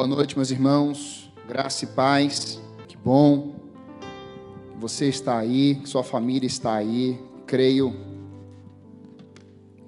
Boa 0.00 0.08
noite, 0.08 0.34
meus 0.34 0.50
irmãos. 0.50 1.30
Graça 1.46 1.84
e 1.84 1.88
paz. 1.88 2.58
Que 2.88 2.96
bom 2.96 3.54
que 4.72 4.78
você 4.78 5.10
está 5.10 5.36
aí, 5.36 5.74
que 5.74 5.86
sua 5.86 6.02
família 6.02 6.46
está 6.46 6.72
aí. 6.72 7.20
Creio 7.46 7.94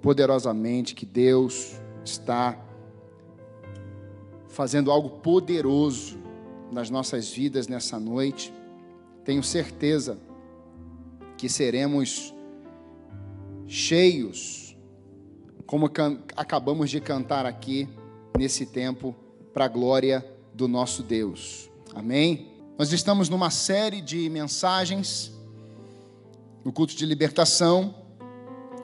poderosamente 0.03 0.95
que 0.95 1.07
Deus 1.07 1.81
está 2.05 2.63
fazendo 4.49 4.91
algo 4.91 5.09
poderoso 5.09 6.19
nas 6.71 6.91
nossas 6.91 7.31
vidas 7.31 7.67
nessa 7.67 7.99
noite. 7.99 8.53
Tenho 9.25 9.43
certeza 9.43 10.19
que 11.39 11.49
seremos 11.49 12.35
cheios, 13.67 14.77
como 15.65 15.91
acabamos 16.37 16.91
de 16.91 17.01
cantar 17.01 17.47
aqui 17.47 17.89
nesse 18.37 18.67
tempo 18.67 19.17
para 19.53 19.67
a 19.67 19.69
glória 19.69 20.25
do 20.55 20.67
nosso 20.67 21.03
Deus. 21.03 21.71
Amém? 21.95 22.49
Nós 22.79 22.93
estamos 22.93 23.29
numa 23.29 23.51
série 23.51 24.01
de 24.01 24.29
mensagens 24.31 25.31
no 26.65 26.73
culto 26.73 26.95
de 26.95 27.05
libertação. 27.05 27.95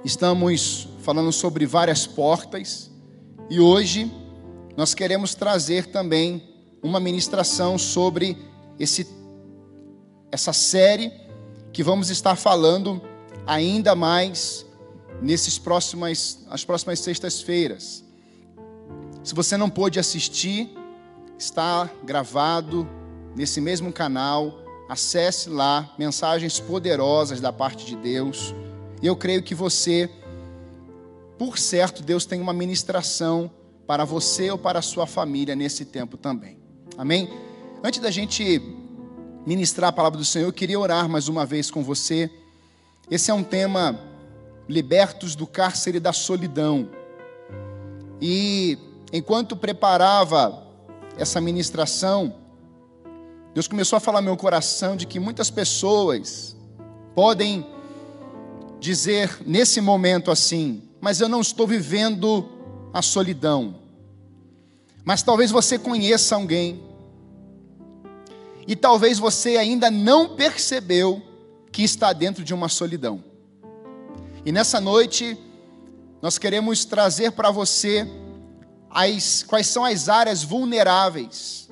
Estamos 0.05 0.89
falando 1.03 1.33
sobre 1.33 1.65
várias 1.67 2.07
portas 2.07 2.91
e 3.49 3.59
hoje 3.59 4.13
nós 4.77 4.95
queremos 4.95 5.35
trazer 5.35 5.87
também 5.87 6.43
uma 6.83 7.01
ministração 7.01 7.79
sobre 7.79 8.37
esse 8.79 9.07
essa 10.31 10.53
série 10.53 11.11
que 11.73 11.83
vamos 11.83 12.11
estar 12.11 12.37
falando 12.37 13.01
ainda 13.47 13.95
mais 13.95 14.67
nesses 15.23 15.59
próximas 15.59 16.45
as 16.51 16.65
próximas 16.65 17.01
sextas-feiras. 17.01 18.05
Se 19.23 19.35
você 19.35 19.57
não 19.57 19.69
pôde 19.69 19.99
assistir, 19.99 20.71
está 21.39 21.91
gravado 22.05 22.89
nesse 23.35 23.61
mesmo 23.61 23.93
canal. 23.93 24.59
Acesse 24.89 25.51
lá, 25.51 25.95
mensagens 25.99 26.59
poderosas 26.59 27.41
da 27.41 27.53
parte 27.53 27.85
de 27.85 27.97
Deus. 27.97 28.55
E 29.03 29.07
eu 29.07 29.15
creio 29.15 29.43
que 29.43 29.55
você, 29.55 30.11
por 31.39 31.59
certo, 31.59 32.03
Deus 32.03 32.25
tem 32.25 32.41
uma 32.41 32.53
ministração 32.53 33.51
para 33.87 34.05
você 34.05 34.51
ou 34.51 34.59
para 34.59 34.79
a 34.81 34.83
sua 34.83 35.07
família 35.07 35.55
nesse 35.55 35.85
tempo 35.85 36.17
também. 36.17 36.59
Amém? 36.97 37.29
Antes 37.83 38.01
da 38.01 38.11
gente 38.11 38.61
ministrar 39.47 39.91
a 39.91 39.93
palavra 39.93 40.19
do 40.19 40.25
Senhor, 40.25 40.47
eu 40.47 40.53
queria 40.53 40.79
orar 40.79 41.09
mais 41.09 41.29
uma 41.29 41.47
vez 41.47 41.71
com 41.71 41.83
você. 41.83 42.31
Esse 43.11 43.31
é 43.31 43.35
um 43.35 43.43
tema 43.43 43.99
libertos 44.69 45.35
do 45.35 45.47
cárcere 45.47 46.01
da 46.01 46.13
solidão. 46.13 46.89
E 48.21 48.77
enquanto 49.13 49.57
preparava 49.57 50.67
essa 51.17 51.41
ministração, 51.41 52.35
Deus 53.55 53.67
começou 53.67 53.97
a 53.97 54.01
falar 54.01 54.21
no 54.21 54.27
meu 54.27 54.37
coração 54.37 54.97
de 54.97 55.07
que 55.07 55.19
muitas 55.19 55.51
pessoas 55.51 56.57
podem 57.15 57.67
dizer 58.79 59.39
nesse 59.45 59.81
momento 59.81 60.31
assim, 60.31 60.83
mas 61.01 61.21
eu 61.21 61.29
não 61.29 61.41
estou 61.41 61.67
vivendo 61.67 62.49
a 62.93 63.03
solidão. 63.03 63.77
Mas 65.05 65.23
talvez 65.23 65.51
você 65.51 65.79
conheça 65.79 66.37
alguém, 66.37 66.83
e 68.67 68.77
talvez 68.77 69.19
você 69.19 69.57
ainda 69.57 69.91
não 69.91 70.37
percebeu 70.37 71.23
que 71.73 71.83
está 71.83 72.13
dentro 72.13 72.45
de 72.45 72.53
uma 72.53 72.69
solidão. 72.69 73.25
E 74.45 74.53
nessa 74.53 74.79
noite, 74.79 75.39
nós 76.21 76.37
queremos 76.37 76.85
trazer 76.85 77.33
para 77.33 77.51
você 77.51 78.07
as, 78.91 79.43
quais 79.43 79.67
são 79.67 79.85
as 79.85 80.09
áreas 80.09 80.43
vulneráveis 80.43 81.69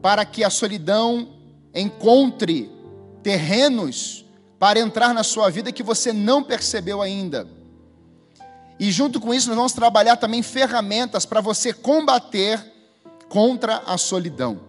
para 0.00 0.24
que 0.24 0.44
a 0.44 0.50
solidão 0.50 1.34
encontre 1.74 2.70
terrenos 3.22 4.24
para 4.58 4.78
entrar 4.78 5.12
na 5.12 5.22
sua 5.22 5.50
vida 5.50 5.72
que 5.72 5.82
você 5.82 6.12
não 6.12 6.42
percebeu 6.42 7.02
ainda. 7.02 7.46
E 8.78 8.90
junto 8.92 9.20
com 9.20 9.32
isso, 9.32 9.48
nós 9.48 9.56
vamos 9.56 9.72
trabalhar 9.72 10.16
também 10.16 10.42
ferramentas 10.42 11.24
para 11.24 11.40
você 11.40 11.72
combater 11.72 12.60
contra 13.28 13.78
a 13.86 13.98
solidão. 13.98 14.60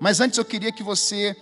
Mas 0.00 0.20
antes 0.20 0.36
eu 0.36 0.44
queria 0.44 0.72
que 0.72 0.82
você 0.82 1.36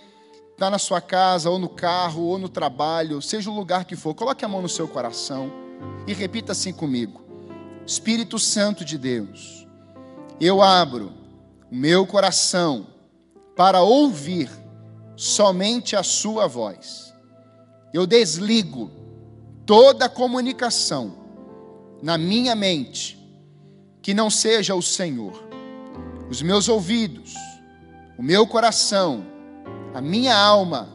está 0.51 0.69
na 0.69 0.77
sua 0.77 1.01
casa, 1.01 1.49
ou 1.49 1.57
no 1.57 1.67
carro, 1.67 2.23
ou 2.23 2.37
no 2.37 2.47
trabalho, 2.47 3.21
seja 3.21 3.49
o 3.49 3.55
lugar 3.55 3.85
que 3.85 3.95
for, 3.95 4.13
coloque 4.13 4.45
a 4.45 4.47
mão 4.47 4.61
no 4.61 4.69
seu 4.69 4.87
coração 4.87 5.51
e 6.07 6.13
repita 6.13 6.51
assim 6.51 6.71
comigo: 6.71 7.22
Espírito 7.85 8.39
Santo 8.39 8.85
de 8.85 8.97
Deus, 8.97 9.67
eu 10.39 10.61
abro 10.61 11.11
o 11.69 11.75
meu 11.75 12.07
coração 12.07 12.87
para 13.55 13.81
ouvir 13.81 14.49
somente 15.15 15.95
a 15.95 16.03
Sua 16.03 16.47
voz. 16.47 17.13
Eu 17.93 18.07
desligo 18.07 18.89
toda 19.65 20.09
comunicação 20.09 21.15
na 22.01 22.17
minha 22.17 22.55
mente 22.55 23.19
que 24.01 24.13
não 24.13 24.29
seja 24.29 24.75
o 24.75 24.81
Senhor. 24.81 25.43
Os 26.29 26.41
meus 26.41 26.67
ouvidos, 26.67 27.33
o 28.17 28.23
meu 28.23 28.47
coração, 28.47 29.25
a 29.93 30.01
minha 30.01 30.35
alma, 30.35 30.89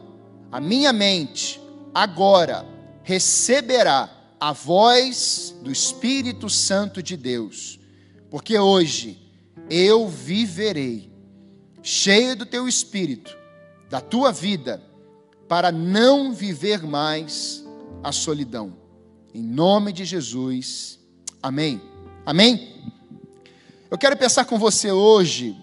a 0.51 0.59
minha 0.59 0.91
mente, 0.91 1.61
agora 1.93 2.65
receberá 3.03 4.09
a 4.39 4.53
voz 4.53 5.53
do 5.61 5.71
Espírito 5.71 6.49
Santo 6.49 7.03
de 7.03 7.17
Deus, 7.17 7.79
porque 8.29 8.57
hoje 8.57 9.19
eu 9.69 10.07
viverei 10.07 11.11
cheio 11.83 12.35
do 12.35 12.45
teu 12.45 12.67
espírito, 12.67 13.37
da 13.89 13.99
tua 13.99 14.31
vida, 14.31 14.81
para 15.47 15.71
não 15.71 16.33
viver 16.33 16.83
mais 16.83 17.65
a 18.03 18.11
solidão. 18.11 18.77
Em 19.33 19.41
nome 19.41 19.91
de 19.91 20.05
Jesus. 20.05 20.99
Amém. 21.41 21.81
Amém. 22.25 22.75
Eu 23.91 23.97
quero 23.97 24.15
pensar 24.15 24.45
com 24.45 24.57
você 24.57 24.91
hoje 24.91 25.57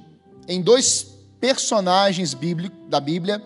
em 0.48 0.60
dois 0.60 1.16
personagens 1.40 2.34
bíblicos 2.34 2.78
da 2.88 3.00
Bíblia, 3.00 3.42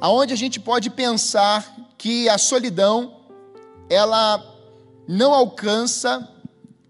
aonde 0.00 0.32
a 0.32 0.36
gente 0.36 0.58
pode 0.58 0.90
pensar 0.90 1.74
que 1.96 2.28
a 2.28 2.36
solidão 2.36 3.15
ela 3.88 4.42
não 5.08 5.32
alcança 5.32 6.28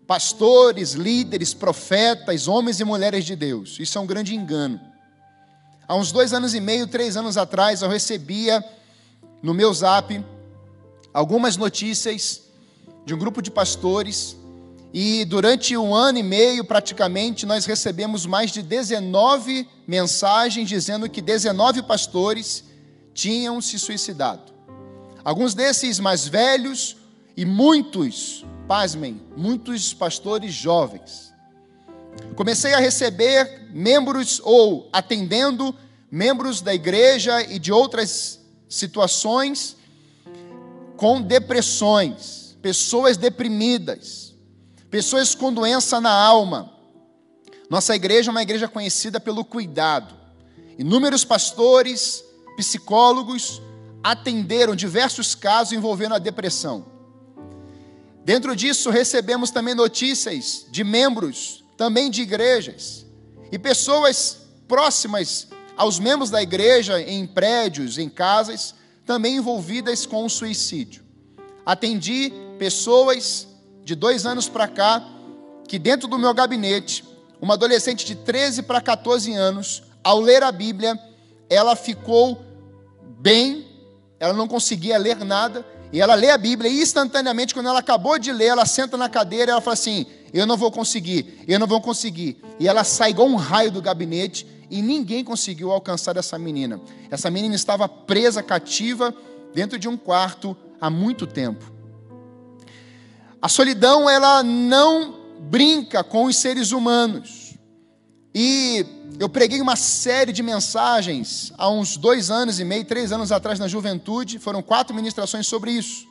pastores, 0.06 0.92
líderes, 0.92 1.52
profetas, 1.52 2.46
homens 2.46 2.80
e 2.80 2.84
mulheres 2.84 3.24
de 3.24 3.34
Deus. 3.34 3.78
Isso 3.78 3.98
é 3.98 4.00
um 4.00 4.06
grande 4.06 4.34
engano. 4.34 4.80
Há 5.88 5.94
uns 5.94 6.12
dois 6.12 6.32
anos 6.32 6.54
e 6.54 6.60
meio, 6.60 6.86
três 6.86 7.16
anos 7.16 7.36
atrás, 7.36 7.82
eu 7.82 7.88
recebia 7.88 8.64
no 9.42 9.52
meu 9.52 9.72
zap 9.72 10.24
algumas 11.12 11.56
notícias 11.56 12.42
de 13.04 13.14
um 13.14 13.18
grupo 13.18 13.40
de 13.40 13.50
pastores 13.50 14.36
e 14.98 15.24
durante 15.26 15.76
um 15.76 15.94
ano 15.94 16.18
e 16.18 16.22
meio, 16.22 16.64
praticamente, 16.64 17.44
nós 17.44 17.66
recebemos 17.66 18.24
mais 18.24 18.50
de 18.50 18.62
19 18.62 19.68
mensagens 19.86 20.68
dizendo 20.68 21.08
que 21.08 21.20
19 21.20 21.82
pastores 21.82 22.64
tinham 23.12 23.60
se 23.60 23.78
suicidado. 23.78 24.55
Alguns 25.26 25.54
desses 25.54 25.98
mais 25.98 26.28
velhos 26.28 26.96
e 27.36 27.44
muitos, 27.44 28.44
pasmem, 28.68 29.20
muitos 29.36 29.92
pastores 29.92 30.54
jovens. 30.54 31.34
Comecei 32.36 32.72
a 32.72 32.78
receber 32.78 33.68
membros 33.72 34.40
ou 34.44 34.88
atendendo 34.92 35.74
membros 36.08 36.60
da 36.60 36.72
igreja 36.72 37.42
e 37.42 37.58
de 37.58 37.72
outras 37.72 38.38
situações 38.68 39.76
com 40.96 41.20
depressões, 41.20 42.56
pessoas 42.62 43.16
deprimidas, 43.16 44.32
pessoas 44.88 45.34
com 45.34 45.52
doença 45.52 46.00
na 46.00 46.12
alma. 46.12 46.72
Nossa 47.68 47.96
igreja 47.96 48.30
é 48.30 48.32
uma 48.32 48.42
igreja 48.42 48.68
conhecida 48.68 49.18
pelo 49.18 49.44
cuidado. 49.44 50.14
Inúmeros 50.78 51.24
pastores, 51.24 52.22
psicólogos, 52.56 53.60
atenderam 54.10 54.76
diversos 54.76 55.34
casos 55.34 55.72
envolvendo 55.72 56.14
a 56.14 56.20
depressão. 56.20 56.86
Dentro 58.24 58.54
disso, 58.54 58.88
recebemos 58.88 59.50
também 59.50 59.74
notícias 59.74 60.64
de 60.70 60.84
membros, 60.84 61.64
também 61.76 62.08
de 62.08 62.22
igrejas, 62.22 63.04
e 63.50 63.58
pessoas 63.58 64.38
próximas 64.68 65.48
aos 65.76 65.98
membros 65.98 66.30
da 66.30 66.40
igreja, 66.40 67.00
em 67.00 67.26
prédios, 67.26 67.98
em 67.98 68.08
casas, 68.08 68.76
também 69.04 69.38
envolvidas 69.38 70.06
com 70.06 70.24
o 70.24 70.30
suicídio. 70.30 71.02
Atendi 71.64 72.32
pessoas 72.60 73.48
de 73.82 73.96
dois 73.96 74.24
anos 74.24 74.48
para 74.48 74.68
cá, 74.68 75.04
que 75.66 75.80
dentro 75.80 76.06
do 76.06 76.16
meu 76.16 76.32
gabinete, 76.32 77.04
uma 77.40 77.54
adolescente 77.54 78.06
de 78.06 78.14
13 78.14 78.62
para 78.62 78.80
14 78.80 79.32
anos, 79.32 79.82
ao 80.04 80.20
ler 80.20 80.44
a 80.44 80.52
Bíblia, 80.52 80.96
ela 81.50 81.74
ficou 81.74 82.40
bem 83.18 83.65
ela 84.26 84.36
não 84.36 84.48
conseguia 84.48 84.98
ler 84.98 85.16
nada, 85.24 85.64
e 85.92 86.00
ela 86.00 86.14
lê 86.14 86.30
a 86.30 86.38
Bíblia, 86.38 86.70
e 86.70 86.82
instantaneamente, 86.82 87.54
quando 87.54 87.68
ela 87.68 87.78
acabou 87.78 88.18
de 88.18 88.32
ler, 88.32 88.46
ela 88.46 88.66
senta 88.66 88.96
na 88.96 89.08
cadeira 89.08 89.50
e 89.50 89.52
ela 89.52 89.60
fala 89.60 89.74
assim: 89.74 90.06
eu 90.32 90.46
não 90.46 90.56
vou 90.56 90.70
conseguir, 90.70 91.44
eu 91.46 91.58
não 91.58 91.66
vou 91.66 91.80
conseguir. 91.80 92.36
E 92.58 92.68
ela 92.68 92.84
sai 92.84 93.10
igual 93.10 93.28
um 93.28 93.36
raio 93.36 93.70
do 93.70 93.80
gabinete 93.80 94.46
e 94.70 94.82
ninguém 94.82 95.24
conseguiu 95.24 95.70
alcançar 95.70 96.16
essa 96.16 96.38
menina. 96.38 96.80
Essa 97.10 97.30
menina 97.30 97.54
estava 97.54 97.88
presa, 97.88 98.42
cativa, 98.42 99.14
dentro 99.54 99.78
de 99.78 99.88
um 99.88 99.96
quarto 99.96 100.56
há 100.80 100.90
muito 100.90 101.26
tempo. 101.26 101.72
A 103.40 103.48
solidão, 103.48 104.10
ela 104.10 104.42
não 104.42 105.14
brinca 105.38 106.02
com 106.02 106.24
os 106.24 106.36
seres 106.36 106.72
humanos. 106.72 107.45
E 108.38 108.84
eu 109.18 109.30
preguei 109.30 109.62
uma 109.62 109.76
série 109.76 110.30
de 110.30 110.42
mensagens 110.42 111.54
há 111.56 111.70
uns 111.70 111.96
dois 111.96 112.30
anos 112.30 112.60
e 112.60 112.64
meio, 112.66 112.84
três 112.84 113.10
anos 113.10 113.32
atrás 113.32 113.58
na 113.58 113.66
juventude, 113.66 114.38
foram 114.38 114.60
quatro 114.60 114.94
ministrações 114.94 115.46
sobre 115.46 115.70
isso. 115.70 116.06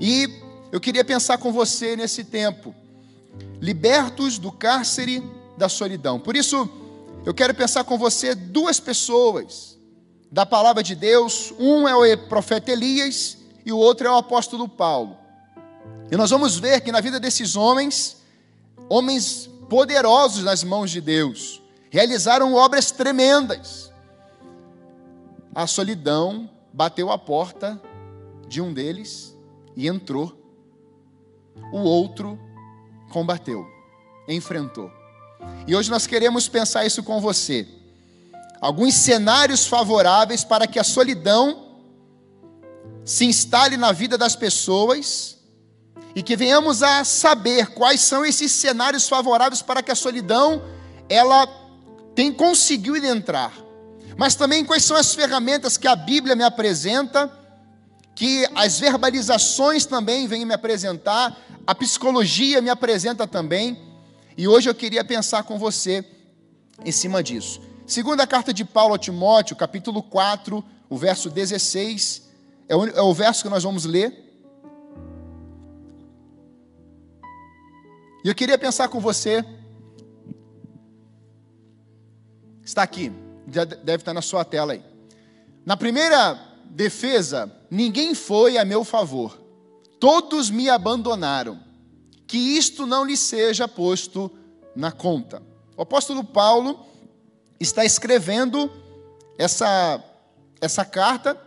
E 0.00 0.26
eu 0.72 0.80
queria 0.80 1.04
pensar 1.04 1.36
com 1.36 1.52
você 1.52 1.94
nesse 1.94 2.24
tempo, 2.24 2.74
libertos 3.60 4.38
do 4.38 4.50
cárcere 4.50 5.22
da 5.58 5.68
solidão. 5.68 6.18
Por 6.18 6.34
isso, 6.34 6.66
eu 7.26 7.34
quero 7.34 7.52
pensar 7.54 7.84
com 7.84 7.98
você 7.98 8.34
duas 8.34 8.80
pessoas 8.80 9.78
da 10.32 10.46
palavra 10.46 10.82
de 10.82 10.94
Deus. 10.94 11.52
Um 11.58 11.86
é 11.86 11.94
o 11.94 12.18
profeta 12.28 12.72
Elias 12.72 13.36
e 13.62 13.70
o 13.70 13.76
outro 13.76 14.06
é 14.06 14.10
o 14.10 14.16
apóstolo 14.16 14.66
Paulo. 14.66 15.18
E 16.10 16.16
nós 16.16 16.30
vamos 16.30 16.58
ver 16.58 16.80
que 16.80 16.90
na 16.90 17.02
vida 17.02 17.20
desses 17.20 17.56
homens, 17.56 18.16
homens 18.88 19.50
poderosos 19.68 20.44
nas 20.44 20.62
mãos 20.62 20.90
de 20.90 21.00
Deus, 21.00 21.62
realizaram 21.90 22.54
obras 22.54 22.90
tremendas. 22.90 23.92
A 25.54 25.66
solidão 25.66 26.50
bateu 26.72 27.10
a 27.10 27.18
porta 27.18 27.80
de 28.48 28.60
um 28.60 28.72
deles 28.72 29.36
e 29.76 29.86
entrou. 29.86 30.36
O 31.72 31.78
outro 31.78 32.38
combateu, 33.10 33.64
enfrentou. 34.28 34.90
E 35.66 35.76
hoje 35.76 35.90
nós 35.90 36.06
queremos 36.06 36.48
pensar 36.48 36.84
isso 36.84 37.02
com 37.02 37.20
você. 37.20 37.66
Alguns 38.60 38.94
cenários 38.94 39.66
favoráveis 39.66 40.42
para 40.42 40.66
que 40.66 40.78
a 40.78 40.84
solidão 40.84 41.76
se 43.04 43.24
instale 43.24 43.76
na 43.76 43.92
vida 43.92 44.16
das 44.16 44.34
pessoas 44.34 45.33
e 46.14 46.22
que 46.22 46.36
venhamos 46.36 46.82
a 46.82 47.04
saber 47.04 47.68
quais 47.68 48.00
são 48.00 48.24
esses 48.24 48.52
cenários 48.52 49.08
favoráveis 49.08 49.62
para 49.62 49.82
que 49.82 49.90
a 49.90 49.96
solidão 49.96 50.62
ela 51.08 51.46
tem 52.14 52.32
conseguido 52.32 53.04
entrar. 53.04 53.52
Mas 54.16 54.34
também 54.34 54.64
quais 54.64 54.84
são 54.84 54.96
as 54.96 55.14
ferramentas 55.14 55.76
que 55.76 55.88
a 55.88 55.96
Bíblia 55.96 56.36
me 56.36 56.44
apresenta, 56.44 57.30
que 58.14 58.46
as 58.54 58.78
verbalizações 58.78 59.84
também 59.84 60.28
vêm 60.28 60.44
me 60.44 60.54
apresentar, 60.54 61.36
a 61.66 61.74
psicologia 61.74 62.60
me 62.60 62.70
apresenta 62.70 63.26
também 63.26 63.82
e 64.36 64.48
hoje 64.48 64.68
eu 64.68 64.74
queria 64.74 65.04
pensar 65.04 65.44
com 65.44 65.58
você 65.58 66.04
em 66.84 66.92
cima 66.92 67.22
disso. 67.22 67.60
Segunda 67.86 68.26
carta 68.26 68.52
de 68.52 68.64
Paulo 68.64 68.94
a 68.94 68.98
Timóteo, 68.98 69.54
capítulo 69.54 70.02
4, 70.02 70.64
o 70.88 70.96
verso 70.96 71.30
16, 71.30 72.22
é 72.68 72.74
o, 72.74 72.86
é 72.86 73.02
o 73.02 73.14
verso 73.14 73.42
que 73.42 73.48
nós 73.48 73.62
vamos 73.62 73.84
ler. 73.84 74.23
E 78.24 78.28
eu 78.28 78.34
queria 78.34 78.56
pensar 78.56 78.88
com 78.88 78.98
você. 78.98 79.44
Está 82.64 82.82
aqui, 82.82 83.12
deve 83.46 84.00
estar 84.00 84.14
na 84.14 84.22
sua 84.22 84.42
tela 84.42 84.72
aí. 84.72 84.82
Na 85.66 85.76
primeira 85.76 86.34
defesa, 86.64 87.54
ninguém 87.70 88.14
foi 88.14 88.56
a 88.56 88.64
meu 88.64 88.82
favor, 88.82 89.38
todos 90.00 90.48
me 90.48 90.70
abandonaram 90.70 91.62
que 92.26 92.38
isto 92.38 92.86
não 92.86 93.04
lhe 93.04 93.16
seja 93.16 93.68
posto 93.68 94.30
na 94.74 94.90
conta. 94.90 95.42
O 95.76 95.82
apóstolo 95.82 96.24
Paulo 96.24 96.84
está 97.60 97.84
escrevendo 97.84 98.70
essa, 99.36 100.02
essa 100.60 100.84
carta, 100.84 101.38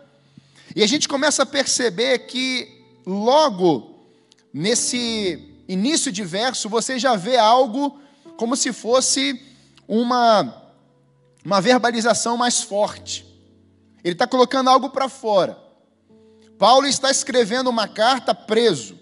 e 0.76 0.84
a 0.84 0.88
gente 0.88 1.08
começa 1.08 1.42
a 1.42 1.46
perceber 1.48 2.20
que 2.28 2.84
logo 3.06 4.06
nesse 4.54 5.47
início 5.68 6.12
de 6.12 6.24
verso 6.24 6.70
você 6.70 6.98
já 6.98 7.16
vê 7.16 7.38
algo 7.38 8.00
como 8.38 8.56
se 8.56 8.72
fosse 8.72 9.42
uma, 9.88 10.64
uma 11.44 11.60
verbalização 11.60 12.38
mais 12.38 12.62
forte. 12.62 13.26
Ele 14.04 14.14
está 14.14 14.28
colocando 14.28 14.70
algo 14.70 14.90
para 14.90 15.10
fora. 15.10 15.58
Paulo 16.58 16.88
está 16.88 17.12
escrevendo 17.12 17.70
uma 17.70 17.88
carta 17.88 18.34
preso. 18.34 18.98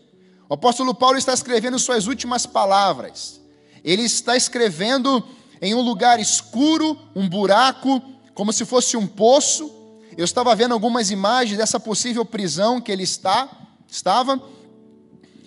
O 0.49 0.53
apóstolo 0.53 0.93
Paulo 0.93 1.17
está 1.17 1.33
escrevendo 1.33 1.79
suas 1.79 2.07
últimas 2.07 2.45
palavras. 2.45 3.41
Ele 3.83 4.03
está 4.03 4.35
escrevendo 4.35 5.23
em 5.61 5.73
um 5.73 5.81
lugar 5.81 6.19
escuro, 6.19 6.97
um 7.15 7.27
buraco, 7.29 8.01
como 8.33 8.51
se 8.51 8.65
fosse 8.65 8.97
um 8.97 9.07
poço. 9.07 9.71
Eu 10.17 10.25
estava 10.25 10.55
vendo 10.55 10.73
algumas 10.73 11.11
imagens 11.11 11.57
dessa 11.57 11.79
possível 11.79 12.25
prisão 12.25 12.81
que 12.81 12.91
ele 12.91 13.03
está, 13.03 13.49
estava. 13.87 14.41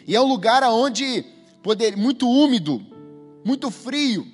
E 0.08 0.16
é 0.16 0.20
um 0.20 0.26
lugar 0.26 0.62
onde 0.64 1.22
poder 1.62 1.94
muito 1.94 2.26
úmido, 2.26 2.80
muito 3.44 3.70
frio, 3.70 4.26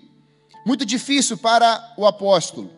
muito 0.65 0.87
difícil 0.87 1.37
para 1.37 1.95
o 1.97 2.07
apóstolo. 2.07 2.71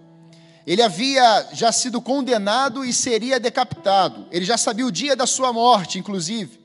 Ele 0.66 0.80
havia 0.80 1.46
já 1.52 1.70
sido 1.70 2.00
condenado 2.00 2.82
e 2.86 2.94
seria 2.94 3.38
decapitado. 3.38 4.26
Ele 4.32 4.46
já 4.46 4.56
sabia 4.56 4.86
o 4.86 4.90
dia 4.90 5.14
da 5.14 5.26
sua 5.26 5.52
morte, 5.52 5.98
inclusive. 5.98 6.58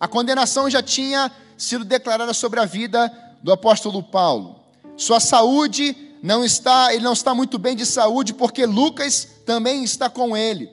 A 0.00 0.08
condenação 0.08 0.68
já 0.68 0.82
tinha 0.82 1.30
sido 1.56 1.84
declarada 1.84 2.34
sobre 2.34 2.58
a 2.58 2.64
vida 2.64 3.08
do 3.40 3.52
apóstolo 3.52 4.02
Paulo. 4.02 4.60
Sua 4.96 5.20
saúde 5.20 5.96
não 6.20 6.44
está, 6.44 6.92
ele 6.92 7.04
não 7.04 7.12
está 7.12 7.32
muito 7.36 7.56
bem 7.56 7.76
de 7.76 7.86
saúde 7.86 8.34
porque 8.34 8.66
Lucas 8.66 9.28
também 9.46 9.84
está 9.84 10.10
com 10.10 10.36
ele. 10.36 10.68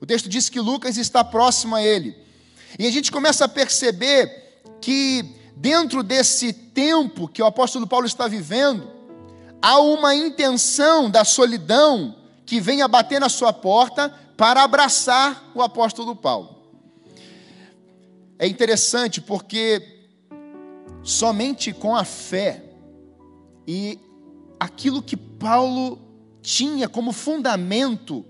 O 0.00 0.06
texto 0.06 0.28
diz 0.28 0.48
que 0.48 0.60
Lucas 0.60 0.96
está 0.96 1.24
próximo 1.24 1.74
a 1.74 1.82
ele. 1.82 2.27
E 2.76 2.86
a 2.86 2.90
gente 2.90 3.12
começa 3.12 3.44
a 3.44 3.48
perceber 3.48 4.62
que 4.80 5.36
dentro 5.56 6.02
desse 6.02 6.52
tempo 6.52 7.28
que 7.28 7.42
o 7.42 7.46
apóstolo 7.46 7.86
Paulo 7.86 8.06
está 8.06 8.26
vivendo, 8.26 8.90
há 9.60 9.78
uma 9.80 10.14
intenção 10.14 11.10
da 11.10 11.24
solidão 11.24 12.16
que 12.44 12.60
vem 12.60 12.82
a 12.82 12.88
bater 12.88 13.20
na 13.20 13.28
sua 13.28 13.52
porta 13.52 14.08
para 14.36 14.62
abraçar 14.62 15.50
o 15.54 15.62
apóstolo 15.62 16.14
Paulo. 16.14 16.56
É 18.38 18.46
interessante 18.46 19.20
porque 19.20 20.06
somente 21.02 21.72
com 21.72 21.96
a 21.96 22.04
fé 22.04 22.62
e 23.66 23.98
aquilo 24.60 25.02
que 25.02 25.16
Paulo 25.16 25.98
tinha 26.40 26.88
como 26.88 27.12
fundamento 27.12 28.24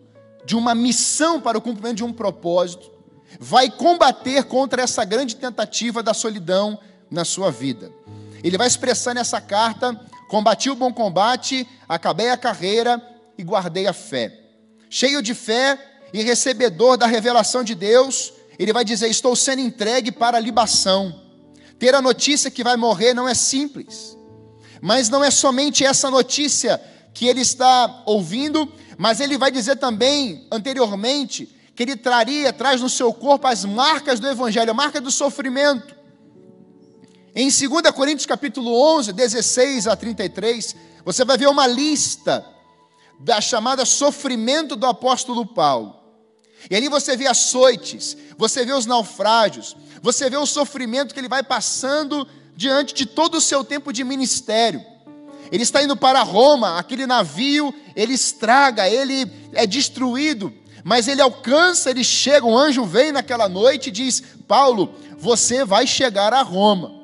de 0.44 0.56
uma 0.56 0.74
missão 0.74 1.40
para 1.40 1.58
o 1.58 1.60
cumprimento 1.60 1.98
de 1.98 2.04
um 2.04 2.12
propósito, 2.12 2.90
vai 3.38 3.70
combater 3.70 4.44
contra 4.44 4.82
essa 4.82 5.04
grande 5.04 5.36
tentativa 5.36 6.02
da 6.02 6.12
solidão 6.12 6.78
na 7.10 7.24
sua 7.24 7.50
vida. 7.50 7.92
Ele 8.42 8.58
vai 8.58 8.66
expressar 8.66 9.14
nessa 9.14 9.40
carta: 9.40 9.98
combati 10.28 10.68
o 10.70 10.74
bom 10.74 10.92
combate, 10.92 11.66
acabei 11.88 12.30
a 12.30 12.36
carreira 12.36 13.00
e 13.36 13.42
guardei 13.42 13.86
a 13.86 13.92
fé. 13.92 14.32
Cheio 14.90 15.22
de 15.22 15.34
fé 15.34 15.78
e 16.12 16.22
recebedor 16.22 16.96
da 16.96 17.06
revelação 17.06 17.62
de 17.62 17.74
Deus, 17.74 18.32
ele 18.58 18.72
vai 18.72 18.84
dizer: 18.84 19.08
Estou 19.08 19.36
sendo 19.36 19.60
entregue 19.60 20.10
para 20.10 20.36
a 20.36 20.40
libação. 20.40 21.22
Ter 21.78 21.94
a 21.94 22.02
notícia 22.02 22.50
que 22.50 22.64
vai 22.64 22.76
morrer 22.76 23.14
não 23.14 23.28
é 23.28 23.34
simples, 23.34 24.16
mas 24.80 25.08
não 25.08 25.22
é 25.22 25.30
somente 25.30 25.84
essa 25.84 26.10
notícia 26.10 26.80
que 27.14 27.26
ele 27.26 27.40
está 27.40 28.02
ouvindo, 28.04 28.72
mas 28.96 29.20
ele 29.20 29.38
vai 29.38 29.50
dizer 29.50 29.76
também, 29.76 30.46
anteriormente, 30.50 31.48
que 31.78 31.84
ele 31.84 31.94
traria, 31.94 32.52
traz 32.52 32.80
no 32.80 32.88
seu 32.88 33.14
corpo 33.14 33.46
as 33.46 33.64
marcas 33.64 34.18
do 34.18 34.26
Evangelho, 34.26 34.72
a 34.72 34.74
marca 34.74 35.00
do 35.00 35.12
sofrimento. 35.12 35.94
Em 37.32 37.48
2 37.48 37.92
Coríntios 37.94 38.26
capítulo 38.26 38.74
11, 38.96 39.12
16 39.12 39.86
a 39.86 39.94
33, 39.94 40.74
você 41.04 41.24
vai 41.24 41.38
ver 41.38 41.46
uma 41.46 41.68
lista 41.68 42.44
da 43.20 43.40
chamada 43.40 43.84
sofrimento 43.84 44.74
do 44.74 44.86
apóstolo 44.86 45.46
Paulo. 45.46 45.94
E 46.68 46.74
ali 46.74 46.88
você 46.88 47.16
vê 47.16 47.28
açoites, 47.28 48.16
você 48.36 48.64
vê 48.64 48.72
os 48.72 48.84
naufrágios, 48.84 49.76
você 50.02 50.28
vê 50.28 50.36
o 50.36 50.46
sofrimento 50.46 51.14
que 51.14 51.20
ele 51.20 51.28
vai 51.28 51.44
passando 51.44 52.26
diante 52.56 52.92
de 52.92 53.06
todo 53.06 53.36
o 53.36 53.40
seu 53.40 53.62
tempo 53.62 53.92
de 53.92 54.02
ministério. 54.02 54.84
Ele 55.52 55.62
está 55.62 55.80
indo 55.80 55.96
para 55.96 56.24
Roma, 56.24 56.76
aquele 56.76 57.06
navio, 57.06 57.72
ele 57.94 58.14
estraga, 58.14 58.88
ele 58.88 59.30
é 59.52 59.64
destruído, 59.64 60.52
mas 60.88 61.06
ele 61.06 61.20
alcança, 61.20 61.90
ele 61.90 62.02
chega, 62.02 62.46
um 62.46 62.56
anjo 62.56 62.82
vem 62.82 63.12
naquela 63.12 63.46
noite 63.46 63.88
e 63.88 63.92
diz: 63.92 64.22
Paulo, 64.48 64.94
você 65.18 65.62
vai 65.62 65.86
chegar 65.86 66.32
a 66.32 66.40
Roma. 66.40 67.02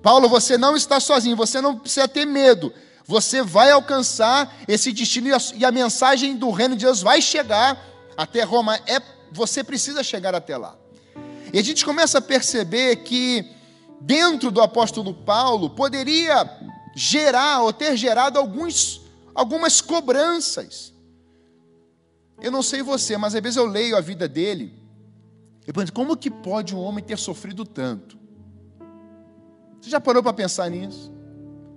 Paulo, 0.00 0.28
você 0.28 0.56
não 0.56 0.76
está 0.76 1.00
sozinho, 1.00 1.34
você 1.34 1.60
não 1.60 1.76
precisa 1.76 2.06
ter 2.06 2.24
medo. 2.24 2.72
Você 3.04 3.42
vai 3.42 3.72
alcançar 3.72 4.56
esse 4.68 4.92
destino 4.92 5.30
e 5.56 5.64
a 5.64 5.72
mensagem 5.72 6.36
do 6.36 6.52
reino 6.52 6.76
de 6.76 6.84
Deus 6.84 7.02
vai 7.02 7.20
chegar 7.20 7.76
até 8.16 8.44
Roma, 8.44 8.76
é, 8.86 9.02
você 9.32 9.64
precisa 9.64 10.04
chegar 10.04 10.32
até 10.32 10.56
lá. 10.56 10.76
E 11.52 11.58
a 11.58 11.62
gente 11.64 11.84
começa 11.84 12.18
a 12.18 12.22
perceber 12.22 12.98
que 13.02 13.50
dentro 14.00 14.52
do 14.52 14.62
apóstolo 14.62 15.12
Paulo 15.12 15.70
poderia 15.70 16.48
gerar 16.94 17.62
ou 17.62 17.72
ter 17.72 17.96
gerado 17.96 18.38
alguns, 18.38 19.00
algumas 19.34 19.80
cobranças. 19.80 20.93
Eu 22.40 22.50
não 22.50 22.62
sei 22.62 22.82
você, 22.82 23.16
mas 23.16 23.34
às 23.34 23.42
vezes 23.42 23.56
eu 23.56 23.66
leio 23.66 23.96
a 23.96 24.00
vida 24.00 24.28
dele 24.28 24.72
e 25.66 25.72
penso, 25.72 25.92
como 25.92 26.16
que 26.16 26.30
pode 26.30 26.74
um 26.74 26.80
homem 26.80 27.02
ter 27.02 27.18
sofrido 27.18 27.64
tanto? 27.64 28.18
Você 29.80 29.90
já 29.90 30.00
parou 30.00 30.22
para 30.22 30.32
pensar 30.32 30.70
nisso? 30.70 31.12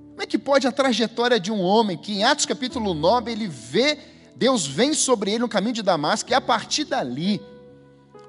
Como 0.10 0.22
é 0.22 0.26
que 0.26 0.38
pode 0.38 0.68
a 0.68 0.72
trajetória 0.72 1.40
de 1.40 1.52
um 1.52 1.62
homem 1.62 1.98
que 1.98 2.14
em 2.14 2.24
Atos 2.24 2.46
capítulo 2.46 2.94
9 2.94 3.32
ele 3.32 3.48
vê, 3.48 3.98
Deus 4.36 4.66
vem 4.66 4.94
sobre 4.94 5.32
ele 5.32 5.40
no 5.40 5.50
caminho 5.50 5.74
de 5.74 5.84
Damasco, 5.84 6.30
e 6.32 6.34
a 6.34 6.42
partir 6.42 6.86
dali 6.86 7.42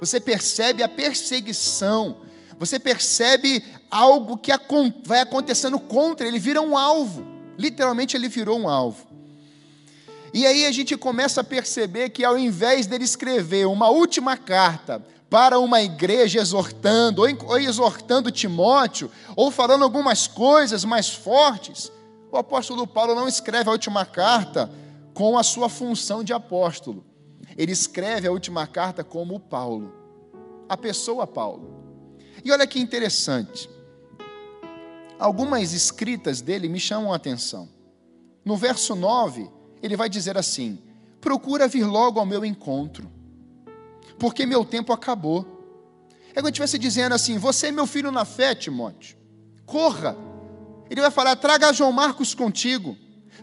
você 0.01 0.21
percebe 0.21 0.83
a 0.83 0.89
perseguição, 0.89 2.19
você 2.59 2.79
percebe 2.79 3.65
algo 3.91 4.37
que 4.37 4.53
vai 5.05 5.21
acontecendo 5.21 5.79
contra 5.79 6.27
ele, 6.27 6.39
vira 6.39 6.61
um 6.61 6.77
alvo. 6.77 7.27
Literalmente 7.57 8.17
ele 8.17 8.29
virou 8.29 8.59
um 8.59 8.69
alvo. 8.69 9.07
E 10.33 10.47
aí 10.47 10.67
a 10.67 10.73
gente 10.73 10.97
começa 10.97 11.41
a 11.41 11.45
perceber 11.45 12.11
que 12.11 12.25
ao 12.25 12.39
invés 12.39 12.87
dele 12.87 13.05
escrever 13.05 13.67
uma 13.67 13.89
última 13.89 14.37
carta 14.37 15.05
para 15.31 15.59
uma 15.59 15.83
igreja 15.83 16.41
exortando, 16.41 17.23
ou 17.23 17.59
exortando 17.59 18.31
Timóteo, 18.31 19.11
ou 19.37 19.51
falando 19.51 19.85
algumas 19.85 20.27
coisas 20.27 20.85
mais 20.85 21.09
fortes, 21.09 21.93
o 22.31 22.37
apóstolo 22.37 22.87
Paulo 22.87 23.15
não 23.15 23.29
escreve 23.29 23.69
a 23.69 23.73
última 23.73 24.05
carta 24.05 24.71
com 25.15 25.39
a 25.39 25.43
sua 25.43 25.69
função 25.69 26.23
de 26.23 26.33
apóstolo. 26.33 27.05
Ele 27.57 27.73
escreve 27.73 28.29
a 28.29 28.33
última 28.33 28.67
carta 28.67 29.03
como 29.03 29.41
Paulo, 29.41 29.93
a 30.69 30.77
pessoa 30.77 31.27
Paulo. 31.27 31.77
E 32.45 32.53
olha 32.53 32.67
que 32.67 32.79
interessante. 32.79 33.69
Algumas 35.19 35.73
escritas 35.73 36.41
dele 36.41 36.69
me 36.69 36.79
chamam 36.79 37.13
a 37.13 37.17
atenção. 37.17 37.69
No 38.45 38.57
verso 38.57 38.95
9, 38.95 39.51
ele 39.83 39.97
vai 39.97 40.09
dizer 40.09 40.37
assim: 40.37 40.79
Procura 41.21 41.69
vir 41.69 41.85
logo 41.85 42.21
ao 42.21 42.27
meu 42.27 42.45
encontro, 42.45 43.11
porque 44.19 44.47
meu 44.47 44.65
tempo 44.65 44.93
acabou. 44.93 45.57
É 46.31 46.35
como 46.35 46.47
se 46.47 46.51
estivesse 46.51 46.79
dizendo 46.79 47.15
assim: 47.15 47.39
Você 47.39 47.69
é 47.69 47.73
meu 47.73 47.87
filho 47.87 48.13
na 48.13 48.25
fé, 48.25 48.55
Timóteo, 48.55 49.17
corra. 49.67 50.17
Ele 50.89 51.01
vai 51.01 51.11
falar: 51.11 51.37
Traga 51.37 51.73
João 51.73 51.93
Marcos 51.93 52.35
contigo, 52.35 52.97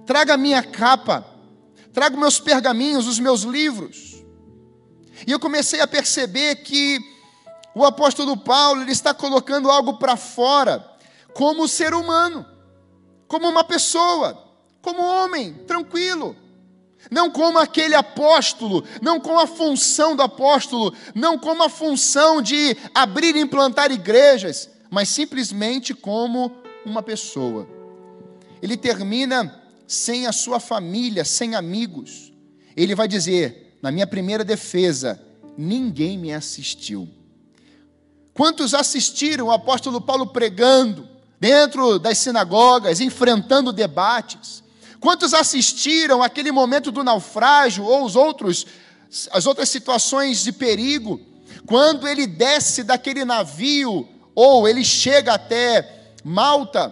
traga 0.05 0.35
a 0.35 0.37
minha 0.37 0.63
capa, 0.63 1.25
traga 1.93 2.17
meus 2.17 2.39
pergaminhos, 2.39 3.07
os 3.07 3.19
meus 3.19 3.41
livros. 3.41 4.23
E 5.25 5.31
eu 5.31 5.39
comecei 5.39 5.79
a 5.81 5.87
perceber 5.87 6.55
que 6.57 6.99
o 7.73 7.85
apóstolo 7.85 8.37
Paulo 8.37 8.81
ele 8.81 8.91
está 8.91 9.13
colocando 9.13 9.69
algo 9.69 9.97
para 9.97 10.15
fora, 10.15 10.85
como 11.33 11.67
ser 11.67 11.93
humano, 11.93 12.45
como 13.27 13.47
uma 13.49 13.63
pessoa, 13.63 14.44
como 14.85 15.01
homem, 15.01 15.51
tranquilo. 15.65 16.35
Não 17.09 17.31
como 17.31 17.57
aquele 17.57 17.95
apóstolo, 17.95 18.83
não 19.01 19.19
com 19.19 19.39
a 19.39 19.47
função 19.47 20.15
do 20.15 20.21
apóstolo, 20.21 20.93
não 21.15 21.39
como 21.39 21.63
a 21.63 21.69
função 21.69 22.39
de 22.39 22.77
abrir 22.93 23.35
e 23.35 23.39
implantar 23.39 23.91
igrejas, 23.91 24.69
mas 24.91 25.09
simplesmente 25.09 25.95
como 25.95 26.51
uma 26.85 27.01
pessoa. 27.01 27.67
Ele 28.61 28.77
termina 28.77 29.59
sem 29.87 30.27
a 30.27 30.31
sua 30.31 30.59
família, 30.59 31.25
sem 31.25 31.55
amigos. 31.55 32.31
Ele 32.77 32.93
vai 32.93 33.07
dizer: 33.07 33.77
na 33.81 33.91
minha 33.91 34.05
primeira 34.05 34.43
defesa, 34.43 35.19
ninguém 35.57 36.15
me 36.15 36.31
assistiu. 36.31 37.09
Quantos 38.35 38.75
assistiram 38.75 39.47
o 39.47 39.51
apóstolo 39.51 39.99
Paulo 39.99 40.27
pregando 40.27 41.07
dentro 41.39 41.97
das 41.97 42.19
sinagogas, 42.19 42.99
enfrentando 42.99 43.73
debates? 43.73 44.63
Quantos 45.05 45.35
assistiram 45.35 46.23
aquele 46.23 46.51
momento 46.51 46.91
do 46.91 47.03
naufrágio 47.03 47.83
ou 47.83 48.05
os 48.05 48.15
outros 48.15 48.65
as 49.31 49.45
outras 49.45 49.69
situações 49.69 50.43
de 50.43 50.51
perigo, 50.51 51.21
quando 51.67 52.07
ele 52.07 52.25
desce 52.25 52.81
daquele 52.81 53.23
navio 53.23 54.09
ou 54.33 54.67
ele 54.67 54.83
chega 54.83 55.35
até 55.35 56.07
Malta, 56.23 56.91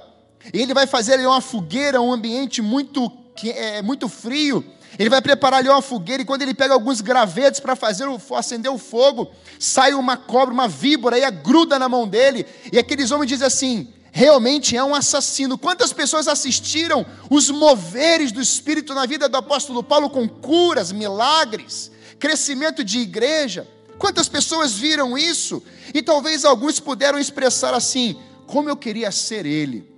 ele 0.54 0.76
vai 0.76 0.86
fazer 0.86 1.16
ali 1.16 1.26
uma 1.26 1.42
fogueira, 1.42 2.00
um 2.00 2.14
ambiente 2.14 2.62
muito 2.62 3.12
é, 3.46 3.82
muito 3.82 4.08
frio, 4.08 4.64
ele 5.00 5.10
vai 5.10 5.20
preparar 5.20 5.62
ali 5.62 5.70
uma 5.70 5.82
fogueira 5.82 6.22
e 6.22 6.26
quando 6.26 6.44
ele 6.44 6.54
pega 6.54 6.76
alguns 6.76 7.02
gravetos 7.02 7.60
para 7.60 7.76
fazer 7.76 8.08
o, 8.08 8.22
acender 8.36 8.72
o 8.72 8.78
fogo, 8.78 9.32
sai 9.58 9.96
uma 9.96 10.18
cobra, 10.18 10.54
uma 10.54 10.68
víbora 10.68 11.18
e 11.18 11.24
a 11.24 11.32
gruda 11.32 11.80
na 11.80 11.90
mão 11.90 12.08
dele. 12.08 12.46
E 12.72 12.78
aqueles 12.78 13.10
homens 13.10 13.30
dizem 13.30 13.48
assim: 13.48 13.92
realmente 14.16 14.78
é 14.78 14.84
um 14.84 14.94
assassino. 14.94 15.58
Quantas 15.58 15.92
pessoas 15.92 16.28
assistiram 16.28 17.04
os 17.32 17.50
moveres 17.50 18.32
do 18.32 18.40
Espírito 18.40 18.94
na 18.94 19.08
vida 19.08 19.28
do 19.28 19.36
apóstolo 19.36 19.84
Paulo 19.84 20.08
com 20.08 20.30
curas, 20.30 20.92
milagres, 20.92 21.92
crescimento 22.20 22.84
de 22.84 23.00
igreja? 23.00 23.68
Quantas 23.98 24.30
pessoas 24.30 24.74
viram 24.74 25.18
isso? 25.18 25.64
E 25.94 26.02
talvez 26.04 26.46
alguns 26.46 26.80
puderam 26.80 27.18
expressar 27.18 27.74
assim: 27.74 28.16
como 28.46 28.70
eu 28.70 28.78
queria 28.78 29.12
ser 29.12 29.48
ele. 29.48 29.92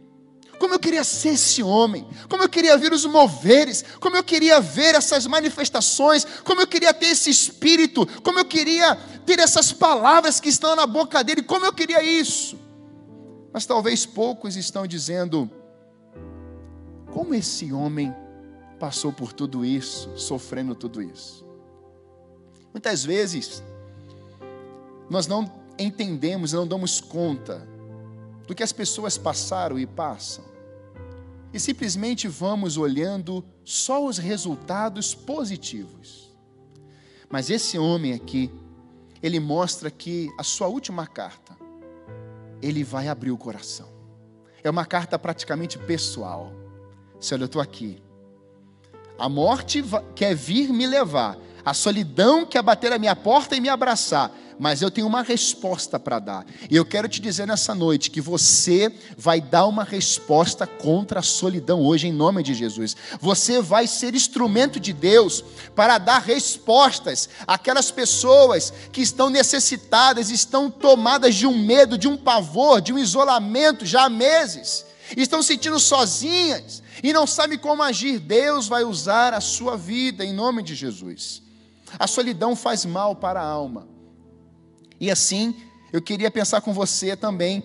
Como 0.57 0.73
eu 0.73 0.79
queria 0.79 1.03
ser 1.03 1.33
esse 1.33 1.61
homem, 1.61 2.07
como 2.29 2.41
eu 2.41 2.47
queria 2.47 2.77
ver 2.77 2.93
os 2.93 3.05
moveres, 3.05 3.83
como 3.99 4.15
eu 4.15 4.23
queria 4.23 4.61
ver 4.61 4.95
essas 4.95 5.27
manifestações, 5.27 6.25
como 6.45 6.61
eu 6.61 6.67
queria 6.67 6.93
ter 6.93 7.07
esse 7.07 7.29
espírito, 7.29 8.07
como 8.23 8.39
eu 8.39 8.45
queria 8.45 8.95
ter 9.25 9.39
essas 9.39 9.73
palavras 9.73 10.39
que 10.39 10.47
estão 10.47 10.73
na 10.73 10.87
boca 10.87 11.21
dele, 11.21 11.43
como 11.43 11.65
eu 11.65 11.73
queria 11.73 12.01
isso. 12.01 12.57
Mas 13.55 13.65
talvez 13.65 14.05
poucos 14.05 14.57
estão 14.57 14.85
dizendo: 14.85 15.49
como 17.13 17.33
esse 17.33 17.71
homem 17.71 18.13
passou 18.77 19.13
por 19.13 19.31
tudo 19.31 19.63
isso, 19.63 20.11
sofrendo 20.17 20.75
tudo 20.75 21.01
isso? 21.01 21.47
Muitas 22.73 23.05
vezes, 23.05 23.63
nós 25.09 25.25
não 25.25 25.49
entendemos, 25.79 26.51
não 26.51 26.67
damos 26.67 26.99
conta 26.99 27.65
do 28.45 28.53
que 28.53 28.61
as 28.61 28.73
pessoas 28.73 29.17
passaram 29.17 29.79
e 29.79 29.87
passam. 29.87 30.43
E 31.53 31.57
simplesmente 31.57 32.27
vamos 32.27 32.75
olhando 32.75 33.41
só 33.63 34.05
os 34.05 34.17
resultados 34.17 35.15
positivos. 35.15 36.35
Mas 37.29 37.49
esse 37.49 37.77
homem 37.77 38.11
aqui, 38.11 38.51
ele 39.23 39.39
mostra 39.39 39.89
que 39.89 40.29
a 40.37 40.43
sua 40.43 40.67
última 40.67 41.07
carta, 41.07 41.44
ele 42.65 42.83
vai 42.83 43.07
abrir 43.07 43.31
o 43.31 43.37
coração. 43.37 43.87
É 44.63 44.69
uma 44.69 44.85
carta 44.85 45.19
praticamente 45.19 45.77
pessoal. 45.77 46.51
Se 47.19 47.33
olha, 47.33 47.43
eu 47.43 47.45
estou 47.45 47.61
aqui. 47.61 48.01
A 49.19 49.29
morte 49.29 49.83
quer 50.15 50.35
vir 50.35 50.73
me 50.73 50.87
levar. 50.87 51.37
A 51.63 51.73
solidão 51.73 52.45
quer 52.45 52.63
bater 52.63 52.91
a 52.91 52.99
minha 52.99 53.15
porta 53.15 53.55
e 53.55 53.61
me 53.61 53.69
abraçar 53.69 54.31
mas 54.59 54.81
eu 54.81 54.89
tenho 54.89 55.07
uma 55.07 55.21
resposta 55.21 55.99
para 55.99 56.19
dar. 56.19 56.45
E 56.69 56.75
eu 56.75 56.85
quero 56.85 57.07
te 57.07 57.21
dizer 57.21 57.47
nessa 57.47 57.75
noite 57.75 58.09
que 58.09 58.21
você 58.21 58.91
vai 59.17 59.41
dar 59.41 59.65
uma 59.65 59.83
resposta 59.83 60.65
contra 60.65 61.19
a 61.19 61.23
solidão 61.23 61.81
hoje, 61.81 62.07
em 62.07 62.13
nome 62.13 62.41
de 62.43 62.53
Jesus. 62.53 62.95
Você 63.19 63.61
vai 63.61 63.87
ser 63.87 64.15
instrumento 64.15 64.79
de 64.79 64.93
Deus 64.93 65.43
para 65.75 65.97
dar 65.97 66.19
respostas 66.19 67.29
àquelas 67.45 67.91
pessoas 67.91 68.73
que 68.91 69.01
estão 69.01 69.29
necessitadas, 69.29 70.29
estão 70.29 70.69
tomadas 70.69 71.35
de 71.35 71.45
um 71.45 71.57
medo, 71.57 71.97
de 71.97 72.07
um 72.07 72.17
pavor, 72.17 72.81
de 72.81 72.93
um 72.93 72.99
isolamento 72.99 73.85
já 73.85 74.05
há 74.05 74.09
meses, 74.09 74.85
estão 75.15 75.43
sentindo 75.43 75.79
sozinhas 75.79 76.81
e 77.03 77.13
não 77.13 77.27
sabem 77.27 77.57
como 77.57 77.83
agir. 77.83 78.19
Deus 78.19 78.67
vai 78.67 78.83
usar 78.83 79.33
a 79.33 79.41
sua 79.41 79.77
vida 79.77 80.23
em 80.23 80.33
nome 80.33 80.63
de 80.63 80.75
Jesus. 80.75 81.41
A 81.97 82.07
solidão 82.07 82.55
faz 82.55 82.85
mal 82.85 83.15
para 83.15 83.41
a 83.41 83.45
alma. 83.45 83.94
E 85.05 85.11
assim, 85.11 85.55
eu 85.93 86.01
queria 86.01 86.31
pensar 86.31 86.61
com 86.61 86.73
você 86.73 87.15
também 87.15 87.63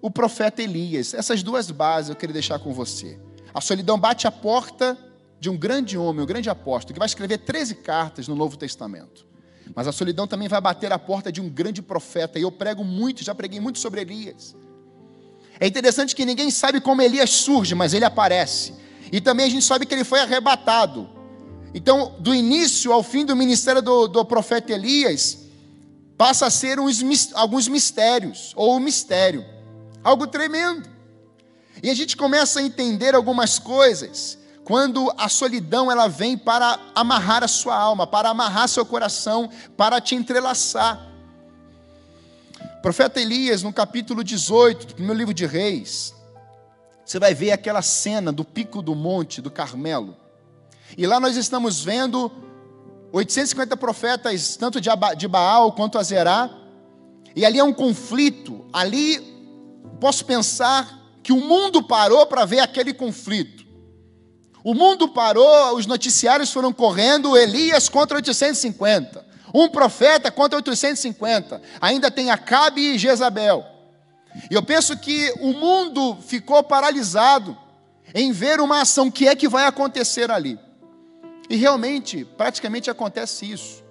o 0.00 0.10
profeta 0.10 0.62
Elias. 0.62 1.12
Essas 1.12 1.42
duas 1.42 1.70
bases 1.70 2.08
eu 2.08 2.16
queria 2.16 2.32
deixar 2.32 2.58
com 2.58 2.72
você. 2.72 3.20
A 3.52 3.60
solidão 3.60 3.98
bate 3.98 4.26
a 4.26 4.32
porta 4.32 4.96
de 5.38 5.50
um 5.50 5.56
grande 5.56 5.98
homem, 5.98 6.22
um 6.22 6.26
grande 6.26 6.48
apóstolo, 6.48 6.94
que 6.94 6.98
vai 6.98 7.04
escrever 7.04 7.36
13 7.36 7.74
cartas 7.74 8.26
no 8.26 8.34
Novo 8.34 8.56
Testamento. 8.56 9.26
Mas 9.74 9.86
a 9.86 9.92
solidão 9.92 10.26
também 10.26 10.48
vai 10.48 10.62
bater 10.62 10.90
a 10.94 10.98
porta 10.98 11.30
de 11.30 11.42
um 11.42 11.50
grande 11.50 11.82
profeta, 11.82 12.38
e 12.38 12.42
eu 12.42 12.50
prego 12.50 12.82
muito, 12.82 13.22
já 13.22 13.34
preguei 13.34 13.60
muito 13.60 13.78
sobre 13.78 14.00
Elias. 14.00 14.56
É 15.60 15.66
interessante 15.66 16.16
que 16.16 16.24
ninguém 16.24 16.50
sabe 16.50 16.80
como 16.80 17.02
Elias 17.02 17.28
surge, 17.28 17.74
mas 17.74 17.92
ele 17.92 18.06
aparece. 18.06 18.72
E 19.12 19.20
também 19.20 19.44
a 19.44 19.50
gente 19.50 19.64
sabe 19.66 19.84
que 19.84 19.92
ele 19.92 20.04
foi 20.04 20.20
arrebatado. 20.20 21.06
Então, 21.74 22.14
do 22.18 22.34
início 22.34 22.94
ao 22.94 23.02
fim 23.02 23.26
do 23.26 23.36
ministério 23.36 23.82
do, 23.82 24.08
do 24.08 24.24
profeta 24.24 24.72
Elias, 24.72 25.44
passa 26.16 26.46
a 26.46 26.50
ser 26.50 26.80
uns, 26.80 27.02
alguns 27.34 27.68
mistérios, 27.68 28.52
ou 28.56 28.76
um 28.76 28.80
mistério, 28.80 29.44
algo 30.02 30.26
tremendo. 30.26 30.88
E 31.82 31.90
a 31.90 31.94
gente 31.94 32.16
começa 32.16 32.60
a 32.60 32.62
entender 32.62 33.14
algumas 33.14 33.58
coisas 33.58 34.38
quando 34.64 35.12
a 35.16 35.28
solidão 35.28 35.90
ela 35.90 36.08
vem 36.08 36.36
para 36.36 36.80
amarrar 36.94 37.44
a 37.44 37.48
sua 37.48 37.76
alma, 37.76 38.06
para 38.06 38.30
amarrar 38.30 38.68
seu 38.68 38.84
coração, 38.84 39.48
para 39.76 40.00
te 40.00 40.14
entrelaçar. 40.14 41.06
profeta 42.82 43.20
Elias, 43.20 43.62
no 43.62 43.72
capítulo 43.72 44.24
18 44.24 44.86
do 44.86 44.94
primeiro 44.94 45.18
livro 45.18 45.34
de 45.34 45.46
Reis, 45.46 46.14
você 47.04 47.20
vai 47.20 47.34
ver 47.34 47.52
aquela 47.52 47.82
cena 47.82 48.32
do 48.32 48.44
pico 48.44 48.82
do 48.82 48.94
monte 48.94 49.40
do 49.40 49.50
Carmelo. 49.50 50.16
E 50.96 51.06
lá 51.06 51.20
nós 51.20 51.36
estamos 51.36 51.84
vendo 51.84 52.32
850 53.16 53.76
profetas, 53.78 54.56
tanto 54.56 54.78
de 54.78 55.26
Baal 55.28 55.72
quanto 55.72 55.98
Azerá. 55.98 56.50
E 57.34 57.46
ali 57.46 57.58
é 57.58 57.64
um 57.64 57.72
conflito. 57.72 58.66
Ali 58.70 59.20
posso 59.98 60.24
pensar 60.26 61.00
que 61.22 61.32
o 61.32 61.40
mundo 61.40 61.82
parou 61.82 62.26
para 62.26 62.44
ver 62.44 62.60
aquele 62.60 62.92
conflito. 62.92 63.64
O 64.62 64.74
mundo 64.74 65.08
parou, 65.08 65.76
os 65.76 65.86
noticiários 65.86 66.52
foram 66.52 66.74
correndo, 66.74 67.36
Elias 67.36 67.88
contra 67.88 68.18
850. 68.18 69.24
Um 69.54 69.68
profeta 69.68 70.30
contra 70.30 70.58
850. 70.58 71.62
Ainda 71.80 72.10
tem 72.10 72.30
Acabe 72.30 72.82
e 72.82 72.98
Jezabel. 72.98 73.64
E 74.50 74.54
eu 74.54 74.62
penso 74.62 74.94
que 74.94 75.32
o 75.40 75.54
mundo 75.54 76.18
ficou 76.20 76.62
paralisado 76.62 77.56
em 78.14 78.30
ver 78.30 78.60
uma 78.60 78.82
ação 78.82 79.10
que 79.10 79.26
é 79.26 79.34
que 79.34 79.48
vai 79.48 79.64
acontecer 79.64 80.30
ali. 80.30 80.65
E 81.48 81.56
realmente, 81.56 82.24
praticamente 82.24 82.90
acontece 82.90 83.50
isso. 83.50 83.84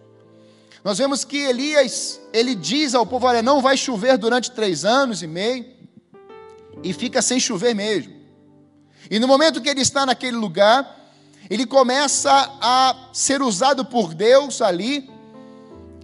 Nós 0.84 0.98
vemos 0.98 1.24
que 1.24 1.38
Elias, 1.38 2.22
ele 2.32 2.54
diz 2.54 2.94
ao 2.94 3.06
povo: 3.06 3.26
olha, 3.26 3.42
não 3.42 3.62
vai 3.62 3.76
chover 3.76 4.18
durante 4.18 4.52
três 4.52 4.86
anos 4.86 5.24
e 5.24 5.28
meio, 5.28 5.66
e 6.84 6.94
fica 6.94 7.22
sem 7.22 7.40
chover 7.40 7.74
mesmo. 7.74 8.14
E 9.10 9.20
no 9.20 9.28
momento 9.28 9.62
que 9.62 9.70
ele 9.70 9.82
está 9.82 10.06
naquele 10.06 10.38
lugar, 10.38 11.12
ele 11.50 11.66
começa 11.66 12.32
a 12.62 13.10
ser 13.14 13.42
usado 13.42 13.86
por 13.86 14.14
Deus 14.14 14.62
ali, 14.62 15.10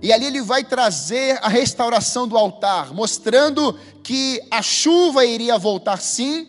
e 0.01 0.11
ali 0.11 0.25
ele 0.25 0.41
vai 0.41 0.63
trazer 0.63 1.37
a 1.43 1.47
restauração 1.47 2.27
do 2.27 2.37
altar, 2.37 2.93
mostrando 2.93 3.77
que 4.01 4.41
a 4.49 4.61
chuva 4.61 5.25
iria 5.25 5.57
voltar 5.57 6.01
sim, 6.01 6.47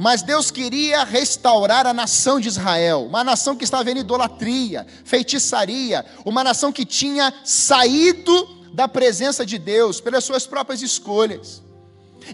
mas 0.00 0.22
Deus 0.22 0.50
queria 0.50 1.04
restaurar 1.04 1.86
a 1.86 1.92
nação 1.92 2.40
de 2.40 2.48
Israel, 2.48 3.04
uma 3.04 3.22
nação 3.22 3.54
que 3.54 3.64
estava 3.64 3.90
em 3.90 3.98
idolatria, 3.98 4.86
feitiçaria, 5.04 6.06
uma 6.24 6.42
nação 6.42 6.72
que 6.72 6.86
tinha 6.86 7.30
saído 7.44 8.48
da 8.72 8.88
presença 8.88 9.44
de 9.44 9.58
Deus 9.58 10.00
pelas 10.00 10.24
suas 10.24 10.46
próprias 10.46 10.80
escolhas. 10.80 11.62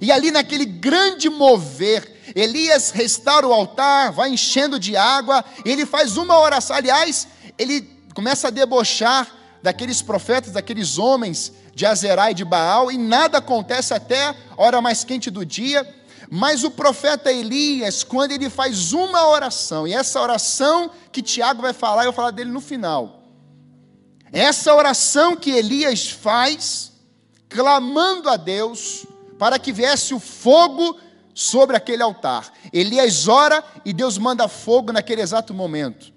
E 0.00 0.12
ali 0.12 0.30
naquele 0.30 0.64
grande 0.64 1.28
mover, 1.28 2.08
Elias 2.37 2.92
restaura 2.92 3.49
o 3.49 3.52
altar, 3.52 4.12
vai 4.12 4.30
enchendo 4.30 4.78
de 4.78 4.96
água, 4.96 5.44
ele 5.64 5.85
faz 5.85 6.16
uma 6.16 6.38
oração. 6.38 6.76
Aliás, 6.76 7.26
ele 7.58 7.82
começa 8.14 8.46
a 8.46 8.50
debochar 8.52 9.26
daqueles 9.61 10.00
profetas, 10.00 10.52
daqueles 10.52 10.99
homens 10.99 11.52
de 11.75 11.85
Azerá 11.85 12.30
e 12.30 12.35
de 12.35 12.44
Baal, 12.44 12.92
e 12.92 12.96
nada 12.96 13.38
acontece 13.38 13.92
até 13.92 14.28
a 14.28 14.37
hora 14.56 14.80
mais 14.80 15.02
quente 15.02 15.32
do 15.32 15.44
dia. 15.44 15.85
Mas 16.30 16.64
o 16.64 16.71
profeta 16.71 17.33
Elias, 17.33 18.02
quando 18.02 18.33
ele 18.33 18.50
faz 18.50 18.92
uma 18.92 19.28
oração, 19.28 19.87
e 19.87 19.95
essa 19.95 20.21
oração 20.21 20.90
que 21.12 21.23
Tiago 21.23 21.62
vai 21.62 21.73
falar, 21.73 22.02
eu 22.02 22.12
vou 22.12 22.16
falar 22.16 22.30
dele 22.30 22.50
no 22.50 22.61
final. 22.61 23.23
Essa 24.33 24.75
oração 24.75 25.37
que 25.37 25.50
Elias 25.50 26.11
faz, 26.11 26.92
clamando 27.49 28.28
a 28.28 28.37
Deus, 28.37 29.06
para 29.38 29.59
que 29.59 29.73
viesse 29.73 30.14
o 30.14 30.21
fogo 30.21 30.99
sobre 31.35 31.76
aquele 31.76 32.02
altar. 32.02 32.52
Elias 32.73 33.28
ora 33.28 33.62
e 33.85 33.92
Deus 33.92 34.18
manda 34.18 34.49
fogo 34.49 34.92
naquele 34.92 35.23
exato 35.23 35.54
momento. 35.54 36.12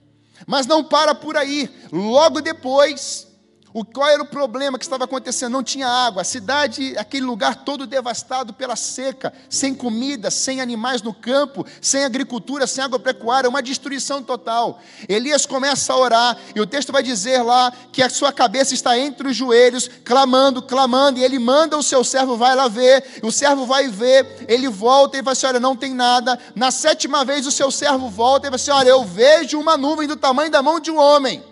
Mas 0.48 0.66
não 0.66 0.84
para 0.84 1.14
por 1.14 1.38
aí. 1.38 1.70
Logo 1.92 2.42
depois, 2.42 3.28
o, 3.72 3.86
qual 3.86 4.10
era 4.10 4.24
o 4.24 4.26
problema 4.26 4.80
que 4.80 4.86
estava 4.86 5.04
acontecendo? 5.04 5.54
Não 5.54 5.64
tinha 5.64 5.88
água. 5.88 6.24
A 6.24 6.26
cidade, 6.26 6.98
aquele 6.98 7.26
lugar 7.26 7.64
todo 7.64 7.86
devastado 7.86 8.52
pela 8.52 8.76
seca, 8.76 9.32
sem 9.48 9.76
comida, 9.76 10.32
sem 10.32 10.60
animais 10.60 11.04
no 11.04 11.14
campo, 11.14 11.66
sem 11.80 12.04
agricultura, 12.04 12.66
sem 12.66 12.84
agropecuária, 12.84 13.50
uma 13.50 13.62
destruição 13.62 14.24
total. 14.24 14.82
Elias 15.08 15.46
começa 15.46 15.94
a 15.94 15.98
orar, 15.98 16.38
e 16.56 16.60
o 16.60 16.66
texto 16.66 16.92
vai 16.92 17.04
dizer 17.04 17.44
lá 17.44 17.72
que 17.92 18.02
a 18.02 18.10
sua 18.10 18.34
cabeça 18.34 18.74
está 18.74 18.98
entre 18.98 19.28
os 19.28 19.36
joelhos, 19.36 19.88
clamando, 20.04 20.64
clamando, 20.64 21.20
e 21.20 21.24
ele 21.24 21.38
manda 21.38 21.78
o 21.78 21.84
seu 21.84 22.04
servo, 22.04 22.38
vai 22.38 22.56
lá 22.56 22.68
ver, 22.68 23.20
o 23.22 23.32
servo 23.32 23.68
vai 23.68 23.88
ver, 23.88 24.46
ele 24.48 24.68
volta 24.68 25.18
e 25.18 25.22
vai 25.22 25.34
assim: 25.34 25.46
olha, 25.46 25.60
não 25.60 25.76
tem 25.76 25.94
nada. 25.94 26.40
Na 26.56 26.72
sétima 26.72 27.24
vez 27.24 27.46
o 27.46 27.52
seu 27.52 27.70
servo 27.70 28.10
volta 28.10 28.48
e 28.48 28.50
vai 28.50 28.56
assim: 28.56 28.72
olha, 28.72 28.90
eu 28.90 29.04
vejo 29.06 29.60
uma 29.60 29.78
nuvem 29.78 30.08
do 30.08 30.16
tamanho 30.16 30.50
da 30.50 30.64
mão 30.64 30.80
de 30.80 30.90
um 30.90 30.98
homem. 30.98 31.44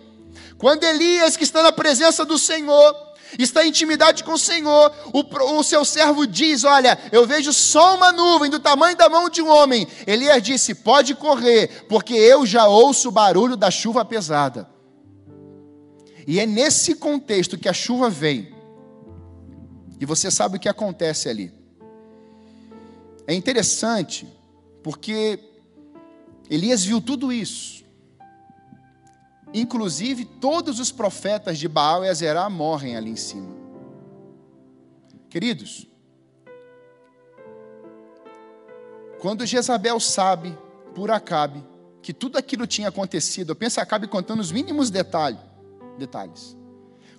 Quando 0.57 0.83
Elias, 0.83 1.37
que 1.37 1.43
está 1.43 1.61
na 1.61 1.71
presença 1.71 2.25
do 2.25 2.37
Senhor, 2.37 2.95
está 3.37 3.63
em 3.63 3.69
intimidade 3.69 4.23
com 4.23 4.33
o 4.33 4.39
Senhor, 4.39 4.91
o, 5.13 5.59
o, 5.59 5.63
seu 5.63 5.85
servo 5.85 6.25
diz: 6.25 6.63
Olha, 6.63 6.97
eu 7.11 7.27
vejo 7.27 7.53
só 7.53 7.95
uma 7.95 8.11
nuvem 8.11 8.49
do 8.49 8.59
tamanho 8.59 8.97
da 8.97 9.09
mão 9.09 9.29
de 9.29 9.41
um 9.41 9.49
homem. 9.49 9.87
Elias 10.05 10.41
disse: 10.41 10.73
Pode 10.73 11.13
correr, 11.15 11.85
porque 11.87 12.13
eu 12.13 12.45
já 12.45 12.67
ouço 12.67 13.09
o 13.09 13.11
barulho 13.11 13.55
da 13.55 13.69
chuva 13.69 14.03
pesada. 14.03 14.69
E 16.25 16.39
é 16.39 16.45
nesse 16.45 16.95
contexto 16.95 17.57
que 17.57 17.69
a 17.69 17.73
chuva 17.73 18.09
vem, 18.09 18.53
e 19.99 20.05
você 20.05 20.29
sabe 20.29 20.57
o 20.57 20.59
que 20.59 20.69
acontece 20.69 21.29
ali. 21.29 21.53
É 23.25 23.33
interessante, 23.33 24.27
porque 24.83 25.39
Elias 26.49 26.83
viu 26.83 26.99
tudo 27.01 27.31
isso. 27.31 27.76
Inclusive, 29.53 30.25
todos 30.25 30.79
os 30.79 30.91
profetas 30.91 31.57
de 31.57 31.67
Baal 31.67 32.03
e 32.03 32.09
Azerá 32.09 32.49
morrem 32.49 32.95
ali 32.95 33.11
em 33.11 33.15
cima. 33.15 33.55
Queridos, 35.29 35.87
quando 39.19 39.45
Jezabel 39.45 39.99
sabe, 39.99 40.57
por 40.93 41.11
Acabe, 41.11 41.63
que 42.01 42.13
tudo 42.13 42.37
aquilo 42.37 42.67
tinha 42.67 42.89
acontecido, 42.89 43.51
eu 43.51 43.55
penso 43.55 43.79
Acabe 43.79 44.07
contando 44.07 44.39
os 44.39 44.51
mínimos 44.51 44.89
detalhes, 44.89 45.39
detalhes. 45.97 46.55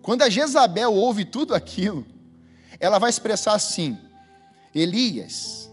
Quando 0.01 0.23
a 0.23 0.29
Jezabel 0.29 0.93
ouve 0.95 1.25
tudo 1.25 1.55
aquilo, 1.55 2.07
ela 2.81 2.99
vai 2.99 3.11
expressar 3.11 3.55
assim: 3.55 3.99
Elias, 4.75 5.71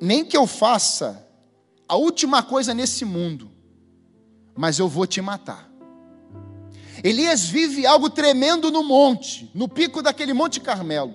nem 0.00 0.24
que 0.24 0.36
eu 0.36 0.46
faça 0.46 1.26
a 1.88 1.96
última 1.96 2.42
coisa 2.42 2.74
nesse 2.74 3.04
mundo, 3.04 3.50
mas 4.56 4.78
eu 4.78 4.88
vou 4.88 5.06
te 5.06 5.20
matar. 5.20 5.70
Elias 7.02 7.44
vive 7.44 7.86
algo 7.86 8.08
tremendo 8.08 8.70
no 8.70 8.82
monte, 8.82 9.50
no 9.54 9.68
pico 9.68 10.02
daquele 10.02 10.32
Monte 10.32 10.60
Carmelo. 10.60 11.14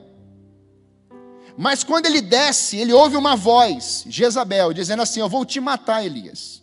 Mas 1.57 1.83
quando 1.83 2.05
ele 2.05 2.21
desce, 2.21 2.77
ele 2.77 2.93
ouve 2.93 3.17
uma 3.17 3.35
voz, 3.35 4.05
Jezabel, 4.07 4.71
dizendo 4.71 5.01
assim: 5.01 5.19
Eu 5.19 5.27
vou 5.27 5.45
te 5.45 5.59
matar, 5.59 6.05
Elias. 6.05 6.61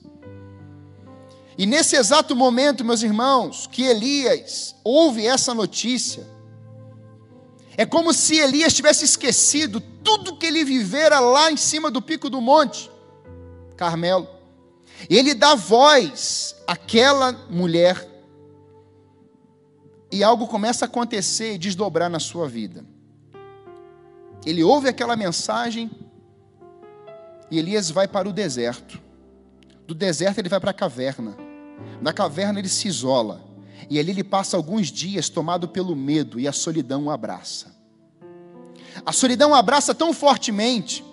E 1.59 1.67
nesse 1.67 1.97
exato 1.97 2.37
momento, 2.37 2.85
meus 2.85 3.03
irmãos, 3.03 3.67
que 3.67 3.83
Elias 3.83 4.77
ouve 4.85 5.27
essa 5.27 5.55
notícia, 5.55 6.27
é 7.77 7.85
como 7.85 8.13
se 8.13 8.39
Elias 8.39 8.75
tivesse 8.75 9.05
esquecido 9.05 9.81
tudo 9.81 10.37
que 10.37 10.47
ele 10.47 10.65
vivera 10.65 11.19
lá 11.19 11.51
em 11.51 11.57
cima 11.57 11.91
do 11.91 12.01
pico 12.01 12.31
do 12.31 12.41
monte 12.41 12.91
Carmelo. 13.77 14.36
Ele 15.09 15.35
dá 15.35 15.55
voz 15.55 16.57
àquela 16.67 17.33
mulher. 17.51 18.07
E 20.11 20.23
algo 20.23 20.47
começa 20.47 20.85
a 20.85 20.89
acontecer 20.89 21.55
e 21.55 21.59
desdobrar 21.59 22.09
na 22.09 22.19
sua 22.19 22.49
vida. 22.49 22.85
Ele 24.45 24.63
ouve 24.63 24.89
aquela 24.89 25.17
mensagem 25.17 25.91
e 27.51 27.59
Elias 27.59 27.91
vai 27.91 28.09
para 28.09 28.29
o 28.29 28.33
deserto. 28.33 29.01
Do 29.87 29.95
deserto 29.95 30.39
ele 30.39 30.49
vai 30.49 30.61
para 30.61 30.71
a 30.71 30.75
caverna. 30.75 31.37
Na 32.01 32.13
caverna 32.13 32.59
ele 32.59 32.69
se 32.69 32.89
isola. 32.89 33.45
E 33.91 33.99
ali 33.99 34.11
ele 34.11 34.25
passa 34.25 34.57
alguns 34.57 34.89
dias 34.89 35.29
tomado 35.29 35.69
pelo 35.69 35.95
medo 35.95 36.41
e 36.41 36.49
a 36.49 36.53
solidão 36.53 37.05
o 37.05 37.11
abraça. 37.11 37.75
A 39.05 39.13
solidão 39.13 39.51
o 39.51 39.55
abraça 39.55 39.95
tão 39.95 40.13
fortemente 40.13 41.05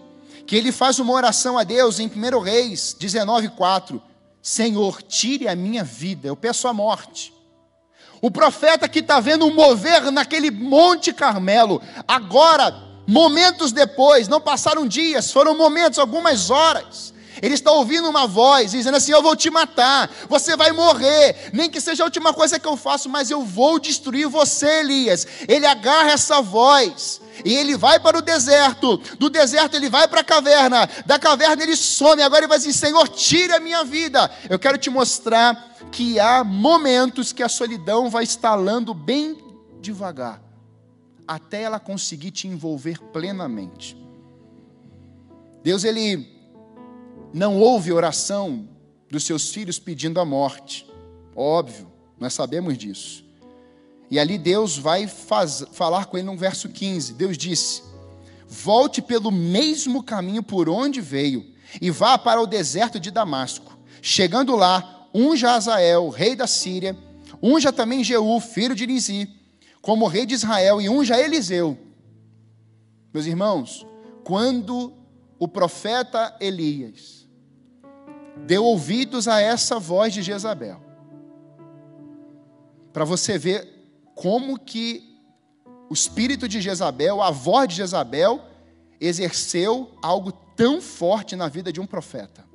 que 0.45 0.55
ele 0.55 0.71
faz 0.71 0.99
uma 0.99 1.13
oração 1.13 1.57
a 1.57 1.63
Deus 1.63 1.99
em 1.99 2.07
1 2.07 2.39
Reis 2.39 2.95
19:4. 2.99 4.01
Senhor, 4.41 5.01
tire 5.01 5.47
a 5.47 5.55
minha 5.55 5.83
vida, 5.83 6.27
eu 6.27 6.35
peço 6.35 6.67
a 6.67 6.73
morte. 6.73 7.33
O 8.21 8.29
profeta 8.31 8.87
que 8.87 8.99
está 8.99 9.19
vendo 9.19 9.49
mover 9.51 10.11
naquele 10.11 10.49
Monte 10.49 11.13
Carmelo, 11.13 11.81
agora, 12.07 12.73
momentos 13.07 13.71
depois, 13.71 14.27
não 14.27 14.39
passaram 14.39 14.87
dias, 14.87 15.31
foram 15.31 15.57
momentos, 15.57 15.99
algumas 15.99 16.49
horas. 16.49 17.12
Ele 17.43 17.55
está 17.55 17.73
ouvindo 17.73 18.09
uma 18.09 18.25
voz 18.25 18.71
dizendo 18.71 18.95
assim: 18.95 19.11
Eu 19.11 19.21
vou 19.21 19.35
te 19.35 19.49
matar, 19.49 20.09
você 20.29 20.55
vai 20.55 20.71
morrer, 20.71 21.51
nem 21.51 21.69
que 21.69 21.81
seja 21.81 22.01
a 22.01 22.05
última 22.05 22.33
coisa 22.33 22.57
que 22.57 22.65
eu 22.65 22.77
faço, 22.77 23.09
mas 23.09 23.29
eu 23.29 23.43
vou 23.43 23.77
destruir 23.79 24.29
você, 24.29 24.79
Elias. 24.79 25.27
Ele 25.45 25.65
agarra 25.65 26.11
essa 26.11 26.41
voz 26.41 27.19
e 27.43 27.53
ele 27.53 27.75
vai 27.75 27.99
para 27.99 28.17
o 28.17 28.21
deserto, 28.21 28.95
do 29.19 29.29
deserto 29.29 29.75
ele 29.75 29.89
vai 29.89 30.07
para 30.07 30.21
a 30.21 30.23
caverna, 30.23 30.89
da 31.05 31.19
caverna 31.19 31.61
ele 31.63 31.75
some, 31.75 32.21
agora 32.21 32.45
ele 32.45 32.47
vai 32.47 32.59
dizer: 32.59 32.71
Senhor, 32.71 33.09
tire 33.09 33.51
a 33.51 33.59
minha 33.59 33.83
vida. 33.83 34.31
Eu 34.49 34.57
quero 34.57 34.77
te 34.77 34.89
mostrar 34.89 35.75
que 35.91 36.17
há 36.21 36.45
momentos 36.45 37.33
que 37.33 37.43
a 37.43 37.49
solidão 37.49 38.09
vai 38.09 38.23
estalando 38.23 38.93
bem 38.93 39.37
devagar, 39.81 40.41
até 41.27 41.63
ela 41.63 41.77
conseguir 41.77 42.31
te 42.31 42.47
envolver 42.47 43.01
plenamente. 43.11 43.97
Deus 45.61 45.83
ele 45.83 46.33
não 47.33 47.59
ouve 47.59 47.91
oração 47.91 48.69
dos 49.09 49.23
seus 49.23 49.49
filhos 49.49 49.79
pedindo 49.79 50.19
a 50.19 50.25
morte. 50.25 50.87
Óbvio, 51.35 51.91
nós 52.19 52.33
sabemos 52.33 52.77
disso. 52.77 53.25
E 54.09 54.19
ali 54.19 54.37
Deus 54.37 54.77
vai 54.77 55.07
faz, 55.07 55.65
falar 55.71 56.05
com 56.05 56.17
ele 56.17 56.27
no 56.27 56.37
verso 56.37 56.69
15. 56.69 57.13
Deus 57.13 57.35
disse: 57.35 57.81
Volte 58.47 59.01
pelo 59.01 59.31
mesmo 59.31 60.03
caminho 60.03 60.43
por 60.43 60.69
onde 60.69 61.01
veio 61.01 61.51
e 61.81 61.89
vá 61.89 62.17
para 62.17 62.39
o 62.39 62.45
deserto 62.45 62.99
de 62.99 63.09
Damasco. 63.09 63.75
Chegando 64.01 64.55
lá, 64.55 65.07
unja 65.13 65.51
Azael, 65.51 66.09
rei 66.09 66.35
da 66.35 66.45
Síria, 66.45 66.95
unja 67.41 67.73
também 67.73 68.03
Jeú, 68.03 68.39
filho 68.39 68.75
de 68.75 68.85
Nizi, 68.85 69.27
como 69.81 70.07
rei 70.07 70.25
de 70.25 70.35
Israel, 70.35 70.79
e 70.79 70.87
unja 70.87 71.19
Eliseu. 71.19 71.77
Meus 73.11 73.25
irmãos, 73.25 73.85
quando 74.23 74.93
o 75.39 75.47
profeta 75.47 76.35
Elias 76.39 77.22
deu 78.45 78.63
ouvidos 78.63 79.27
a 79.27 79.39
essa 79.39 79.79
voz 79.79 80.13
de 80.13 80.21
Jezabel, 80.21 80.81
para 82.91 83.05
você 83.05 83.37
ver 83.37 83.67
como 84.15 84.59
que 84.59 85.13
o 85.89 85.93
espírito 85.93 86.47
de 86.47 86.61
Jezabel, 86.61 87.21
a 87.21 87.31
voz 87.31 87.67
de 87.67 87.75
Jezabel, 87.75 88.41
exerceu 88.99 89.91
algo 90.01 90.31
tão 90.55 90.81
forte 90.81 91.35
na 91.35 91.47
vida 91.47 91.71
de 91.71 91.81
um 91.81 91.85
profeta. 91.85 92.45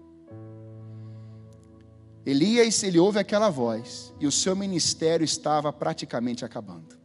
Elias, 2.25 2.83
ele 2.83 2.99
ouve 2.99 3.19
aquela 3.19 3.49
voz 3.49 4.13
e 4.21 4.27
o 4.27 4.33
seu 4.33 4.55
ministério 4.55 5.25
estava 5.25 5.73
praticamente 5.73 6.45
acabando. 6.45 6.99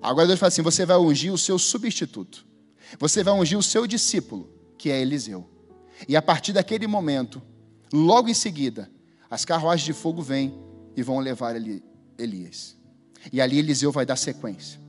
Agora 0.00 0.26
Deus 0.26 0.38
fala 0.38 0.48
assim: 0.48 0.62
você 0.62 0.86
vai 0.86 0.96
ungir 0.96 1.32
o 1.32 1.38
seu 1.38 1.58
substituto, 1.58 2.46
você 2.98 3.22
vai 3.24 3.34
ungir 3.34 3.58
o 3.58 3.62
seu 3.62 3.86
discípulo, 3.86 4.48
que 4.78 4.90
é 4.90 5.00
Eliseu. 5.00 5.55
E 6.08 6.16
a 6.16 6.22
partir 6.22 6.52
daquele 6.52 6.86
momento, 6.86 7.42
logo 7.92 8.28
em 8.28 8.34
seguida, 8.34 8.90
as 9.30 9.44
carruagens 9.44 9.84
de 9.84 9.92
fogo 9.92 10.22
vêm 10.22 10.54
e 10.96 11.02
vão 11.02 11.18
levar 11.18 11.54
Elias. 12.18 12.76
E 13.32 13.40
ali 13.40 13.58
Eliseu 13.58 13.90
vai 13.90 14.06
dar 14.06 14.16
sequência. 14.16 14.80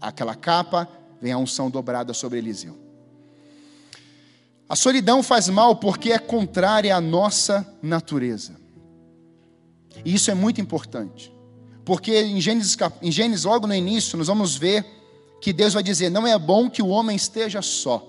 Aquela 0.00 0.34
capa 0.34 0.88
vem 1.20 1.32
a 1.32 1.38
unção 1.38 1.70
dobrada 1.70 2.14
sobre 2.14 2.38
Eliseu. 2.38 2.78
A 4.68 4.76
solidão 4.76 5.22
faz 5.22 5.48
mal 5.48 5.76
porque 5.76 6.12
é 6.12 6.18
contrária 6.18 6.94
à 6.94 7.00
nossa 7.00 7.66
natureza. 7.82 8.56
E 10.04 10.14
isso 10.14 10.30
é 10.30 10.34
muito 10.34 10.60
importante. 10.60 11.32
Porque 11.84 12.22
em 12.22 12.40
Gênesis, 12.40 12.76
em 13.02 13.10
Gênesis, 13.10 13.44
logo 13.44 13.66
no 13.66 13.74
início, 13.74 14.16
nós 14.16 14.28
vamos 14.28 14.56
ver 14.56 14.86
que 15.40 15.52
Deus 15.52 15.74
vai 15.74 15.82
dizer: 15.82 16.08
não 16.10 16.26
é 16.26 16.38
bom 16.38 16.70
que 16.70 16.82
o 16.82 16.88
homem 16.88 17.16
esteja 17.16 17.60
só. 17.60 18.06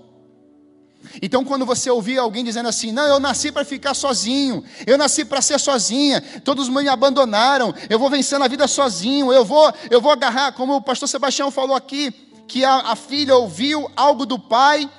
Então, 1.22 1.44
quando 1.44 1.66
você 1.66 1.90
ouvir 1.90 2.18
alguém 2.18 2.44
dizendo 2.44 2.70
assim, 2.70 2.92
não, 2.92 3.06
eu 3.06 3.20
nasci 3.20 3.52
para 3.52 3.66
ficar 3.66 3.94
sozinho, 3.94 4.64
eu 4.86 4.98
nasci 4.98 5.26
para 5.26 5.42
ser 5.42 5.60
sozinha, 5.60 6.22
todos 6.44 6.70
me 6.70 6.88
abandonaram, 6.88 7.74
eu 7.90 8.00
vou 8.00 8.10
vencer 8.10 8.40
na 8.40 8.48
vida 8.48 8.68
sozinho, 8.68 9.32
eu 9.32 9.44
vou, 9.44 9.74
eu 9.90 10.00
vou 10.00 10.12
agarrar, 10.12 10.52
como 10.54 10.76
o 10.76 10.82
pastor 10.82 11.10
Sebastião 11.10 11.52
falou 11.52 11.76
aqui, 11.76 12.12
que 12.48 12.64
a, 12.64 12.92
a 12.92 12.96
filha 12.96 13.36
ouviu 13.36 13.90
algo 13.96 14.26
do 14.26 14.38
pai, 14.38 14.90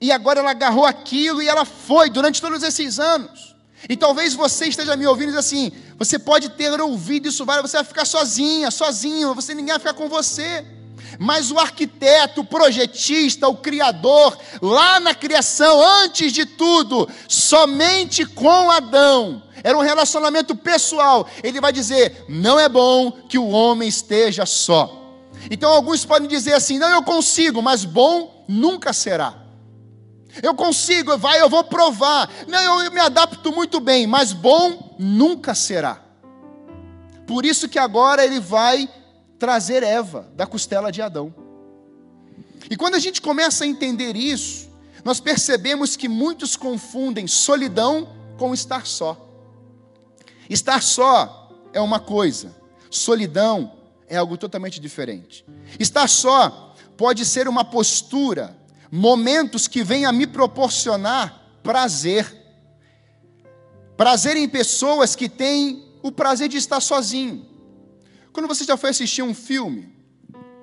e 0.00 0.12
agora 0.12 0.40
ela 0.40 0.50
agarrou 0.50 0.84
aquilo 0.84 1.42
e 1.42 1.48
ela 1.48 1.64
foi 1.64 2.08
durante 2.08 2.40
todos 2.40 2.62
esses 2.62 3.00
anos. 3.00 3.56
E 3.88 3.96
talvez 3.96 4.34
você 4.34 4.66
esteja 4.66 4.96
me 4.96 5.06
ouvindo 5.06 5.28
e 5.28 5.32
diz 5.32 5.38
assim: 5.38 5.72
você 5.96 6.18
pode 6.18 6.50
ter 6.50 6.80
ouvido 6.80 7.28
isso 7.28 7.44
várias, 7.44 7.70
você 7.70 7.76
vai 7.78 7.84
ficar 7.84 8.04
sozinha, 8.04 8.70
sozinho, 8.70 9.34
você 9.34 9.54
ninguém 9.54 9.72
vai 9.72 9.78
ficar 9.78 9.94
com 9.94 10.08
você. 10.08 10.64
Mas 11.18 11.50
o 11.50 11.58
arquiteto, 11.58 12.42
o 12.42 12.44
projetista, 12.44 13.48
o 13.48 13.56
criador, 13.56 14.38
lá 14.62 15.00
na 15.00 15.14
criação, 15.14 15.82
antes 16.02 16.32
de 16.32 16.46
tudo, 16.46 17.08
somente 17.26 18.24
com 18.24 18.70
Adão, 18.70 19.42
era 19.64 19.76
um 19.76 19.82
relacionamento 19.82 20.54
pessoal. 20.54 21.28
Ele 21.42 21.60
vai 21.60 21.72
dizer: 21.72 22.24
não 22.28 22.58
é 22.58 22.68
bom 22.68 23.10
que 23.10 23.38
o 23.38 23.48
homem 23.48 23.88
esteja 23.88 24.46
só. 24.46 24.94
Então 25.50 25.72
alguns 25.72 26.04
podem 26.04 26.28
dizer 26.28 26.54
assim: 26.54 26.78
não, 26.78 26.88
eu 26.88 27.02
consigo, 27.02 27.60
mas 27.60 27.84
bom 27.84 28.44
nunca 28.48 28.92
será. 28.92 29.34
Eu 30.42 30.54
consigo, 30.54 31.16
vai, 31.18 31.40
eu 31.40 31.48
vou 31.48 31.64
provar. 31.64 32.30
Não, 32.46 32.84
eu 32.84 32.92
me 32.92 33.00
adapto 33.00 33.50
muito 33.50 33.80
bem, 33.80 34.06
mas 34.06 34.32
bom 34.32 34.94
nunca 34.98 35.54
será. 35.54 36.00
Por 37.26 37.44
isso 37.44 37.68
que 37.68 37.78
agora 37.78 38.24
ele 38.24 38.38
vai 38.38 38.88
trazer 39.38 39.82
Eva 39.82 40.28
da 40.34 40.46
costela 40.46 40.90
de 40.90 41.00
Adão. 41.00 41.34
E 42.70 42.76
quando 42.76 42.96
a 42.96 42.98
gente 42.98 43.22
começa 43.22 43.64
a 43.64 43.66
entender 43.66 44.16
isso, 44.16 44.68
nós 45.04 45.20
percebemos 45.20 45.96
que 45.96 46.08
muitos 46.08 46.56
confundem 46.56 47.26
solidão 47.26 48.08
com 48.36 48.52
estar 48.52 48.86
só. 48.86 49.26
Estar 50.50 50.82
só 50.82 51.50
é 51.72 51.80
uma 51.80 52.00
coisa, 52.00 52.54
solidão 52.90 53.72
é 54.08 54.16
algo 54.16 54.36
totalmente 54.36 54.80
diferente. 54.80 55.44
Estar 55.78 56.08
só 56.08 56.74
pode 56.96 57.24
ser 57.24 57.46
uma 57.46 57.64
postura, 57.64 58.56
momentos 58.90 59.68
que 59.68 59.84
venham 59.84 60.10
a 60.10 60.12
me 60.12 60.26
proporcionar 60.26 61.60
prazer. 61.62 62.36
Prazer 63.96 64.36
em 64.36 64.48
pessoas 64.48 65.14
que 65.14 65.28
têm 65.28 65.84
o 66.02 66.10
prazer 66.10 66.48
de 66.48 66.56
estar 66.56 66.80
sozinho. 66.80 67.47
Quando 68.38 68.46
você 68.46 68.62
já 68.62 68.76
foi 68.76 68.90
assistir 68.90 69.20
um 69.20 69.34
filme, 69.34 69.92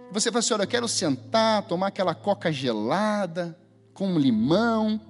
você 0.10 0.32
fala 0.32 0.40
assim: 0.40 0.54
olha, 0.54 0.64
eu 0.64 0.68
quero 0.68 0.88
sentar, 0.88 1.62
tomar 1.64 1.88
aquela 1.88 2.16
coca 2.16 2.50
gelada, 2.50 3.60
com 3.94 4.14
um 4.14 4.18
limão, 4.18 5.02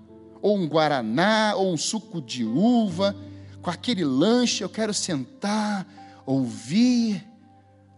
ou 0.41 0.57
um 0.57 0.67
guaraná, 0.67 1.53
ou 1.55 1.71
um 1.71 1.77
suco 1.77 2.19
de 2.19 2.43
uva, 2.43 3.15
com 3.61 3.69
aquele 3.69 4.03
lanche, 4.03 4.63
eu 4.63 4.69
quero 4.69 4.95
sentar, 4.95 5.85
ouvir 6.25 7.23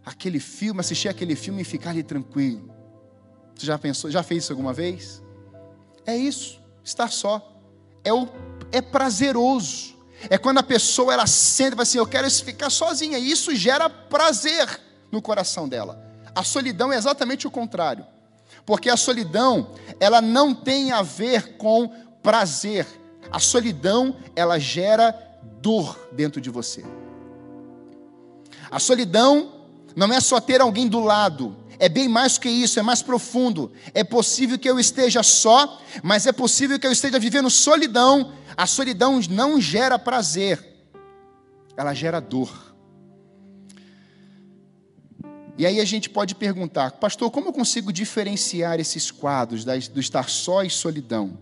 aquele 0.05 0.37
filme, 0.37 0.81
assistir 0.81 1.07
aquele 1.07 1.37
filme 1.37 1.61
e 1.61 1.63
ficar 1.63 1.91
ali 1.91 2.03
tranquilo. 2.03 2.69
Você 3.55 3.67
já 3.67 3.79
pensou, 3.79 4.11
já 4.11 4.21
fez 4.21 4.43
isso 4.43 4.51
alguma 4.51 4.73
vez? 4.73 5.23
É 6.05 6.17
isso, 6.17 6.61
estar 6.83 7.09
só. 7.09 7.57
É, 8.03 8.11
o, 8.11 8.27
é 8.73 8.81
prazeroso. 8.81 9.96
É 10.29 10.37
quando 10.37 10.57
a 10.57 10.63
pessoa 10.63 11.13
ela 11.13 11.27
sente 11.27 11.69
e 11.69 11.71
fala 11.71 11.83
assim: 11.83 11.97
Eu 11.97 12.07
quero 12.07 12.29
ficar 12.29 12.69
sozinha. 12.69 13.17
E 13.17 13.31
isso 13.31 13.55
gera 13.55 13.89
prazer 13.89 14.79
no 15.11 15.21
coração 15.21 15.67
dela. 15.67 16.03
A 16.35 16.43
solidão 16.43 16.91
é 16.91 16.97
exatamente 16.97 17.47
o 17.47 17.51
contrário. 17.51 18.05
Porque 18.65 18.89
a 18.89 18.97
solidão, 18.97 19.71
ela 19.99 20.21
não 20.21 20.53
tem 20.53 20.91
a 20.91 21.01
ver 21.01 21.57
com 21.57 21.89
prazer. 22.21 22.85
A 23.31 23.39
solidão, 23.39 24.15
ela 24.35 24.59
gera 24.59 25.17
dor 25.61 26.09
dentro 26.11 26.41
de 26.41 26.49
você. 26.49 26.83
A 28.69 28.79
solidão 28.79 29.53
não 29.95 30.13
é 30.13 30.19
só 30.19 30.39
ter 30.39 30.61
alguém 30.61 30.87
do 30.87 30.99
lado, 30.99 31.55
é 31.79 31.87
bem 31.87 32.07
mais 32.07 32.37
que 32.37 32.49
isso, 32.49 32.79
é 32.79 32.81
mais 32.81 33.01
profundo. 33.01 33.71
É 33.93 34.03
possível 34.03 34.57
que 34.57 34.69
eu 34.69 34.79
esteja 34.79 35.21
só, 35.21 35.79
mas 36.01 36.25
é 36.25 36.31
possível 36.31 36.79
que 36.79 36.87
eu 36.87 36.91
esteja 36.91 37.19
vivendo 37.19 37.49
solidão. 37.49 38.33
A 38.57 38.65
solidão 38.65 39.21
não 39.29 39.61
gera 39.61 39.99
prazer, 39.99 40.59
ela 41.77 41.93
gera 41.93 42.19
dor. 42.19 42.75
E 45.57 45.65
aí 45.65 45.79
a 45.79 45.85
gente 45.85 46.09
pode 46.09 46.35
perguntar, 46.35 46.91
pastor, 46.91 47.31
como 47.31 47.49
eu 47.49 47.53
consigo 47.53 47.93
diferenciar 47.93 48.79
esses 48.79 49.11
quadros 49.11 49.63
do 49.63 49.99
estar 49.99 50.27
só 50.29 50.63
e 50.63 50.69
solidão? 50.69 51.37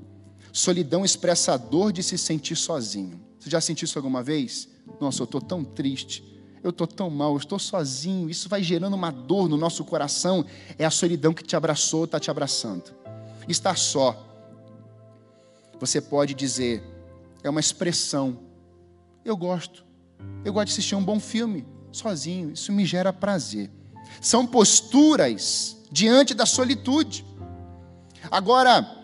Solidão 0.52 1.04
expressa 1.04 1.54
a 1.54 1.58
dor 1.58 1.92
de 1.92 2.04
se 2.04 2.18
sentir 2.18 2.56
sozinho. 2.56 3.22
Você 3.40 3.50
já 3.50 3.62
sentiu 3.62 3.86
isso 3.86 3.98
alguma 3.98 4.22
vez? 4.22 4.68
Nossa, 5.00 5.22
eu 5.22 5.26
estou 5.26 5.42
tão 5.42 5.64
triste 5.64 6.36
eu 6.66 6.72
estou 6.72 6.88
tão 6.88 7.12
mal, 7.12 7.34
eu 7.34 7.38
estou 7.38 7.60
sozinho, 7.60 8.28
isso 8.28 8.50
vai 8.50 8.64
gerando 8.64 8.96
uma 8.96 9.12
dor 9.12 9.48
no 9.48 9.56
nosso 9.56 9.86
coração. 9.86 10.44
É 10.80 10.84
a 10.84 10.90
solidão 10.90 11.32
que 11.32 11.44
te 11.44 11.56
abraçou, 11.56 12.06
está 12.06 12.20
te 12.20 12.32
abraçando. 12.32 12.92
Estar 13.48 13.78
só, 13.78 14.26
você 15.80 16.02
pode 16.02 16.34
dizer, 16.34 16.84
é 17.48 17.50
uma 17.50 17.60
expressão. 17.60 18.40
Eu 19.24 19.36
gosto, 19.36 19.86
eu 20.44 20.54
gosto 20.54 20.68
de 20.68 20.74
assistir 20.74 20.96
um 20.96 21.04
bom 21.04 21.20
filme, 21.20 21.66
sozinho, 21.92 22.52
isso 22.52 22.72
me 22.72 22.86
gera 22.86 23.14
prazer. 23.14 23.72
São 24.22 24.46
posturas 24.46 25.78
diante 25.92 26.34
da 26.34 26.46
solitude. 26.46 27.26
Agora, 28.30 29.04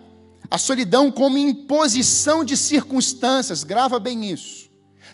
a 0.49 0.58
solidão 0.58 1.12
como 1.12 1.38
imposição 1.38 2.43
de 2.43 2.58
circunstâncias, 2.58 3.63
grava 3.63 3.99
bem 3.99 4.32
isso. 4.32 4.69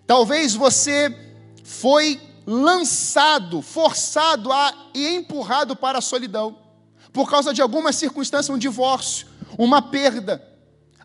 Talvez 0.05 0.55
você 0.55 1.15
foi 1.63 2.19
lançado, 2.45 3.61
forçado 3.61 4.51
a, 4.51 4.89
e 4.93 5.15
empurrado 5.15 5.75
para 5.75 5.99
a 5.99 6.01
solidão, 6.01 6.57
por 7.11 7.29
causa 7.29 7.53
de 7.53 7.61
alguma 7.61 7.91
circunstância, 7.91 8.53
um 8.53 8.57
divórcio, 8.57 9.27
uma 9.57 9.81
perda. 9.81 10.46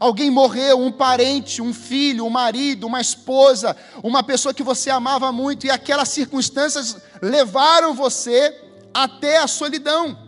Alguém 0.03 0.33
morreu, 0.33 0.81
um 0.81 0.91
parente, 0.91 1.62
um 1.62 1.73
filho, 1.73 2.27
um 2.27 2.29
marido, 2.29 2.88
uma 2.88 3.01
esposa, 3.01 3.77
uma 4.03 4.21
pessoa 4.21 4.53
que 4.53 4.65
você 4.65 4.91
amava 4.91 5.31
muito, 5.31 5.65
e 5.65 5.71
aquelas 5.71 6.09
circunstâncias 6.09 6.97
levaram 7.23 7.95
você 7.95 8.53
até 8.93 9.37
a 9.37 9.47
solidão. 9.47 10.19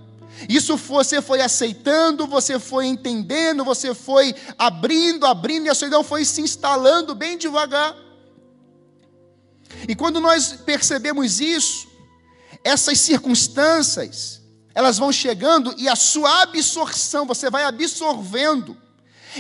Isso 0.49 0.77
você 0.77 1.21
foi 1.21 1.41
aceitando, 1.41 2.25
você 2.25 2.57
foi 2.61 2.87
entendendo, 2.87 3.65
você 3.65 3.93
foi 3.93 4.33
abrindo, 4.57 5.27
abrindo, 5.27 5.67
e 5.67 5.71
a 5.71 5.75
solidão 5.75 6.05
foi 6.05 6.25
se 6.25 6.41
instalando 6.41 7.13
bem 7.13 7.37
devagar. 7.37 7.97
E 9.89 9.97
quando 9.97 10.21
nós 10.21 10.53
percebemos 10.53 11.41
isso, 11.41 11.89
essas 12.63 13.01
circunstâncias, 13.01 14.41
elas 14.73 14.99
vão 14.99 15.11
chegando 15.11 15.75
e 15.77 15.89
a 15.89 15.97
sua 15.97 16.43
absorção, 16.43 17.27
você 17.27 17.51
vai 17.51 17.65
absorvendo. 17.65 18.84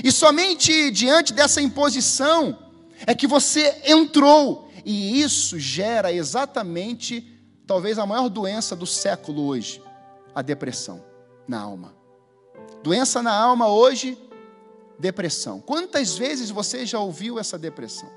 E 0.02 0.10
somente 0.10 0.90
diante 0.90 1.32
dessa 1.32 1.60
imposição 1.60 2.58
é 3.06 3.14
que 3.14 3.26
você 3.26 3.82
entrou. 3.84 4.70
E 4.84 5.20
isso 5.20 5.58
gera 5.58 6.12
exatamente, 6.12 7.26
talvez, 7.66 7.98
a 7.98 8.06
maior 8.06 8.28
doença 8.28 8.74
do 8.74 8.86
século 8.86 9.46
hoje: 9.46 9.82
a 10.34 10.42
depressão 10.42 11.02
na 11.46 11.60
alma. 11.60 11.94
Doença 12.82 13.22
na 13.22 13.32
alma 13.32 13.68
hoje, 13.68 14.18
depressão. 14.98 15.60
Quantas 15.60 16.16
vezes 16.16 16.50
você 16.50 16.84
já 16.84 16.98
ouviu 16.98 17.38
essa 17.38 17.58
depressão? 17.58 18.08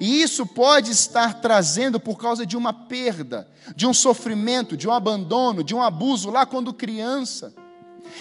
E 0.00 0.22
isso 0.22 0.44
pode 0.44 0.90
estar 0.90 1.40
trazendo 1.40 2.00
por 2.00 2.18
causa 2.18 2.44
de 2.44 2.56
uma 2.56 2.72
perda, 2.72 3.48
de 3.76 3.86
um 3.86 3.94
sofrimento, 3.94 4.76
de 4.76 4.88
um 4.88 4.92
abandono, 4.92 5.62
de 5.62 5.74
um 5.74 5.82
abuso 5.82 6.30
lá 6.30 6.44
quando 6.44 6.74
criança. 6.74 7.54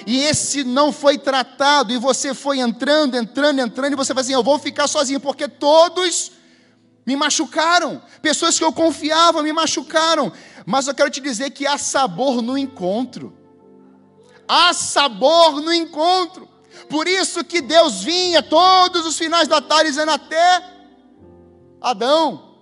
E 0.05 0.23
esse 0.23 0.63
não 0.63 0.91
foi 0.91 1.17
tratado, 1.17 1.93
e 1.93 1.97
você 1.97 2.33
foi 2.33 2.59
entrando, 2.59 3.15
entrando, 3.15 3.59
entrando, 3.59 3.93
e 3.93 3.95
você 3.95 4.13
vai 4.13 4.21
assim: 4.21 4.33
eu 4.33 4.43
vou 4.43 4.59
ficar 4.59 4.87
sozinho, 4.87 5.19
porque 5.19 5.47
todos 5.47 6.31
me 7.05 7.15
machucaram, 7.15 8.01
pessoas 8.21 8.57
que 8.57 8.63
eu 8.63 8.71
confiava 8.71 9.43
me 9.43 9.51
machucaram. 9.51 10.31
Mas 10.65 10.87
eu 10.87 10.95
quero 10.95 11.09
te 11.09 11.19
dizer 11.19 11.49
que 11.51 11.67
há 11.67 11.77
sabor 11.77 12.41
no 12.41 12.57
encontro. 12.57 13.37
Há 14.47 14.73
sabor 14.73 15.61
no 15.61 15.73
encontro. 15.73 16.47
Por 16.89 17.07
isso 17.07 17.43
que 17.43 17.61
Deus 17.61 18.01
vinha 18.03 18.41
todos 18.41 19.05
os 19.05 19.17
finais 19.17 19.47
da 19.47 19.61
tarde 19.61 19.89
dizendo 19.89 20.11
até 20.11 20.73
Adão, 21.81 22.52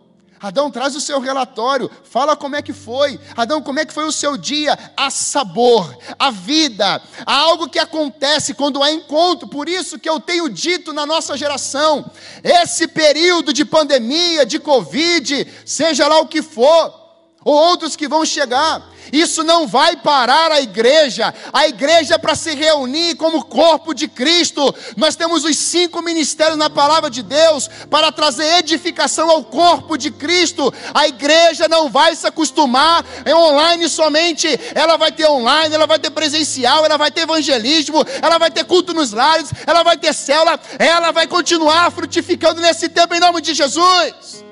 Adão, 0.41 0.71
traz 0.71 0.95
o 0.95 1.01
seu 1.01 1.19
relatório, 1.19 1.89
fala 2.03 2.35
como 2.35 2.55
é 2.55 2.61
que 2.61 2.73
foi. 2.73 3.19
Adão, 3.35 3.61
como 3.61 3.79
é 3.79 3.85
que 3.85 3.93
foi 3.93 4.05
o 4.05 4.11
seu 4.11 4.35
dia? 4.35 4.77
Há 4.97 5.09
sabor, 5.11 5.95
a 6.17 6.31
vida, 6.31 7.01
há 7.25 7.35
algo 7.35 7.69
que 7.69 7.77
acontece 7.77 8.53
quando 8.53 8.81
há 8.81 8.91
encontro. 8.91 9.47
Por 9.47 9.69
isso 9.69 9.99
que 9.99 10.09
eu 10.09 10.19
tenho 10.19 10.49
dito 10.49 10.93
na 10.93 11.05
nossa 11.05 11.37
geração, 11.37 12.09
esse 12.43 12.87
período 12.87 13.53
de 13.53 13.63
pandemia, 13.63 14.45
de 14.45 14.57
Covid, 14.57 15.47
seja 15.65 16.07
lá 16.07 16.19
o 16.19 16.27
que 16.27 16.41
for, 16.41 17.00
ou 17.43 17.53
outros 17.53 17.95
que 17.95 18.07
vão 18.07 18.23
chegar, 18.23 18.83
isso 19.11 19.43
não 19.43 19.67
vai 19.67 19.95
parar 19.97 20.51
a 20.51 20.61
igreja. 20.61 21.33
A 21.51 21.67
igreja 21.67 22.15
é 22.15 22.17
para 22.17 22.35
se 22.35 22.53
reunir 22.53 23.15
como 23.15 23.43
corpo 23.43 23.93
de 23.93 24.07
Cristo. 24.07 24.73
Nós 24.95 25.15
temos 25.15 25.43
os 25.43 25.57
cinco 25.57 26.01
ministérios 26.01 26.57
na 26.57 26.69
palavra 26.69 27.09
de 27.09 27.21
Deus 27.21 27.69
para 27.89 28.11
trazer 28.11 28.59
edificação 28.59 29.29
ao 29.29 29.43
corpo 29.43 29.97
de 29.97 30.11
Cristo. 30.11 30.73
A 30.93 31.07
igreja 31.07 31.67
não 31.67 31.89
vai 31.89 32.15
se 32.15 32.25
acostumar 32.25 33.03
em 33.25 33.33
online 33.33 33.89
somente. 33.89 34.47
Ela 34.73 34.95
vai 34.95 35.11
ter 35.11 35.27
online, 35.27 35.73
ela 35.75 35.87
vai 35.87 35.99
ter 35.99 36.11
presencial, 36.11 36.85
ela 36.85 36.97
vai 36.97 37.11
ter 37.11 37.21
evangelismo, 37.21 38.05
ela 38.21 38.37
vai 38.37 38.51
ter 38.51 38.63
culto 38.63 38.93
nos 38.93 39.11
lares, 39.11 39.49
ela 39.65 39.83
vai 39.83 39.97
ter 39.97 40.13
célula, 40.13 40.59
ela 40.77 41.11
vai 41.11 41.27
continuar 41.27 41.91
frutificando 41.91 42.61
nesse 42.61 42.87
tempo 42.87 43.13
em 43.13 43.19
nome 43.19 43.41
de 43.41 43.53
Jesus. 43.53 44.45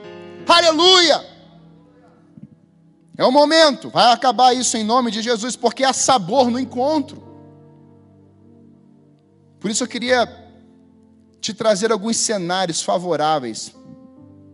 Aleluia! 0.47 1.28
É 3.19 3.25
o 3.25 3.33
momento, 3.33 3.89
vai 3.89 4.13
acabar 4.13 4.53
isso 4.53 4.77
em 4.77 4.83
nome 4.85 5.11
de 5.11 5.21
Jesus, 5.21 5.53
porque 5.57 5.83
há 5.83 5.91
sabor 5.91 6.49
no 6.49 6.57
encontro. 6.57 7.21
Por 9.59 9.69
isso 9.69 9.83
eu 9.83 9.87
queria 9.89 10.25
te 11.41 11.53
trazer 11.53 11.91
alguns 11.91 12.15
cenários 12.15 12.81
favoráveis 12.81 13.75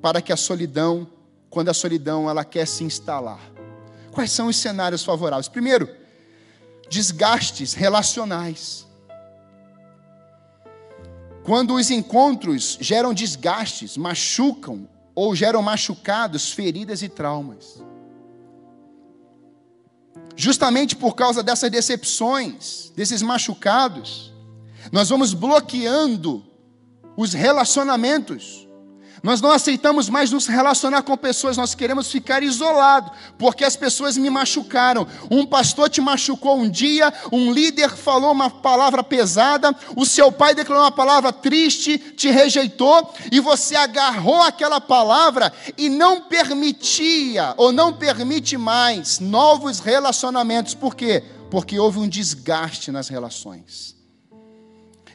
para 0.01 0.19
que 0.19 0.33
a 0.33 0.35
solidão, 0.35 1.07
quando 1.47 1.69
a 1.69 1.75
solidão 1.75 2.27
ela 2.27 2.43
quer 2.43 2.65
se 2.65 2.83
instalar. 2.83 3.39
Quais 4.11 4.31
são 4.31 4.47
os 4.47 4.55
cenários 4.55 5.03
favoráveis? 5.03 5.47
Primeiro, 5.47 5.87
desgastes 6.89 7.75
relacionais. 7.75 8.87
Quando 11.43 11.75
os 11.75 11.91
encontros 11.91 12.79
geram 12.81 13.13
desgastes, 13.13 13.95
machucam 13.95 14.89
ou 15.13 15.35
geram 15.35 15.61
machucados, 15.61 16.51
feridas 16.51 17.03
e 17.03 17.09
traumas. 17.09 17.84
Justamente 20.35 20.95
por 20.95 21.15
causa 21.15 21.41
dessas 21.41 21.71
decepções, 21.71 22.91
desses 22.95 23.21
machucados, 23.21 24.33
nós 24.91 25.09
vamos 25.09 25.33
bloqueando 25.33 26.45
os 27.15 27.33
relacionamentos 27.33 28.64
nós 29.23 29.41
não 29.41 29.51
aceitamos 29.51 30.09
mais 30.09 30.31
nos 30.31 30.47
relacionar 30.47 31.01
com 31.03 31.15
pessoas, 31.17 31.57
nós 31.57 31.73
queremos 31.73 32.11
ficar 32.11 32.43
isolados, 32.43 33.11
porque 33.37 33.63
as 33.63 33.75
pessoas 33.75 34.17
me 34.17 34.29
machucaram. 34.29 35.07
Um 35.31 35.45
pastor 35.45 35.89
te 35.89 36.01
machucou 36.01 36.57
um 36.57 36.69
dia, 36.69 37.13
um 37.31 37.51
líder 37.51 37.89
falou 37.89 38.31
uma 38.31 38.49
palavra 38.49 39.03
pesada, 39.03 39.75
o 39.95 40.05
seu 40.05 40.31
pai 40.31 40.53
declarou 40.53 40.83
uma 40.83 40.91
palavra 40.91 41.31
triste, 41.31 41.97
te 41.97 42.29
rejeitou, 42.29 43.13
e 43.31 43.39
você 43.39 43.75
agarrou 43.75 44.41
aquela 44.41 44.81
palavra 44.81 45.51
e 45.77 45.89
não 45.89 46.21
permitia, 46.21 47.53
ou 47.57 47.71
não 47.71 47.93
permite 47.93 48.57
mais, 48.57 49.19
novos 49.19 49.79
relacionamentos. 49.79 50.73
Por 50.73 50.95
quê? 50.95 51.23
Porque 51.49 51.79
houve 51.79 51.99
um 51.99 52.07
desgaste 52.07 52.91
nas 52.91 53.07
relações. 53.07 53.95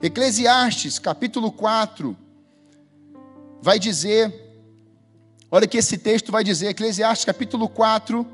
Eclesiastes, 0.03 0.99
capítulo 0.99 1.53
4 1.53 2.30
vai 3.63 3.79
dizer, 3.79 4.33
olha 5.51 5.67
que 5.67 5.79
esse 5.79 5.99
texto 5.99 6.33
vai 6.33 6.43
dizer, 6.43 6.69
Eclesiastes 6.69 7.25
capítulo 7.25 7.69
4, 7.69 8.27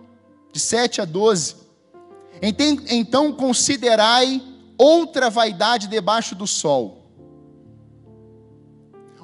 de 0.52 0.60
7 0.60 1.00
a 1.00 1.04
12. 1.04 1.56
Então 2.90 3.32
considerai 3.32 4.42
outra 4.76 5.30
vaidade 5.30 5.86
debaixo 5.88 6.34
do 6.34 6.46
sol. 6.46 7.10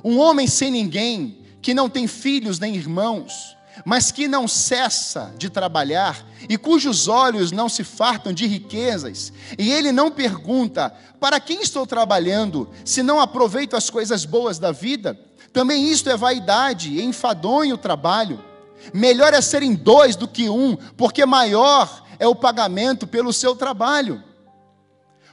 Um 0.04 0.18
homem 0.18 0.46
sem 0.46 0.70
ninguém, 0.70 1.38
que 1.60 1.74
não 1.74 1.88
tem 1.88 2.06
filhos 2.06 2.58
nem 2.58 2.74
irmãos, 2.74 3.56
mas 3.84 4.10
que 4.10 4.26
não 4.28 4.48
cessa 4.48 5.32
de 5.38 5.48
trabalhar 5.48 6.26
e 6.48 6.58
cujos 6.58 7.08
olhos 7.08 7.52
não 7.52 7.68
se 7.68 7.84
fartam 7.84 8.32
de 8.32 8.46
riquezas, 8.46 9.32
e 9.58 9.70
ele 9.70 9.92
não 9.92 10.10
pergunta: 10.10 10.90
para 11.20 11.38
quem 11.38 11.62
estou 11.62 11.86
trabalhando, 11.86 12.68
se 12.84 13.02
não 13.02 13.20
aproveito 13.20 13.76
as 13.76 13.88
coisas 13.88 14.24
boas 14.24 14.58
da 14.58 14.72
vida? 14.72 15.18
Também 15.52 15.88
isto 15.88 16.08
é 16.08 16.16
vaidade, 16.16 16.98
é 16.98 17.04
enfadonho 17.04 17.74
o 17.74 17.78
trabalho. 17.78 18.42
Melhor 18.92 19.34
é 19.34 19.40
serem 19.40 19.74
dois 19.74 20.16
do 20.16 20.26
que 20.26 20.48
um, 20.48 20.76
porque 20.96 21.24
maior 21.26 22.04
é 22.18 22.26
o 22.26 22.34
pagamento 22.34 23.06
pelo 23.06 23.32
seu 23.32 23.54
trabalho. 23.54 24.22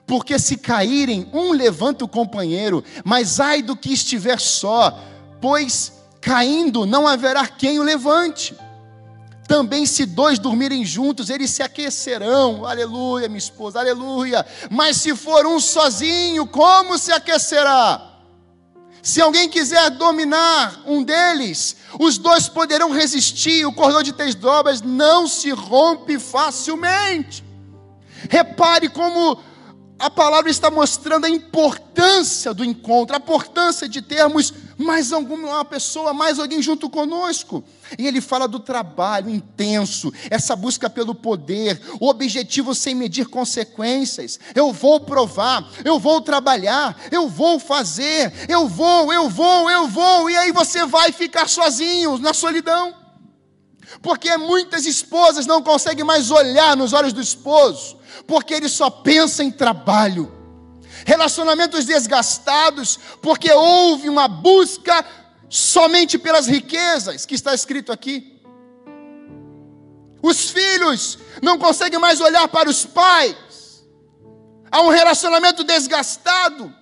Porque 0.06 0.38
se 0.40 0.58
caírem, 0.58 1.30
um 1.34 1.52
levanta 1.52 2.04
o 2.04 2.08
companheiro, 2.08 2.84
mas 3.04 3.40
ai 3.40 3.62
do 3.62 3.76
que 3.76 3.94
estiver 3.94 4.40
só, 4.40 5.00
pois 5.40 5.94
caindo 6.20 6.86
não 6.86 7.08
haverá 7.08 7.48
quem 7.48 7.80
o 7.80 7.84
levante. 7.84 8.56
Também, 9.48 9.86
se 9.86 10.06
dois 10.06 10.38
dormirem 10.38 10.86
juntos, 10.86 11.30
eles 11.30 11.50
se 11.50 11.64
aquecerão. 11.64 12.66
Aleluia, 12.66 13.28
minha 13.28 13.40
esposa, 13.40 13.80
aleluia. 13.80 14.46
Mas 14.70 14.98
se 14.98 15.16
for 15.16 15.46
um 15.48 15.60
sozinho, 15.60 16.46
como 16.46 17.00
se 17.00 17.12
aquecerá? 17.12 18.09
Se 19.10 19.20
alguém 19.20 19.50
quiser 19.50 19.90
dominar 19.90 20.84
um 20.86 21.02
deles, 21.02 21.78
os 22.00 22.20
dois 22.20 22.48
poderão 22.48 22.92
resistir. 22.92 23.66
O 23.66 23.74
cordão 23.74 24.04
de 24.04 24.14
três 24.14 24.36
dobras 24.36 24.84
não 24.84 25.28
se 25.28 25.50
rompe 25.50 26.20
facilmente. 26.20 27.44
Repare 28.30 28.88
como 28.88 29.40
a 29.98 30.12
palavra 30.12 30.52
está 30.52 30.70
mostrando 30.70 31.26
a 31.26 31.30
importância 31.30 32.54
do 32.54 32.64
encontro, 32.64 33.16
a 33.16 33.18
importância 33.18 33.90
de 33.90 34.00
termos 34.00 34.54
mais 34.78 35.12
alguma 35.12 35.66
pessoa, 35.66 36.14
mais 36.14 36.38
alguém 36.38 36.62
junto 36.62 36.88
conosco. 36.88 37.64
E 37.98 38.08
ele 38.08 38.22
fala 38.22 38.48
do 38.48 38.60
trabalho 38.60 39.30
intenso, 39.30 40.12
essa 40.30 40.56
busca 40.56 40.90
pelo 40.90 41.16
poder, 41.16 41.82
o 42.00 42.08
objetivo 42.08 42.76
sem 42.76 42.94
medir 42.94 43.28
consequências. 43.28 44.40
Eu 44.54 44.72
vou 44.72 45.00
provar, 45.00 45.68
eu 45.84 46.00
vou 46.00 46.22
trabalhar, 46.22 46.98
eu 47.12 47.28
vou 47.28 47.60
fazer, 47.60 48.32
eu 48.48 48.68
vou, 48.68 49.12
eu 49.12 49.30
vou, 49.30 49.70
eu 49.70 49.88
vou, 49.88 50.30
e 50.30 50.38
aí 50.38 50.52
você 50.52 50.86
vai 50.86 51.12
ficar 51.12 51.48
sozinho 51.48 52.18
na 52.18 52.34
solidão. 52.34 52.96
Porque 54.02 54.38
muitas 54.38 54.86
esposas 54.86 55.48
não 55.48 55.62
conseguem 55.62 56.06
mais 56.06 56.30
olhar 56.30 56.78
nos 56.78 56.94
olhos 56.94 57.14
do 57.14 57.22
esposo, 57.22 57.98
porque 58.28 58.54
ele 58.54 58.70
só 58.70 58.90
pensa 58.90 59.44
em 59.44 59.52
trabalho 59.52 60.40
relacionamentos 61.06 61.86
desgastados, 61.86 63.00
porque 63.22 63.52
houve 63.52 64.10
uma 64.10 64.28
busca 64.28 65.06
somente 65.50 66.18
pelas 66.18 66.48
riquezas, 66.48 67.26
que 67.26 67.36
está 67.36 67.54
escrito 67.54 67.92
aqui. 67.92 68.40
Os 70.22 70.50
filhos 70.50 71.18
não 71.42 71.58
conseguem 71.58 72.00
mais 72.00 72.22
olhar 72.22 72.48
para 72.48 72.70
os 72.70 72.86
pais, 72.86 73.50
Há 74.72 74.82
um 74.82 74.90
relacionamento 74.90 75.64
desgastado. 75.64 76.74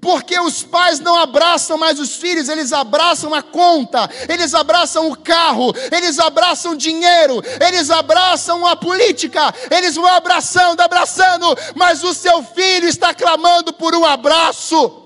Porque 0.00 0.38
os 0.40 0.62
pais 0.62 0.98
não 0.98 1.16
abraçam 1.16 1.76
mais 1.76 2.00
os 2.00 2.16
filhos, 2.16 2.48
eles 2.48 2.72
abraçam 2.72 3.34
a 3.34 3.42
conta, 3.42 4.08
eles 4.28 4.54
abraçam 4.54 5.08
o 5.10 5.16
carro, 5.16 5.72
eles 5.92 6.18
abraçam 6.18 6.72
o 6.72 6.76
dinheiro, 6.76 7.42
eles 7.60 7.90
abraçam 7.90 8.66
a 8.66 8.74
política, 8.74 9.54
eles 9.70 9.94
vão 9.94 10.06
abraçando, 10.06 10.80
abraçando, 10.80 11.46
mas 11.76 12.02
o 12.02 12.14
seu 12.14 12.42
filho 12.42 12.88
está 12.88 13.14
clamando 13.14 13.72
por 13.72 13.94
um 13.94 14.04
abraço. 14.04 15.01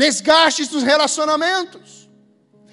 Desgastes 0.00 0.70
nos 0.70 0.82
relacionamentos. 0.82 2.08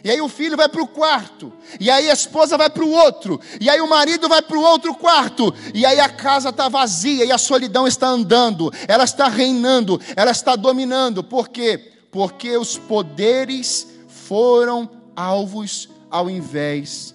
E 0.02 0.10
aí 0.10 0.22
o 0.22 0.30
filho 0.30 0.56
vai 0.56 0.70
para 0.70 0.82
o 0.82 0.88
quarto, 0.88 1.52
e 1.78 1.92
aí 1.92 2.10
a 2.10 2.14
esposa 2.14 2.58
vai 2.58 2.70
para 2.70 2.86
o 2.86 2.90
outro, 2.90 3.42
e 3.60 3.70
aí 3.70 3.82
o 3.82 3.90
marido 3.90 4.30
vai 4.30 4.42
para 4.42 4.58
o 4.58 4.62
outro 4.62 4.96
quarto, 4.96 5.54
e 5.74 5.86
aí 5.86 6.00
a 6.00 6.08
casa 6.08 6.48
está 6.48 6.70
vazia 6.70 7.26
e 7.26 7.32
a 7.34 7.38
solidão 7.38 7.86
está 7.86 8.08
andando, 8.08 8.72
ela 8.88 9.04
está 9.04 9.28
reinando, 9.28 10.00
ela 10.16 10.32
está 10.32 10.56
dominando. 10.56 11.22
Por 11.22 11.50
quê? 11.50 11.92
Porque 12.10 12.56
os 12.56 12.78
poderes 12.78 13.86
foram 14.08 14.90
alvos 15.14 15.90
ao 16.10 16.30
invés 16.30 17.14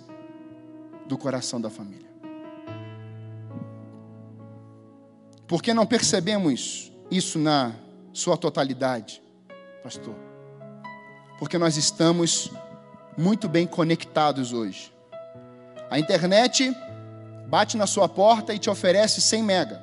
do 1.07 1.17
coração 1.17 1.59
da 1.59 1.71
família. 1.71 2.11
Por 5.47 5.63
que 5.63 5.73
não 5.73 5.87
percebemos 5.87 6.93
isso 7.11 7.39
na 7.39 7.73
sua 8.13 8.37
totalidade, 8.37 9.23
pastor? 9.83 10.15
Porque 11.39 11.59
nós 11.59 11.77
estamos 11.77 12.51
muito 13.17 13.49
bem 13.49 13.67
conectados 13.67 14.53
hoje. 14.53 14.93
A 15.91 15.99
internet 15.99 16.75
bate 17.49 17.77
na 17.77 17.87
sua 17.87 18.09
porta 18.09 18.55
e 18.55 18.59
te 18.59 18.71
oferece 18.71 19.21
100 19.21 19.43
mega. 19.43 19.83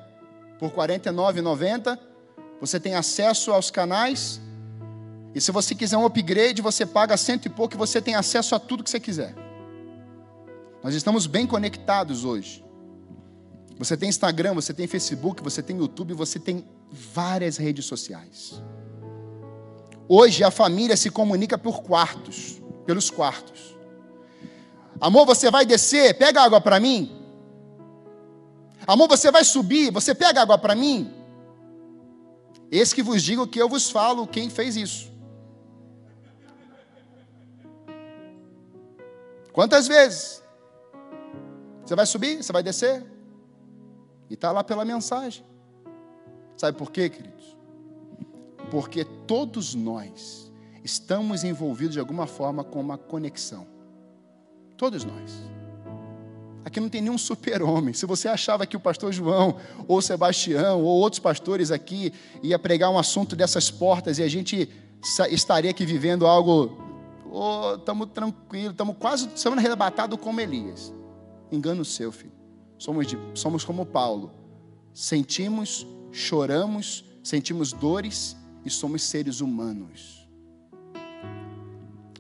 Por 0.58 0.70
R$ 0.70 0.76
49,90 0.76 2.00
você 2.60 2.80
tem 2.80 2.96
acesso 2.96 3.52
aos 3.52 3.72
canais. 3.72 4.42
E 5.34 5.40
se 5.40 5.52
você 5.52 5.76
quiser 5.76 5.98
um 5.98 6.06
upgrade, 6.06 6.62
você 6.62 6.86
paga 6.86 7.16
cento 7.16 7.46
e 7.46 7.50
pouco 7.50 7.76
e 7.76 7.78
você 7.78 8.02
tem 8.02 8.16
acesso 8.16 8.56
a 8.56 8.60
tudo 8.60 8.84
que 8.84 8.90
você 8.90 9.00
quiser. 9.00 9.36
Nós 10.84 10.96
estamos 10.96 11.28
bem 11.28 11.46
conectados 11.46 12.26
hoje. 12.26 12.66
Você 13.78 13.96
tem 13.96 14.10
Instagram, 14.10 14.54
você 14.54 14.74
tem 14.74 14.88
Facebook, 14.88 15.42
você 15.42 15.62
tem 15.62 15.78
YouTube, 15.78 16.14
você 16.14 16.40
tem 16.40 16.66
várias 16.92 17.58
redes 17.58 17.86
sociais. 17.86 18.62
Hoje 20.12 20.44
a 20.44 20.50
família 20.50 20.98
se 20.98 21.12
comunica 21.12 21.56
por 21.56 21.84
quartos 21.84 22.60
pelos 22.84 23.12
quartos. 23.12 23.78
Amor, 25.00 25.28
você 25.28 25.52
vai 25.52 25.64
descer, 25.64 26.18
pega 26.18 26.42
água 26.42 26.60
para 26.60 26.80
mim. 26.80 27.16
Amor, 28.88 29.08
você 29.08 29.30
vai 29.30 29.44
subir, 29.44 29.92
você 29.92 30.16
pega 30.16 30.42
água 30.42 30.58
para 30.58 30.74
mim. 30.74 31.14
Esse 32.72 32.96
que 32.96 33.04
vos 33.04 33.22
digo 33.22 33.46
que 33.46 33.62
eu 33.62 33.70
vos 33.70 33.92
falo 33.92 34.26
quem 34.26 34.50
fez 34.50 34.76
isso. 34.76 35.12
Quantas 39.54 39.88
vezes? 39.88 40.42
Você 41.86 41.96
vai 41.96 42.08
subir, 42.08 42.44
você 42.44 42.52
vai 42.52 42.64
descer. 42.64 43.06
E 44.32 44.34
está 44.34 44.52
lá 44.52 44.64
pela 44.64 44.84
mensagem. 44.84 45.46
Sabe 46.58 46.76
por 46.76 46.92
quê, 46.92 47.08
queridos? 47.10 47.39
Porque 48.70 49.04
todos 49.04 49.74
nós 49.74 50.52
estamos 50.84 51.44
envolvidos 51.44 51.94
de 51.94 52.00
alguma 52.00 52.28
forma 52.28 52.64
com 52.64 52.80
uma 52.80 52.98
conexão. 52.98 53.68
Todos 54.78 55.04
nós. 55.04 55.50
Aqui 56.64 56.80
não 56.80 56.90
tem 56.90 57.02
nenhum 57.02 57.18
super-homem. 57.18 57.94
Se 57.94 58.06
você 58.06 58.28
achava 58.28 58.66
que 58.66 58.78
o 58.78 58.80
pastor 58.80 59.12
João, 59.12 59.58
ou 59.88 60.02
Sebastião, 60.02 60.84
ou 60.84 61.00
outros 61.00 61.20
pastores 61.20 61.72
aqui 61.72 62.14
ia 62.44 62.60
pregar 62.60 62.90
um 62.92 62.98
assunto 62.98 63.36
dessas 63.36 63.72
portas 63.72 64.20
e 64.20 64.24
a 64.24 64.28
gente 64.28 64.70
estaria 65.30 65.72
aqui 65.72 65.86
vivendo 65.86 66.28
algo, 66.28 66.78
estamos 67.78 68.08
oh, 68.08 68.12
tranquilos, 68.12 68.72
estamos 68.72 68.96
quase 69.00 69.30
sendo 69.36 69.58
arrebatados 69.58 70.20
como 70.20 70.40
Elias. 70.40 70.94
Engano 71.52 71.84
seu, 71.84 72.12
filho. 72.12 72.34
Somos, 72.78 73.08
de, 73.08 73.18
somos 73.34 73.64
como 73.64 73.86
Paulo. 73.86 74.32
Sentimos, 74.94 75.88
choramos, 76.12 77.04
sentimos 77.24 77.74
dores 77.74 78.36
e 78.66 78.70
somos 78.70 79.04
seres 79.04 79.42
humanos. 79.42 80.28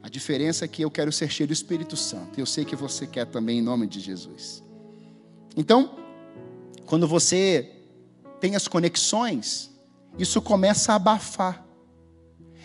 A 0.02 0.10
diferença 0.10 0.66
é 0.66 0.68
que 0.68 0.82
eu 0.82 0.90
quero 0.90 1.12
ser 1.12 1.30
cheio 1.30 1.48
do 1.48 1.54
Espírito 1.54 1.96
Santo. 1.96 2.40
Eu 2.40 2.46
sei 2.46 2.66
que 2.66 2.76
você 2.76 3.06
quer 3.06 3.26
também, 3.26 3.60
em 3.60 3.62
nome 3.62 3.86
de 3.86 4.00
Jesus. 4.00 4.64
Então, 5.56 5.98
quando 6.86 7.08
você 7.08 7.72
tem 8.40 8.56
as 8.56 8.68
conexões, 8.68 9.70
isso 10.18 10.42
começa 10.42 10.94
a 10.94 10.96
abafar. 10.96 11.66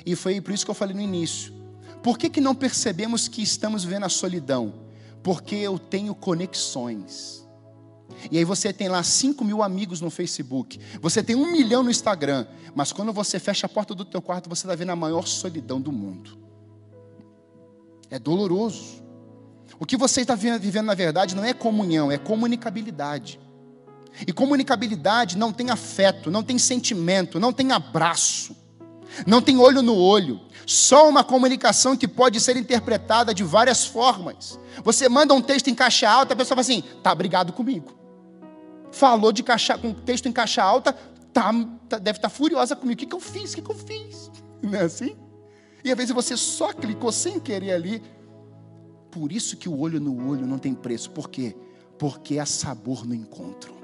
E 0.07 0.17
foi 0.17 0.41
por 0.41 0.55
isso 0.55 0.65
que 0.65 0.71
eu 0.71 0.75
falei 0.75 0.95
no 0.95 1.03
início. 1.03 1.53
Por 2.03 2.19
que, 2.19 2.31
que 2.31 2.41
não 2.41 2.55
percebemos 2.55 3.29
que 3.29 3.43
estamos 3.43 3.85
vivendo 3.85 4.05
a 4.05 4.09
solidão? 4.09 4.75
Porque 5.23 5.55
eu 5.55 5.79
tenho 5.79 6.15
conexões. 6.15 7.44
E 8.31 8.38
aí 8.38 8.44
você 8.44 8.72
tem 8.72 8.88
lá 8.88 9.03
5 9.03 9.44
mil 9.44 9.62
amigos 9.62 10.00
no 10.00 10.11
Facebook. 10.11 10.81
Você 11.00 11.22
tem 11.22 11.37
um 11.37 11.50
milhão 11.50 11.83
no 11.83 11.90
Instagram. 11.90 12.46
Mas 12.74 12.92
quando 12.92 13.12
você 13.12 13.38
fecha 13.38 13.66
a 13.66 13.68
porta 13.68 13.94
do 13.94 14.05
teu 14.05 14.20
quarto, 14.20 14.48
você 14.48 14.66
está 14.66 14.74
vendo 14.74 14.90
a 14.90 14.96
maior 14.96 15.27
solidão 15.27 15.81
do 15.81 15.92
mundo. 15.92 16.38
É 18.11 18.18
doloroso. 18.18 19.03
O 19.79 19.87
que 19.87 19.96
você 19.96 20.20
está 20.20 20.35
vivendo, 20.35 20.87
na 20.87 20.94
verdade, 20.94 21.35
não 21.35 21.44
é 21.44 21.53
comunhão, 21.53 22.11
é 22.11 22.18
comunicabilidade. 22.18 23.40
E 24.27 24.33
comunicabilidade 24.33 25.37
não 25.37 25.53
tem 25.53 25.70
afeto, 25.70 26.31
não 26.31 26.42
tem 26.42 26.57
sentimento, 26.59 27.40
não 27.40 27.53
tem 27.53 27.72
abraço, 27.72 28.55
não 29.27 29.42
tem 29.42 29.59
olho 29.59 29.83
no 29.83 29.96
olho. 29.96 30.40
Só 30.66 31.09
uma 31.09 31.24
comunicação 31.24 31.96
que 31.96 32.07
pode 32.07 32.40
ser 32.40 32.57
interpretada 32.57 33.35
de 33.35 33.42
várias 33.42 33.85
formas. 33.85 34.59
Você 34.83 35.09
manda 35.09 35.35
um 35.35 35.42
texto 35.42 35.68
em 35.68 35.74
caixa 35.74 36.09
alta, 36.09 36.33
a 36.33 36.37
pessoa 36.37 36.57
fala 36.57 36.61
assim: 36.61 36.83
tá 37.03 37.14
brigado 37.14 37.53
comigo. 37.53 38.04
Falou 38.95 39.33
de 39.33 39.43
caixa, 39.43 39.77
com 39.77 39.93
texto 39.93 40.29
em 40.29 40.33
caixa 40.33 40.63
alta, 40.63 40.93
tá, 41.33 41.53
tá 41.89 41.99
deve 41.99 42.19
estar 42.19 42.29
tá 42.29 42.35
furiosa 42.35 42.77
comigo. 42.77 42.95
O 42.95 42.97
que, 42.97 43.07
que 43.07 43.15
eu 43.15 43.19
fiz? 43.19 43.51
O 43.51 43.57
que, 43.57 43.63
que 43.63 43.71
eu 43.71 43.75
fiz? 43.75 44.31
Não 44.63 44.79
é 44.79 44.83
assim? 44.83 45.17
E 45.83 45.91
às 45.91 45.97
vezes 45.97 46.15
você 46.15 46.37
só 46.37 46.73
clicou 46.73 47.11
sem 47.11 47.41
querer 47.41 47.73
ali. 47.73 48.01
Por 49.11 49.33
isso 49.33 49.57
que 49.57 49.69
o 49.69 49.81
olho 49.81 50.01
no 50.01 50.29
olho 50.29 50.47
não 50.47 50.59
tem 50.59 50.75
preço. 50.75 51.11
Por 51.11 51.29
quê? 51.29 51.57
Porque 51.99 52.39
há 52.39 52.47
sabor 52.47 53.05
no 53.05 53.15
encontro. 53.15 53.75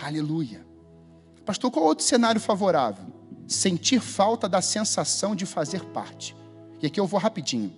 Aleluia. 0.00 0.66
Pastor, 1.44 1.70
qual 1.70 1.86
outro 1.86 2.04
cenário 2.04 2.40
favorável? 2.40 3.06
Sentir 3.46 4.00
falta 4.00 4.48
da 4.48 4.60
sensação 4.60 5.34
de 5.34 5.46
fazer 5.46 5.84
parte. 5.86 6.36
E 6.82 6.86
aqui 6.86 7.00
eu 7.00 7.06
vou 7.06 7.18
rapidinho. 7.18 7.72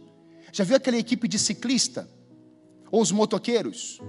Já 0.53 0.65
viu 0.65 0.77
aquela 0.77 0.97
equipe 0.97 1.29
de 1.29 1.39
ciclista? 1.39 2.09
Ou 2.91 3.01
os 3.01 3.13
motoqueiros? 3.13 4.01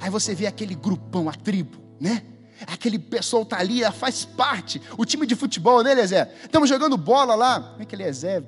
Aí 0.00 0.10
você 0.10 0.34
vê 0.34 0.46
aquele 0.46 0.74
grupão, 0.74 1.28
a 1.28 1.32
tribo, 1.32 1.78
né? 2.00 2.22
Aquele 2.66 2.98
pessoal 2.98 3.44
tá 3.44 3.58
ali, 3.58 3.80
faz 3.92 4.24
parte. 4.24 4.80
O 4.96 5.04
time 5.04 5.26
de 5.26 5.34
futebol, 5.34 5.82
né, 5.82 5.94
Lezé? 5.94 6.32
Estamos 6.44 6.68
jogando 6.68 6.96
bola 6.96 7.34
lá. 7.34 7.60
Como 7.60 7.82
é 7.82 7.84
que 7.84 7.94
ele 7.94 8.04
é? 8.04 8.42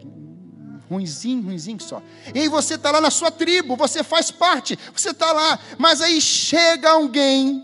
Ruizinho, 0.88 1.42
ruizinho 1.42 1.80
só. 1.82 2.02
E 2.34 2.40
aí 2.40 2.48
você 2.48 2.74
está 2.74 2.90
lá 2.90 3.00
na 3.00 3.10
sua 3.10 3.30
tribo, 3.30 3.76
você 3.76 4.04
faz 4.04 4.30
parte, 4.30 4.78
você 4.94 5.10
está 5.10 5.32
lá. 5.32 5.58
Mas 5.78 6.00
aí 6.00 6.20
chega 6.20 6.90
alguém 6.90 7.62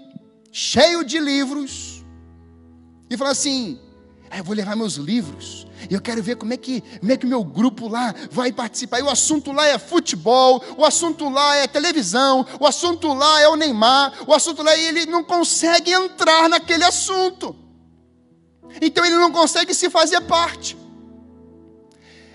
cheio 0.51 1.05
de 1.05 1.19
livros 1.19 2.05
e 3.09 3.17
fala 3.17 3.31
assim: 3.31 3.79
ah, 4.31 4.39
eu 4.39 4.45
vou 4.45 4.55
levar 4.55 4.77
meus 4.77 4.95
livros. 4.95 5.67
E 5.91 5.95
eu 5.95 6.01
quero 6.01 6.23
ver 6.23 6.37
como 6.37 6.53
é 6.53 6.57
que 6.57 6.83
como 7.01 7.11
é 7.11 7.17
que 7.17 7.27
meu 7.27 7.43
grupo 7.43 7.89
lá 7.89 8.15
vai 8.31 8.53
participar. 8.53 9.01
E 9.01 9.03
o 9.03 9.11
assunto 9.11 9.51
lá 9.51 9.67
é 9.67 9.77
futebol, 9.77 10.63
o 10.77 10.85
assunto 10.85 11.29
lá 11.29 11.57
é 11.57 11.67
televisão, 11.67 12.47
o 12.61 12.67
assunto 12.67 13.13
lá 13.13 13.41
é 13.41 13.49
o 13.49 13.57
Neymar, 13.57 14.15
o 14.27 14.33
assunto 14.33 14.63
lá 14.63 14.77
ele 14.77 15.07
não 15.07 15.25
consegue 15.25 15.91
entrar 15.91 16.49
naquele 16.49 16.85
assunto. 16.85 17.57
Então 18.81 19.05
ele 19.05 19.17
não 19.17 19.33
consegue 19.33 19.75
se 19.75 19.91
fazer 19.91 20.21
parte. 20.21 20.79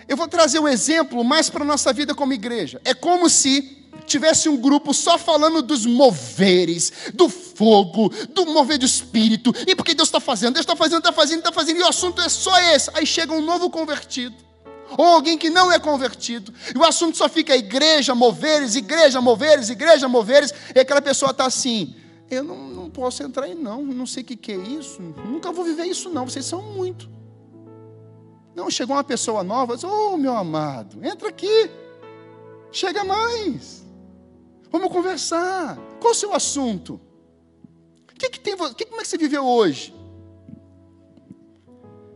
Eu 0.07 0.17
vou 0.17 0.27
trazer 0.27 0.59
um 0.59 0.67
exemplo 0.67 1.23
mais 1.23 1.49
para 1.49 1.63
a 1.63 1.67
nossa 1.67 1.93
vida 1.93 2.13
como 2.13 2.33
igreja. 2.33 2.81
É 2.83 2.93
como 2.93 3.29
se 3.29 3.84
tivesse 4.05 4.47
um 4.47 4.57
grupo 4.57 4.93
só 4.93 5.17
falando 5.17 5.61
dos 5.61 5.85
moveres, 5.85 6.91
do 7.13 7.27
fogo, 7.27 8.09
do 8.29 8.45
mover 8.45 8.77
do 8.77 8.85
espírito, 8.85 9.53
e 9.67 9.75
porque 9.75 9.93
Deus 9.93 10.07
está 10.07 10.19
fazendo, 10.19 10.53
Deus 10.53 10.63
está 10.63 10.75
fazendo, 10.75 10.99
está 10.99 11.11
fazendo, 11.11 11.39
está 11.39 11.51
fazendo, 11.51 11.79
e 11.79 11.83
o 11.83 11.87
assunto 11.87 12.21
é 12.21 12.29
só 12.29 12.57
esse. 12.73 12.89
Aí 12.93 13.05
chega 13.05 13.33
um 13.33 13.41
novo 13.41 13.69
convertido, 13.69 14.35
ou 14.97 15.05
alguém 15.05 15.37
que 15.37 15.49
não 15.49 15.71
é 15.71 15.79
convertido, 15.79 16.53
e 16.73 16.77
o 16.77 16.83
assunto 16.83 17.17
só 17.17 17.27
fica 17.27 17.55
igreja, 17.55 18.13
moveres, 18.13 18.75
igreja, 18.75 19.19
moveres, 19.19 19.69
igreja, 19.69 20.07
moveres, 20.07 20.53
e 20.73 20.79
aquela 20.79 21.01
pessoa 21.01 21.31
está 21.31 21.45
assim. 21.45 21.95
Eu 22.29 22.43
não, 22.43 22.55
não 22.55 22.89
posso 22.89 23.21
entrar 23.23 23.45
aí, 23.45 23.55
não, 23.55 23.83
não 23.83 24.05
sei 24.05 24.23
o 24.23 24.25
que, 24.25 24.35
que 24.35 24.51
é 24.51 24.57
isso, 24.57 25.01
nunca 25.01 25.51
vou 25.51 25.63
viver 25.63 25.85
isso, 25.85 26.09
não, 26.09 26.27
vocês 26.27 26.45
são 26.45 26.61
muito. 26.61 27.09
Não, 28.55 28.69
chegou 28.71 28.95
uma 28.95 29.03
pessoa 29.03 29.43
nova, 29.43 29.75
diz, 29.75 29.83
oh 29.83 30.15
meu 30.15 30.35
amado, 30.35 31.05
entra 31.05 31.27
aqui, 31.27 31.69
chega 32.71 33.03
mais. 33.03 33.84
Vamos 34.75 34.91
conversar. 34.91 35.77
Qual 36.01 36.11
o 36.11 36.13
seu 36.13 36.33
assunto? 36.33 36.99
Que, 38.19 38.29
que 38.29 38.37
tem, 38.37 38.57
que, 38.75 38.85
como 38.85 38.99
é 38.99 39.03
que 39.03 39.07
você 39.07 39.17
viveu 39.17 39.45
hoje? 39.45 39.95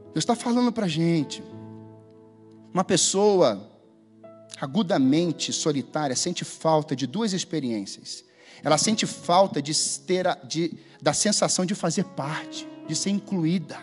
Deus 0.08 0.18
está 0.18 0.36
falando 0.36 0.70
para 0.70 0.86
a 0.86 0.90
gente. 0.90 1.42
Uma 2.74 2.84
pessoa 2.84 3.66
agudamente 4.60 5.54
solitária 5.54 6.18
sente 6.18 6.44
falta 6.44 6.98
de 6.98 7.08
duas 7.08 7.32
experiências. 7.32 8.26
Ela 8.62 8.78
sente 8.78 9.06
falta 9.06 9.62
de 9.62 9.74
ter 10.06 10.28
a, 10.28 10.36
de, 10.36 10.78
da 11.02 11.14
sensação 11.14 11.66
de 11.66 11.74
fazer 11.74 12.04
parte, 12.04 12.68
de 12.86 12.94
ser 12.94 13.12
incluída. 13.12 13.78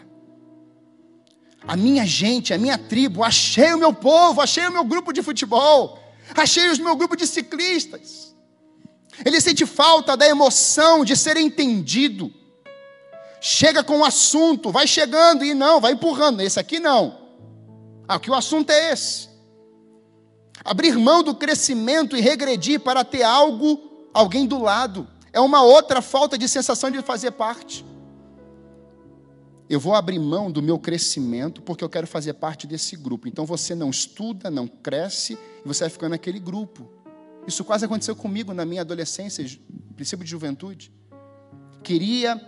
A 1.66 1.78
minha 1.78 2.04
gente, 2.04 2.52
a 2.52 2.58
minha 2.58 2.76
tribo, 2.76 3.24
achei 3.24 3.72
o 3.72 3.78
meu 3.78 3.94
povo, 3.94 4.42
achei 4.42 4.66
o 4.66 4.72
meu 4.72 4.84
grupo 4.84 5.14
de 5.14 5.22
futebol, 5.22 5.98
achei 6.36 6.68
o 6.68 6.82
meu 6.82 6.94
grupo 6.94 7.16
de 7.16 7.26
ciclistas. 7.26 8.35
Ele 9.24 9.40
sente 9.40 9.64
falta 9.64 10.16
da 10.16 10.26
emoção 10.26 11.04
de 11.04 11.16
ser 11.16 11.36
entendido. 11.36 12.32
Chega 13.40 13.84
com 13.84 14.00
o 14.00 14.04
assunto, 14.04 14.70
vai 14.70 14.86
chegando 14.86 15.44
e 15.44 15.54
não, 15.54 15.80
vai 15.80 15.92
empurrando. 15.92 16.40
Esse 16.40 16.58
aqui 16.58 16.78
não. 16.78 17.18
Ah, 18.08 18.18
que 18.18 18.30
o 18.30 18.34
assunto 18.34 18.70
é 18.70 18.92
esse. 18.92 19.28
Abrir 20.64 20.96
mão 20.96 21.22
do 21.22 21.34
crescimento 21.34 22.16
e 22.16 22.20
regredir 22.20 22.80
para 22.80 23.04
ter 23.04 23.22
algo, 23.22 24.08
alguém 24.12 24.46
do 24.46 24.60
lado. 24.60 25.06
É 25.32 25.40
uma 25.40 25.62
outra 25.62 26.02
falta 26.02 26.36
de 26.36 26.48
sensação 26.48 26.90
de 26.90 27.00
fazer 27.02 27.32
parte. 27.32 27.84
Eu 29.68 29.80
vou 29.80 29.94
abrir 29.94 30.18
mão 30.18 30.50
do 30.50 30.62
meu 30.62 30.78
crescimento 30.78 31.60
porque 31.60 31.82
eu 31.82 31.88
quero 31.88 32.06
fazer 32.06 32.34
parte 32.34 32.66
desse 32.66 32.96
grupo. 32.96 33.26
Então 33.26 33.44
você 33.44 33.74
não 33.74 33.90
estuda, 33.90 34.50
não 34.50 34.66
cresce 34.66 35.38
e 35.64 35.68
você 35.68 35.84
vai 35.84 35.90
ficando 35.90 36.10
naquele 36.12 36.38
grupo. 36.38 36.95
Isso 37.46 37.64
quase 37.64 37.84
aconteceu 37.84 38.16
comigo 38.16 38.52
na 38.52 38.64
minha 38.64 38.80
adolescência, 38.80 39.44
princípio 39.94 40.24
de 40.24 40.30
juventude. 40.30 40.92
Queria 41.82 42.40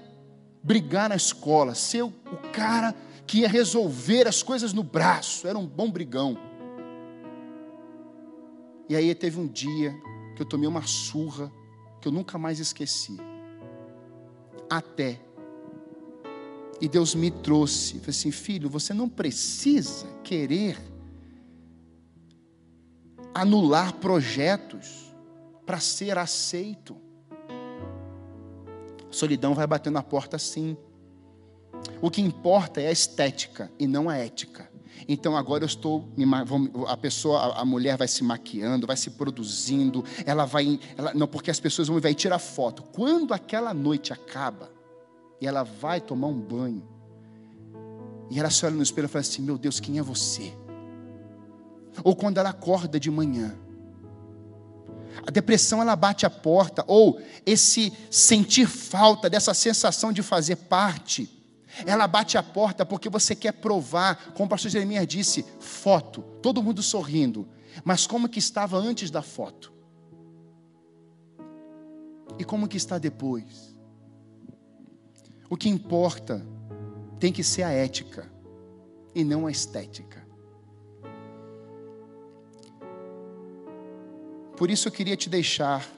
brigar 0.62 1.09
na 1.09 1.16
escola, 1.16 1.74
ser 1.74 2.03
o 2.03 2.12
cara 2.53 2.94
que 3.26 3.38
ia 3.38 3.49
resolver 3.49 4.26
as 4.26 4.42
coisas 4.42 4.72
no 4.72 4.82
braço, 4.82 5.46
era 5.46 5.59
um 5.59 5.66
bom 5.66 5.90
brigão. 5.90 6.36
E 8.88 8.96
aí 8.96 9.14
teve 9.14 9.38
um 9.38 9.46
dia 9.46 9.94
que 10.34 10.42
eu 10.42 10.46
tomei 10.46 10.66
uma 10.66 10.82
surra 10.82 11.53
que 12.01 12.09
eu 12.09 12.12
nunca 12.12 12.38
mais 12.38 12.59
esqueci. 12.59 13.16
Até. 14.70 15.20
E 16.80 16.88
Deus 16.88 17.14
me 17.14 17.30
trouxe, 17.30 17.99
falei 17.99 18.11
assim, 18.11 18.30
filho, 18.30 18.70
você 18.70 18.94
não 18.94 19.09
precisa 19.09 20.07
querer 20.22 20.78
anular 23.34 23.94
projetos 23.94 25.14
para 25.66 25.80
ser 25.80 26.18
aceito. 26.18 26.96
Solidão 29.10 29.54
vai 29.54 29.66
bater 29.66 29.90
na 29.90 30.02
porta 30.02 30.38
sim. 30.38 30.76
O 32.00 32.10
que 32.10 32.20
importa 32.20 32.80
é 32.80 32.88
a 32.88 32.92
estética 32.92 33.70
e 33.78 33.86
não 33.86 34.08
a 34.08 34.16
ética. 34.16 34.70
Então 35.06 35.36
agora 35.36 35.62
eu 35.62 35.66
estou, 35.66 36.08
a 36.86 36.96
pessoa, 36.96 37.54
a 37.54 37.64
mulher 37.64 37.96
vai 37.96 38.08
se 38.08 38.24
maquiando, 38.24 38.86
vai 38.86 38.96
se 38.96 39.10
produzindo, 39.10 40.04
ela 40.26 40.44
vai, 40.44 40.78
ela, 40.96 41.14
não 41.14 41.26
porque 41.26 41.50
as 41.50 41.60
pessoas 41.60 41.88
vão 41.88 42.00
vai 42.00 42.14
tirar 42.14 42.38
foto. 42.38 42.82
Quando 42.82 43.32
aquela 43.32 43.72
noite 43.72 44.12
acaba 44.12 44.70
e 45.40 45.46
ela 45.46 45.62
vai 45.62 46.00
tomar 46.00 46.26
um 46.26 46.40
banho 46.40 46.86
e 48.30 48.38
ela 48.38 48.50
se 48.50 48.64
olha 48.66 48.74
no 48.74 48.82
espelho 48.82 49.06
e 49.06 49.08
fala 49.08 49.20
assim: 49.20 49.42
Meu 49.42 49.56
Deus, 49.56 49.80
quem 49.80 49.98
é 49.98 50.02
você? 50.02 50.52
Ou 52.05 52.14
quando 52.14 52.39
ela 52.39 52.51
acorda 52.51 52.99
de 52.99 53.11
manhã, 53.11 53.57
a 55.26 55.30
depressão 55.30 55.82
ela 55.82 55.97
bate 55.97 56.24
a 56.24 56.30
porta, 56.30 56.84
ou 56.86 57.20
esse 57.45 57.93
sentir 58.11 58.66
falta 58.66 59.28
dessa 59.28 59.53
sensação 59.53 60.12
de 60.12 60.22
fazer 60.22 60.57
parte 60.57 61.39
ela 61.86 62.07
bate 62.07 62.36
a 62.39 62.43
porta 62.43 62.84
porque 62.84 63.09
você 63.09 63.34
quer 63.34 63.53
provar, 63.53 64.32
como 64.32 64.47
o 64.47 64.49
pastor 64.49 64.70
Jeremias 64.70 65.07
disse, 65.07 65.45
foto, 65.61 66.22
todo 66.43 66.62
mundo 66.62 66.82
sorrindo. 66.82 67.49
Mas 67.84 68.07
como 68.07 68.28
que 68.28 68.39
estava 68.39 68.76
antes 68.76 69.11
da 69.11 69.22
foto? 69.22 69.72
E 72.39 72.45
como 72.45 72.68
que 72.68 72.76
está 72.76 72.99
depois? 72.99 73.76
O 75.49 75.57
que 75.57 75.68
importa 75.68 76.45
tem 77.18 77.32
que 77.32 77.43
ser 77.43 77.62
a 77.62 77.70
ética 77.70 78.30
e 79.14 79.24
não 79.24 79.47
a 79.47 79.51
estética. 79.51 80.17
Por 84.59 84.72
isso 84.72 84.88
eu 84.88 84.92
queria 84.92 85.16
te 85.16 85.30
deixar 85.30 85.88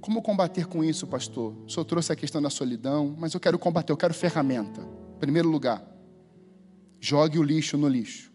como 0.00 0.22
combater 0.22 0.66
com 0.66 0.82
isso, 0.82 1.06
pastor? 1.06 1.54
O 1.66 1.68
senhor 1.68 1.84
trouxe 1.84 2.10
a 2.10 2.16
questão 2.16 2.40
da 2.40 2.48
solidão, 2.48 3.14
mas 3.18 3.34
eu 3.34 3.40
quero 3.40 3.58
combater, 3.58 3.92
eu 3.92 3.96
quero 3.98 4.14
ferramenta. 4.14 4.80
Em 4.80 5.18
primeiro 5.18 5.50
lugar, 5.50 5.86
jogue 6.98 7.38
o 7.38 7.42
lixo 7.42 7.76
no 7.76 7.86
lixo. 7.86 8.32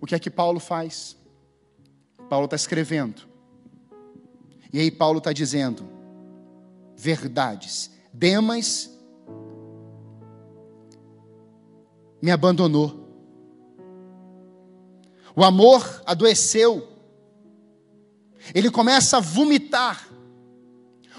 O 0.00 0.06
que 0.06 0.14
é 0.14 0.18
que 0.18 0.30
Paulo 0.30 0.58
faz? 0.58 1.14
Paulo 2.30 2.46
está 2.46 2.56
escrevendo. 2.56 3.28
E 4.72 4.80
aí 4.80 4.90
Paulo 4.90 5.18
está 5.18 5.30
dizendo 5.30 5.86
verdades. 6.96 7.90
Demas 8.14 8.90
me 12.22 12.30
abandonou. 12.30 13.03
O 15.36 15.44
amor 15.44 16.02
adoeceu 16.06 16.94
ele 18.52 18.70
começa 18.70 19.18
a 19.18 19.20
vomitar. 19.20 20.08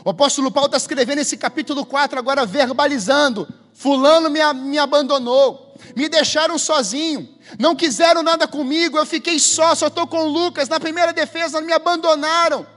O 0.04 0.10
apóstolo 0.10 0.52
Paulo 0.52 0.68
está 0.68 0.78
escrevendo 0.78 1.20
esse 1.20 1.38
capítulo 1.38 1.86
4, 1.86 2.20
agora 2.20 2.46
verbalizando: 2.46 3.48
Fulano 3.74 4.30
me, 4.30 4.40
me 4.54 4.78
abandonou, 4.78 5.74
me 5.96 6.10
deixaram 6.10 6.60
sozinho, 6.60 7.28
não 7.58 7.76
quiseram 7.76 8.22
nada 8.22 8.48
comigo, 8.48 8.98
eu 8.98 9.06
fiquei 9.06 9.40
só, 9.40 9.74
só 9.74 9.88
estou 9.88 10.06
com 10.06 10.26
Lucas, 10.26 10.70
na 10.70 10.80
primeira 10.80 11.14
defesa 11.14 11.62
me 11.62 11.74
abandonaram. 11.74 12.68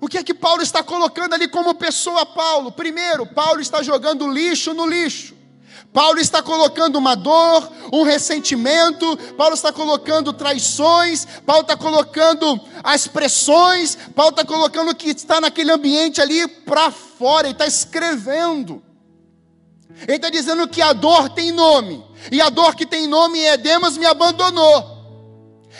O 0.00 0.08
que 0.08 0.18
é 0.18 0.22
que 0.22 0.34
Paulo 0.34 0.62
está 0.62 0.82
colocando 0.82 1.34
ali 1.34 1.48
como 1.48 1.74
pessoa, 1.74 2.26
Paulo? 2.26 2.72
Primeiro, 2.72 3.24
Paulo 3.26 3.60
está 3.60 3.82
jogando 3.82 4.28
lixo 4.30 4.74
no 4.74 4.86
lixo. 4.86 5.35
Paulo 5.96 6.20
está 6.20 6.42
colocando 6.42 6.96
uma 6.96 7.14
dor, 7.14 7.72
um 7.90 8.02
ressentimento, 8.02 9.16
Paulo 9.34 9.54
está 9.54 9.72
colocando 9.72 10.30
traições, 10.30 11.26
Paulo 11.46 11.62
está 11.62 11.74
colocando 11.74 12.60
as 12.84 13.06
pressões, 13.06 13.96
Paulo 14.14 14.28
está 14.28 14.44
colocando 14.44 14.90
o 14.90 14.94
que 14.94 15.08
está 15.08 15.40
naquele 15.40 15.72
ambiente 15.72 16.20
ali 16.20 16.46
para 16.46 16.90
fora, 16.90 17.46
ele 17.46 17.54
está 17.54 17.66
escrevendo. 17.66 18.82
Ele 20.02 20.16
está 20.16 20.28
dizendo 20.28 20.68
que 20.68 20.82
a 20.82 20.92
dor 20.92 21.30
tem 21.30 21.50
nome, 21.50 22.04
e 22.30 22.42
a 22.42 22.50
dor 22.50 22.74
que 22.74 22.84
tem 22.84 23.06
nome 23.06 23.40
é 23.40 23.56
Demas 23.56 23.96
me 23.96 24.04
abandonou. 24.04 24.95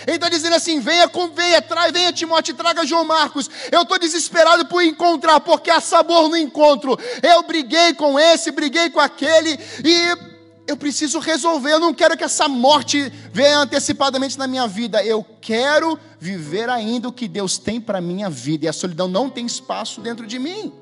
Ele 0.07 0.17
está 0.17 0.29
dizendo 0.29 0.57
assim: 0.57 0.81
venha, 0.81 1.11
venha, 1.35 1.63
trai, 1.63 1.93
venha 1.93 2.13
Timóteo, 2.13 2.55
traga 2.55 2.85
João 2.85 3.05
Marcos. 3.05 3.49
Eu 3.71 3.83
estou 3.83 3.99
desesperado 3.99 4.67
por 4.67 4.83
encontrar, 4.83 5.41
porque 5.41 5.71
há 5.71 5.81
sabor 5.81 6.29
no 6.29 6.37
encontro. 6.37 6.99
Eu 7.23 7.43
briguei 7.43 7.95
com 7.95 8.19
esse, 8.19 8.51
briguei 8.51 8.91
com 8.91 9.01
aquele, 9.01 9.59
e 9.85 10.37
eu 10.67 10.77
preciso 10.77 11.19
resolver. 11.19 11.73
Eu 11.73 11.81
não 11.81 11.95
quero 11.95 12.17
que 12.17 12.25
essa 12.25 12.49
morte 12.49 13.13
venha 13.33 13.59
antecipadamente 13.59 14.39
na 14.39 14.47
minha 14.47 14.67
vida. 14.67 15.05
Eu 15.05 15.25
quero 15.41 15.99
viver 16.19 16.69
ainda 16.69 17.09
o 17.09 17.13
que 17.13 17.29
Deus 17.29 17.59
tem 17.59 17.81
para 17.81 17.99
a 17.99 18.03
minha 18.03 18.29
vida, 18.29 18.67
e 18.67 18.69
a 18.69 18.73
solidão 18.73 19.09
não 19.09 19.31
tem 19.31 19.47
espaço 19.47 20.01
dentro 20.01 20.27
de 20.27 20.39
mim. 20.39 20.73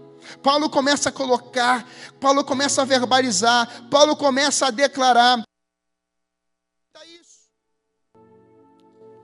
Paulo 0.43 0.71
começa 0.71 1.11
a 1.11 1.13
colocar, 1.13 1.87
Paulo 2.19 2.43
começa 2.45 2.83
a 2.83 2.85
verbalizar, 2.85 3.85
Paulo 3.91 4.17
começa 4.17 4.67
a 4.67 4.71
declarar. 4.71 5.43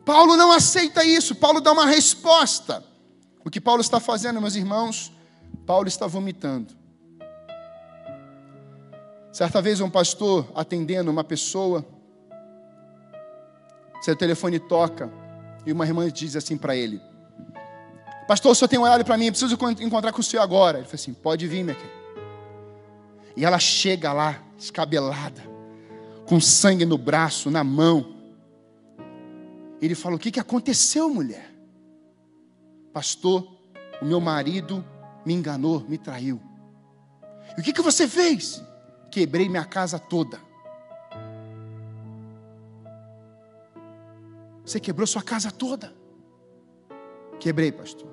Paulo 0.05 0.37
não 0.37 0.51
aceita 0.53 1.05
isso, 1.05 1.35
Paulo 1.35 1.61
dá 1.61 1.73
uma 1.73 1.87
resposta. 1.87 2.85
O 3.45 3.51
que 3.51 3.61
Paulo 3.61 3.81
está 3.81 4.01
fazendo, 4.01 4.41
meus 4.41 4.55
irmãos? 4.55 5.13
Paulo 5.67 5.89
está 5.89 6.07
vomitando. 6.07 6.75
Certa 9.33 9.63
vez, 9.63 9.81
um 9.81 9.89
pastor 9.89 10.51
atendendo 10.55 11.11
uma 11.11 11.23
pessoa, 11.23 11.85
seu 14.03 14.17
telefone 14.17 14.59
toca 14.59 15.11
e 15.65 15.73
uma 15.73 15.87
irmã 15.87 16.11
diz 16.11 16.35
assim 16.35 16.57
para 16.57 16.75
ele: 16.75 17.01
Pastor, 18.27 18.53
o 18.53 18.55
senhor 18.55 18.69
tem 18.69 18.79
um 18.79 18.83
horário 18.83 19.05
para 19.05 19.17
mim, 19.17 19.31
preciso 19.31 19.57
encontrar 19.81 20.13
com 20.13 20.21
o 20.21 20.25
senhor 20.25 20.43
agora. 20.43 20.79
Ele 20.79 20.87
falou 20.87 20.97
assim: 20.97 21.15
Pode 21.15 21.47
vir, 21.47 21.63
minha 21.63 21.77
querida. 21.77 22.01
E 23.37 23.45
ela 23.45 23.59
chega 23.59 24.13
lá, 24.13 24.41
descabelada, 24.57 25.43
com 26.27 26.41
sangue 26.41 26.85
no 26.85 26.99
braço, 26.99 27.51
na 27.51 27.63
mão. 27.63 28.20
Ele 29.81 29.95
fala: 29.95 30.16
O 30.16 30.18
que, 30.18 30.31
que 30.31 30.41
aconteceu, 30.41 31.09
mulher? 31.09 31.51
Pastor, 32.93 33.47
o 34.01 34.05
meu 34.05 34.20
marido 34.20 34.85
me 35.24 35.35
enganou, 35.35 35.81
me 35.89 35.97
traiu. 35.97 36.41
E 37.57 37.61
o 37.61 37.64
que, 37.64 37.72
que 37.72 37.83
você 37.83 38.07
fez? 38.07 38.62
Quebrei 39.11 39.49
minha 39.49 39.64
casa 39.64 39.99
toda. 39.99 40.41
Você 44.64 44.78
quebrou 44.78 45.07
sua 45.07 45.22
casa 45.22 45.51
toda? 45.51 45.93
Quebrei, 47.41 47.72
pastor. 47.72 48.09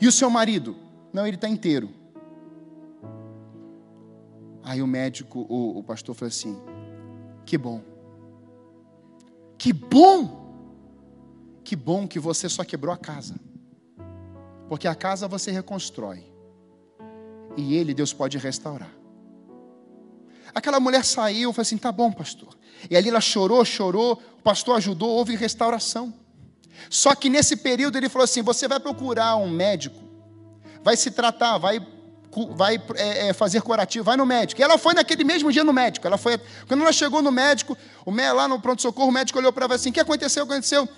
E 0.00 0.06
o 0.06 0.12
seu 0.12 0.30
marido? 0.30 0.76
Não, 1.12 1.26
ele 1.26 1.36
está 1.36 1.48
inteiro. 1.48 1.90
Aí 4.62 4.80
o 4.80 4.86
médico, 4.86 5.46
o, 5.48 5.78
o 5.78 5.82
pastor 5.82 6.14
falou 6.14 6.28
assim: 6.28 6.56
Que 7.44 7.58
bom. 7.58 7.82
Que 9.56 9.72
bom! 9.72 10.37
Que 11.68 11.76
bom 11.76 12.08
que 12.08 12.18
você 12.18 12.48
só 12.48 12.64
quebrou 12.64 12.94
a 12.94 12.96
casa. 12.96 13.34
Porque 14.70 14.88
a 14.88 14.94
casa 14.94 15.28
você 15.28 15.50
reconstrói. 15.50 16.24
E 17.58 17.76
ele, 17.76 17.92
Deus 17.92 18.10
pode 18.10 18.38
restaurar. 18.38 18.90
Aquela 20.54 20.80
mulher 20.80 21.04
saiu, 21.04 21.52
falou 21.52 21.60
assim: 21.60 21.76
tá 21.76 21.92
bom, 21.92 22.10
pastor. 22.10 22.56
E 22.88 22.96
ali 22.96 23.10
ela 23.10 23.20
chorou, 23.20 23.62
chorou, 23.66 24.18
o 24.38 24.42
pastor 24.42 24.78
ajudou, 24.78 25.10
houve 25.10 25.36
restauração. 25.36 26.14
Só 26.88 27.14
que 27.14 27.28
nesse 27.28 27.54
período 27.54 27.98
ele 27.98 28.08
falou 28.08 28.24
assim: 28.24 28.40
você 28.40 28.66
vai 28.66 28.80
procurar 28.80 29.36
um 29.36 29.50
médico, 29.50 30.02
vai 30.82 30.96
se 30.96 31.10
tratar, 31.10 31.58
vai 31.58 31.86
vai 32.56 32.82
é, 32.94 33.28
é, 33.28 33.32
fazer 33.34 33.60
curativo, 33.60 34.06
vai 34.06 34.16
no 34.16 34.24
médico. 34.24 34.58
E 34.58 34.64
ela 34.64 34.78
foi 34.78 34.94
naquele 34.94 35.22
mesmo 35.22 35.52
dia 35.52 35.64
no 35.64 35.72
médico. 35.74 36.06
Ela 36.06 36.16
foi, 36.16 36.40
quando 36.66 36.80
ela 36.80 36.92
chegou 36.92 37.20
no 37.20 37.30
médico, 37.30 37.76
o 38.06 38.10
lá 38.10 38.48
no 38.48 38.58
pronto-socorro, 38.58 39.10
o 39.10 39.12
médico 39.12 39.38
olhou 39.38 39.52
para 39.52 39.66
ela 39.66 39.74
assim: 39.74 39.90
o 39.90 39.92
que 39.92 40.00
aconteceu? 40.00 40.44
O 40.44 40.46
que 40.46 40.52
aconteceu? 40.54 40.88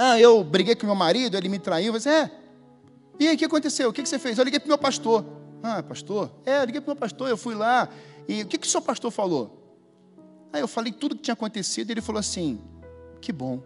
Ah, 0.00 0.18
eu 0.20 0.44
briguei 0.44 0.76
com 0.76 0.86
meu 0.86 0.94
marido, 0.94 1.36
ele 1.36 1.48
me 1.48 1.58
traiu. 1.58 1.92
Eu 1.92 2.10
é. 2.10 2.30
E 3.18 3.26
aí, 3.26 3.34
o 3.34 3.38
que 3.38 3.44
aconteceu? 3.44 3.88
O 3.88 3.92
que 3.92 4.06
você 4.06 4.16
fez? 4.16 4.38
Eu 4.38 4.44
liguei 4.44 4.60
para 4.60 4.66
o 4.66 4.68
meu 4.68 4.78
pastor. 4.78 5.26
Ah, 5.60 5.82
pastor? 5.82 6.30
É, 6.46 6.60
eu 6.60 6.66
liguei 6.66 6.80
para 6.80 6.92
o 6.92 6.94
meu 6.94 7.00
pastor, 7.00 7.28
eu 7.28 7.36
fui 7.36 7.56
lá. 7.56 7.88
E 8.28 8.42
o 8.42 8.46
que, 8.46 8.58
que 8.58 8.66
o 8.66 8.70
seu 8.70 8.80
pastor 8.80 9.10
falou? 9.10 9.58
Aí 10.52 10.60
eu 10.60 10.68
falei 10.68 10.92
tudo 10.92 11.12
o 11.12 11.16
que 11.16 11.22
tinha 11.22 11.34
acontecido. 11.34 11.90
E 11.90 11.92
ele 11.94 12.00
falou 12.00 12.20
assim: 12.20 12.60
que 13.20 13.32
bom. 13.32 13.60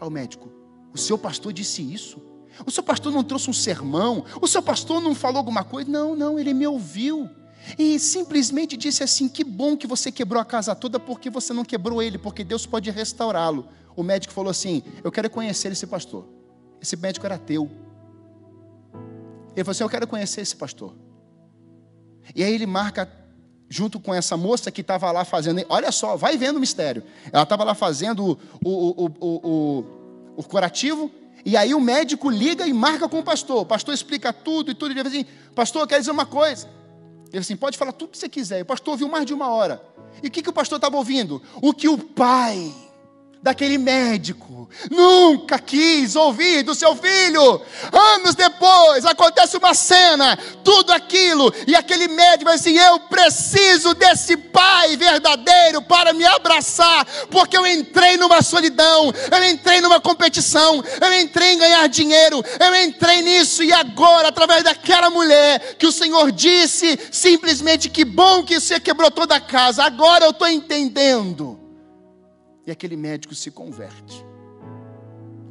Ao 0.00 0.08
médico, 0.08 0.50
o 0.90 0.96
seu 0.96 1.18
pastor 1.18 1.52
disse 1.52 1.82
isso? 1.82 2.20
O 2.66 2.70
seu 2.70 2.82
pastor 2.82 3.12
não 3.12 3.22
trouxe 3.22 3.50
um 3.50 3.52
sermão? 3.52 4.24
O 4.40 4.48
seu 4.48 4.62
pastor 4.62 5.02
não 5.02 5.14
falou 5.14 5.36
alguma 5.36 5.62
coisa? 5.62 5.90
Não, 5.90 6.16
não, 6.16 6.38
ele 6.38 6.54
me 6.54 6.66
ouviu. 6.66 7.28
E 7.78 7.98
simplesmente 7.98 8.74
disse 8.74 9.04
assim: 9.04 9.28
Que 9.28 9.44
bom 9.44 9.76
que 9.76 9.86
você 9.86 10.10
quebrou 10.10 10.40
a 10.40 10.46
casa 10.46 10.74
toda, 10.74 10.98
porque 10.98 11.28
você 11.28 11.52
não 11.52 11.62
quebrou 11.62 12.02
ele, 12.02 12.16
porque 12.16 12.42
Deus 12.42 12.64
pode 12.64 12.90
restaurá-lo. 12.90 13.68
O 13.96 14.02
médico 14.02 14.32
falou 14.32 14.50
assim: 14.50 14.82
Eu 15.02 15.12
quero 15.12 15.28
conhecer 15.28 15.72
esse 15.72 15.86
pastor. 15.86 16.26
Esse 16.80 16.96
médico 16.96 17.26
era 17.26 17.38
teu. 17.38 17.70
Ele 19.54 19.64
falou 19.64 19.70
assim: 19.70 19.82
Eu 19.82 19.90
quero 19.90 20.06
conhecer 20.06 20.40
esse 20.40 20.56
pastor. 20.56 20.94
E 22.34 22.42
aí 22.42 22.54
ele 22.54 22.66
marca, 22.66 23.10
junto 23.68 23.98
com 24.00 24.14
essa 24.14 24.36
moça 24.36 24.70
que 24.70 24.80
estava 24.80 25.10
lá 25.10 25.24
fazendo. 25.24 25.64
Olha 25.68 25.92
só, 25.92 26.16
vai 26.16 26.36
vendo 26.36 26.56
o 26.56 26.60
mistério. 26.60 27.02
Ela 27.32 27.42
estava 27.42 27.64
lá 27.64 27.74
fazendo 27.74 28.38
o, 28.64 28.70
o, 28.70 29.10
o, 29.20 29.84
o, 30.36 30.42
curativo 30.44 31.10
e 31.44 31.56
aí 31.56 31.74
o 31.74 31.80
médico 31.80 32.30
liga 32.30 32.66
e 32.66 32.72
marca 32.72 33.08
com 33.08 33.18
o 33.18 33.22
pastor. 33.22 33.62
O 33.62 33.66
pastor 33.66 33.92
explica 33.92 34.32
tudo 34.32 34.70
e 34.70 34.74
tudo. 34.74 34.92
Ele 34.92 35.02
diz 35.02 35.12
assim: 35.12 35.26
Pastor, 35.54 35.82
eu 35.82 35.86
quero 35.86 36.00
dizer 36.00 36.12
uma 36.12 36.26
coisa. 36.26 36.68
Ele 37.30 37.38
assim: 37.38 37.56
Pode 37.56 37.76
falar 37.76 37.92
tudo 37.92 38.10
que 38.10 38.18
você 38.18 38.28
quiser. 38.28 38.62
O 38.62 38.66
pastor 38.66 38.92
ouviu 38.92 39.08
mais 39.08 39.26
de 39.26 39.34
uma 39.34 39.48
hora. 39.48 39.82
E 40.22 40.28
o 40.28 40.30
que, 40.30 40.42
que 40.42 40.50
o 40.50 40.52
pastor 40.52 40.76
estava 40.76 40.96
ouvindo? 40.96 41.42
O 41.60 41.72
que 41.72 41.88
o 41.88 41.98
pai 41.98 42.72
daquele 43.42 43.78
médico 43.78 44.52
nunca 44.90 45.58
quis 45.58 46.16
ouvir 46.16 46.62
do 46.62 46.74
seu 46.74 46.94
filho. 46.96 47.60
Anos 47.92 48.34
depois 48.34 49.04
acontece 49.04 49.56
uma 49.56 49.74
cena, 49.74 50.38
tudo 50.64 50.92
aquilo, 50.92 51.52
e 51.66 51.74
aquele 51.74 52.08
médico 52.08 52.46
vai 52.46 52.54
assim: 52.54 52.76
Eu 52.76 53.00
preciso 53.00 53.94
desse 53.94 54.36
pai 54.36 54.96
verdadeiro 54.96 55.82
para 55.82 56.12
me 56.12 56.24
abraçar, 56.24 57.04
porque 57.30 57.56
eu 57.56 57.66
entrei 57.66 58.16
numa 58.16 58.42
solidão, 58.42 59.12
eu 59.30 59.44
entrei 59.44 59.80
numa 59.80 60.00
competição, 60.00 60.82
eu 61.00 61.20
entrei 61.20 61.52
em 61.54 61.58
ganhar 61.58 61.86
dinheiro, 61.88 62.42
eu 62.60 62.74
entrei 62.76 63.22
nisso, 63.22 63.62
e 63.62 63.72
agora, 63.72 64.28
através 64.28 64.62
daquela 64.64 65.10
mulher, 65.10 65.76
que 65.78 65.86
o 65.86 65.92
Senhor 65.92 66.30
disse 66.32 66.98
simplesmente: 67.10 67.88
Que 67.88 68.04
bom 68.04 68.42
que 68.42 68.58
você 68.58 68.80
quebrou 68.80 69.10
toda 69.10 69.36
a 69.36 69.40
casa, 69.40 69.84
agora 69.84 70.24
eu 70.24 70.30
estou 70.30 70.48
entendendo 70.48 71.61
e 72.66 72.70
aquele 72.70 72.96
médico 72.96 73.34
se 73.34 73.50
converte. 73.50 74.24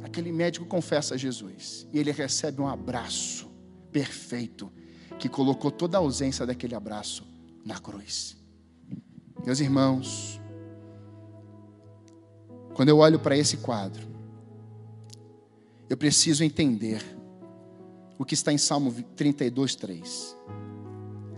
Aquele 0.02 0.32
médico 0.32 0.66
confessa 0.66 1.14
a 1.14 1.16
Jesus. 1.16 1.86
E 1.92 1.98
ele 1.98 2.10
recebe 2.12 2.60
um 2.60 2.68
abraço 2.68 3.50
perfeito 3.90 4.70
que 5.18 5.28
colocou 5.28 5.70
toda 5.70 5.96
a 5.96 6.00
ausência 6.00 6.44
daquele 6.44 6.74
abraço 6.74 7.26
na 7.64 7.78
cruz. 7.78 8.36
Meus 9.44 9.60
irmãos, 9.60 10.40
quando 12.74 12.88
eu 12.88 12.98
olho 12.98 13.18
para 13.18 13.36
esse 13.36 13.58
quadro, 13.58 14.06
eu 15.88 15.96
preciso 15.96 16.42
entender 16.42 17.02
o 18.18 18.24
que 18.24 18.34
está 18.34 18.52
em 18.52 18.58
Salmo 18.58 18.92
32, 19.16 19.74
3. 19.74 20.36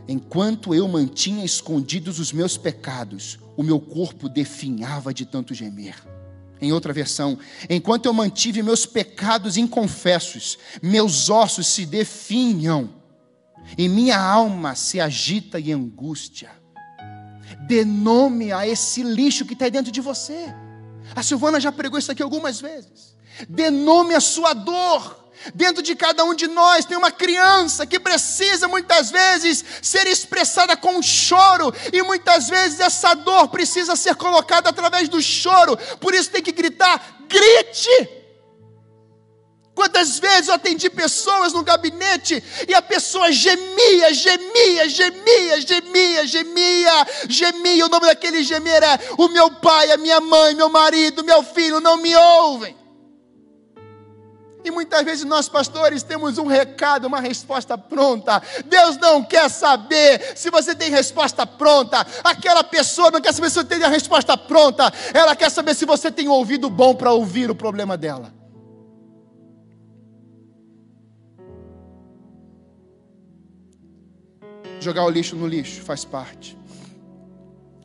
Enquanto 0.07 0.75
eu 0.75 0.87
mantinha 0.87 1.45
escondidos 1.45 2.19
os 2.19 2.33
meus 2.33 2.57
pecados, 2.57 3.39
o 3.57 3.63
meu 3.63 3.81
corpo 3.81 4.29
definhava 4.29 5.13
de 5.13 5.25
tanto 5.25 5.55
gemer. 5.55 5.97
Em 6.61 6.73
outra 6.73 6.93
versão, 6.93 7.39
enquanto 7.69 8.07
eu 8.07 8.13
mantive 8.13 8.63
meus 8.63 8.87
pecados 8.87 9.57
inconfessos, 9.57 10.59
meus 10.83 11.29
ossos 11.29 11.67
se 11.67 11.85
definham, 11.85 12.91
e 13.77 13.89
minha 13.89 14.19
alma 14.19 14.75
se 14.75 15.01
agita 15.01 15.59
em 15.59 15.73
angústia. 15.73 16.51
Dê 17.67 17.85
nome 17.85 18.53
a 18.53 18.67
esse 18.67 19.03
lixo 19.03 19.45
que 19.45 19.55
está 19.55 19.69
dentro 19.69 19.91
de 19.91 20.01
você. 20.01 20.55
A 21.15 21.23
Silvana 21.23 21.61
já 21.61 21.73
pregou 21.73 21.99
isso 21.99 22.13
aqui 22.13 22.23
algumas 22.23 22.61
vezes. 22.61 23.17
Dê 23.49 23.71
nome 23.71 24.15
à 24.15 24.21
sua 24.21 24.53
dor. 24.53 25.24
Dentro 25.53 25.83
de 25.83 25.95
cada 25.95 26.25
um 26.25 26.35
de 26.35 26.47
nós 26.47 26.85
tem 26.85 26.97
uma 26.97 27.11
criança 27.11 27.87
que 27.87 27.99
precisa 27.99 28.69
muitas 28.69 29.11
vezes 29.11 29.65
ser 29.83 30.07
expressada 30.07 30.77
com 30.77 31.03
choro, 31.03 31.75
e 31.93 32.03
muitas 32.03 32.49
vezes 32.49 32.81
essa 32.81 33.15
dor 33.15 33.49
precisa 33.49 33.97
ser 33.97 34.15
colocada 34.15 34.71
através 34.71 35.09
do 35.09 35.21
choro, 35.21 35.77
por 36.01 36.15
isso 36.15 36.31
tem 36.31 36.43
que 36.43 36.53
gritar: 36.53 37.19
grite! 37.29 38.25
Quantas 39.75 40.21
vezes 40.21 40.49
eu 40.49 40.55
atendi 40.55 40.89
pessoas 40.89 41.53
no 41.53 41.65
gabinete 41.65 42.43
e 42.69 42.73
a 42.75 42.81
pessoa 42.81 43.33
gemia, 43.33 44.15
gemia, 44.15 44.89
gemia, 44.89 45.61
gemia, 45.61 46.27
gemia, 46.27 47.07
gemia. 47.29 47.87
O 47.87 47.89
nome 47.89 48.07
daquele 48.07 48.45
gemer 48.45 48.83
é: 48.83 49.01
o 49.19 49.29
meu 49.29 49.51
pai, 49.51 49.91
a 49.91 49.97
minha 49.97 50.21
mãe, 50.21 50.55
meu 50.55 50.69
marido, 50.69 51.25
meu 51.25 51.43
filho 51.43 51.81
não 51.81 51.97
me 51.97 52.15
ouvem. 52.15 52.84
E 54.65 54.71
muitas 54.71 55.05
vezes 55.05 55.25
nós, 55.27 55.47
pastores, 55.47 56.03
temos 56.03 56.39
um 56.39 56.47
recado, 56.47 57.07
uma 57.07 57.21
resposta 57.21 57.77
pronta. 57.77 58.43
Deus 58.65 58.97
não 58.97 59.23
quer 59.23 59.51
saber 59.51 60.33
se 60.35 60.51
você 60.51 60.75
tem 60.75 60.91
resposta 60.91 61.47
pronta. 61.47 62.05
Aquela 62.25 62.65
pessoa 62.65 63.11
não 63.11 63.21
quer 63.21 63.35
saber 63.35 63.51
se 63.51 63.57
você 63.57 63.65
tem 63.67 63.85
a 63.85 63.89
resposta 63.89 64.39
pronta. 64.39 64.91
Ela 65.13 65.37
quer 65.37 65.51
saber 65.51 65.75
se 65.75 65.85
você 65.85 66.11
tem 66.11 66.29
ouvido 66.29 66.71
bom 66.71 66.95
para 66.95 67.13
ouvir 67.13 67.51
o 67.51 67.55
problema 67.55 67.95
dela. 67.95 68.33
Jogar 74.81 75.05
o 75.05 75.11
lixo 75.11 75.37
no 75.37 75.47
lixo 75.47 75.83
faz 75.83 76.07
parte. 76.07 76.57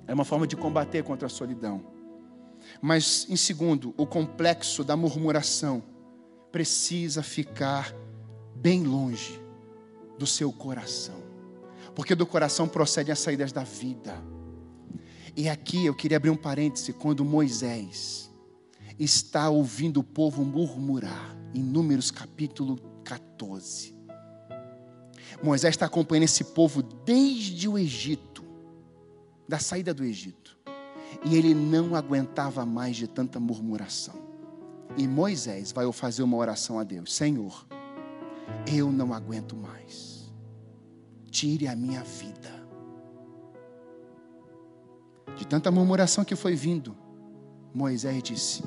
É 0.07 0.13
uma 0.13 0.23
forma 0.23 0.47
de 0.47 0.55
combater 0.55 1.03
contra 1.03 1.27
a 1.27 1.30
solidão. 1.30 1.84
Mas, 2.82 3.25
em 3.30 3.36
segundo, 3.36 3.93
o 3.97 4.05
complexo 4.05 4.82
da 4.82 4.95
murmuração 4.95 5.84
precisa 6.52 7.22
ficar 7.22 7.93
bem 8.56 8.84
longe 8.84 9.39
do 10.18 10.28
seu 10.28 10.52
coração, 10.52 11.24
porque 11.95 12.16
do 12.16 12.26
coração 12.26 12.68
procedem 12.68 13.12
as 13.12 13.20
saídas 13.20 13.52
da 13.52 13.64
vida. 13.64 14.22
E 15.36 15.47
aqui 15.47 15.86
eu 15.86 15.95
queria 15.95 16.18
abrir 16.18 16.30
um 16.30 16.36
parêntese 16.36 16.91
quando 16.91 17.24
Moisés 17.24 18.30
está 18.97 19.50
ouvindo 19.50 20.02
o 20.02 20.04
povo 20.04 20.43
murmurar, 20.43 21.38
em 21.54 21.64
Números 21.64 22.12
capítulo 22.12 22.78
14. 23.04 23.95
Moisés 25.41 25.74
está 25.74 25.86
acompanhando 25.86 26.26
esse 26.26 26.43
povo 26.43 26.82
desde 26.84 27.68
o 27.70 27.78
Egito, 27.78 28.43
da 29.47 29.58
saída 29.58 29.93
do 29.93 30.04
Egito, 30.04 30.58
e 31.24 31.36
ele 31.36 31.54
não 31.54 31.95
aguentava 31.95 32.66
mais 32.66 32.97
de 32.97 33.08
tanta 33.08 33.39
murmuração. 33.39 34.28
E 34.98 35.08
Moisés 35.08 35.72
vai 35.72 35.92
fazer 35.92 36.24
uma 36.24 36.38
oração 36.38 36.80
a 36.80 36.84
Deus: 36.84 37.14
Senhor, 37.14 37.66
eu 38.66 38.92
não 38.92 39.14
aguento 39.14 39.56
mais. 39.56 40.32
Tire 41.30 41.68
a 41.68 41.76
minha 41.76 42.04
vida. 42.04 42.60
De 45.36 45.46
tanta 45.46 45.72
murmuração 45.72 46.26
que 46.26 46.36
foi 46.36 46.56
vindo, 46.56 46.96
Moisés 47.74 48.22
disse: 48.24 48.64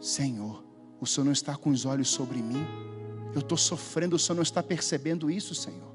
Senhor, 0.00 0.64
o 1.00 1.06
Senhor 1.06 1.24
não 1.24 1.32
está 1.32 1.56
com 1.56 1.70
os 1.70 1.84
olhos 1.84 2.08
sobre 2.08 2.42
mim. 2.42 2.64
Eu 3.34 3.40
estou 3.40 3.56
sofrendo, 3.56 4.16
o 4.16 4.18
Senhor 4.18 4.36
não 4.36 4.42
está 4.42 4.62
percebendo 4.62 5.30
isso, 5.30 5.54
Senhor. 5.54 5.92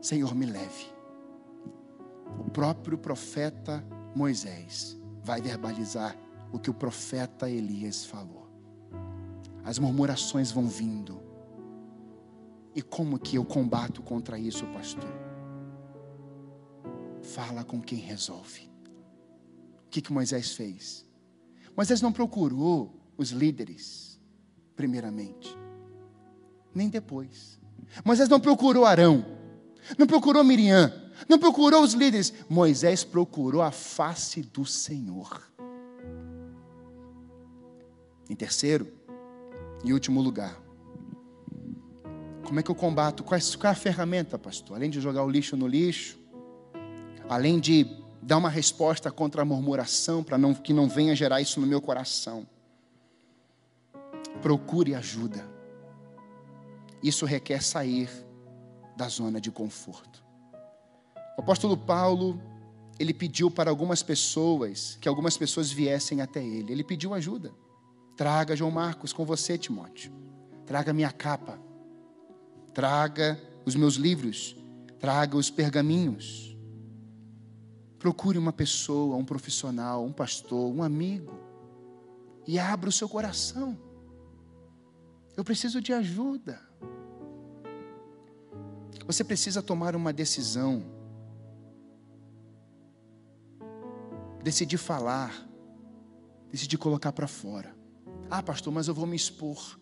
Senhor, 0.00 0.34
me 0.34 0.46
leve. 0.46 0.86
O 2.38 2.50
próprio 2.50 2.96
profeta 2.98 3.84
Moisés 4.14 4.98
vai 5.22 5.40
verbalizar 5.40 6.16
o 6.52 6.58
que 6.58 6.70
o 6.70 6.74
profeta 6.74 7.48
Elias 7.48 8.04
falou. 8.04 8.48
As 9.64 9.78
murmurações 9.78 10.50
vão 10.50 10.68
vindo. 10.68 11.20
E 12.74 12.82
como 12.82 13.18
que 13.18 13.36
eu 13.36 13.44
combato 13.44 14.02
contra 14.02 14.38
isso, 14.38 14.66
pastor? 14.66 15.10
Fala 17.22 17.64
com 17.64 17.80
quem 17.80 17.98
resolve. 17.98 18.70
O 19.86 19.90
que, 19.90 20.00
que 20.00 20.12
Moisés 20.12 20.52
fez? 20.52 21.06
Moisés 21.76 22.00
não 22.00 22.12
procurou 22.12 22.94
os 23.16 23.30
líderes, 23.30 24.20
primeiramente, 24.76 25.56
nem 26.74 26.88
depois. 26.88 27.58
Moisés 28.04 28.28
não 28.28 28.40
procurou 28.40 28.84
Arão, 28.84 29.24
não 29.98 30.06
procurou 30.06 30.44
Miriam, 30.44 30.92
não 31.28 31.38
procurou 31.38 31.82
os 31.82 31.92
líderes. 31.92 32.32
Moisés 32.48 33.04
procurou 33.04 33.62
a 33.62 33.70
face 33.70 34.42
do 34.42 34.64
Senhor. 34.64 35.42
Em 38.30 38.36
terceiro 38.36 38.86
e 39.84 39.92
último 39.92 40.22
lugar, 40.22 40.56
como 42.44 42.60
é 42.60 42.62
que 42.62 42.70
eu 42.70 42.76
combato? 42.76 43.24
Qual 43.24 43.36
é 43.36 43.66
a 43.66 43.74
ferramenta, 43.74 44.38
pastor? 44.38 44.76
Além 44.76 44.88
de 44.88 45.00
jogar 45.00 45.24
o 45.24 45.28
lixo 45.28 45.56
no 45.56 45.66
lixo, 45.66 46.16
além 47.28 47.58
de 47.58 47.84
dar 48.22 48.36
uma 48.36 48.48
resposta 48.48 49.10
contra 49.10 49.42
a 49.42 49.44
murmuração, 49.44 50.22
para 50.22 50.38
não, 50.38 50.54
que 50.54 50.72
não 50.72 50.88
venha 50.88 51.16
gerar 51.16 51.40
isso 51.40 51.60
no 51.60 51.66
meu 51.66 51.80
coração. 51.80 52.46
Procure 54.40 54.94
ajuda. 54.94 55.44
Isso 57.02 57.26
requer 57.26 57.60
sair 57.60 58.08
da 58.96 59.08
zona 59.08 59.40
de 59.40 59.50
conforto. 59.50 60.22
O 61.36 61.40
apóstolo 61.40 61.76
Paulo, 61.76 62.40
ele 62.96 63.12
pediu 63.12 63.50
para 63.50 63.70
algumas 63.70 64.04
pessoas, 64.04 64.96
que 65.00 65.08
algumas 65.08 65.36
pessoas 65.36 65.72
viessem 65.72 66.20
até 66.20 66.44
ele. 66.44 66.70
Ele 66.70 66.84
pediu 66.84 67.12
ajuda. 67.12 67.52
Traga 68.20 68.54
João 68.54 68.70
Marcos 68.70 69.14
com 69.14 69.24
você, 69.24 69.56
Timóteo. 69.56 70.12
Traga 70.66 70.92
minha 70.92 71.10
capa. 71.10 71.58
Traga 72.74 73.40
os 73.64 73.74
meus 73.74 73.94
livros. 73.94 74.54
Traga 74.98 75.38
os 75.38 75.48
pergaminhos. 75.48 76.54
Procure 77.98 78.36
uma 78.36 78.52
pessoa, 78.52 79.16
um 79.16 79.24
profissional, 79.24 80.04
um 80.04 80.12
pastor, 80.12 80.70
um 80.70 80.82
amigo. 80.82 81.32
E 82.46 82.58
abra 82.58 82.90
o 82.90 82.92
seu 82.92 83.08
coração. 83.08 83.74
Eu 85.34 85.42
preciso 85.42 85.80
de 85.80 85.94
ajuda. 85.94 86.60
Você 89.06 89.24
precisa 89.24 89.62
tomar 89.62 89.96
uma 89.96 90.12
decisão. 90.12 90.84
Decidir 94.44 94.76
falar. 94.76 95.48
Decidir 96.52 96.76
colocar 96.76 97.12
para 97.12 97.26
fora. 97.26 97.79
Ah, 98.30 98.42
pastor, 98.42 98.72
mas 98.72 98.86
eu 98.86 98.94
vou 98.94 99.06
me 99.06 99.16
expor. 99.16 99.78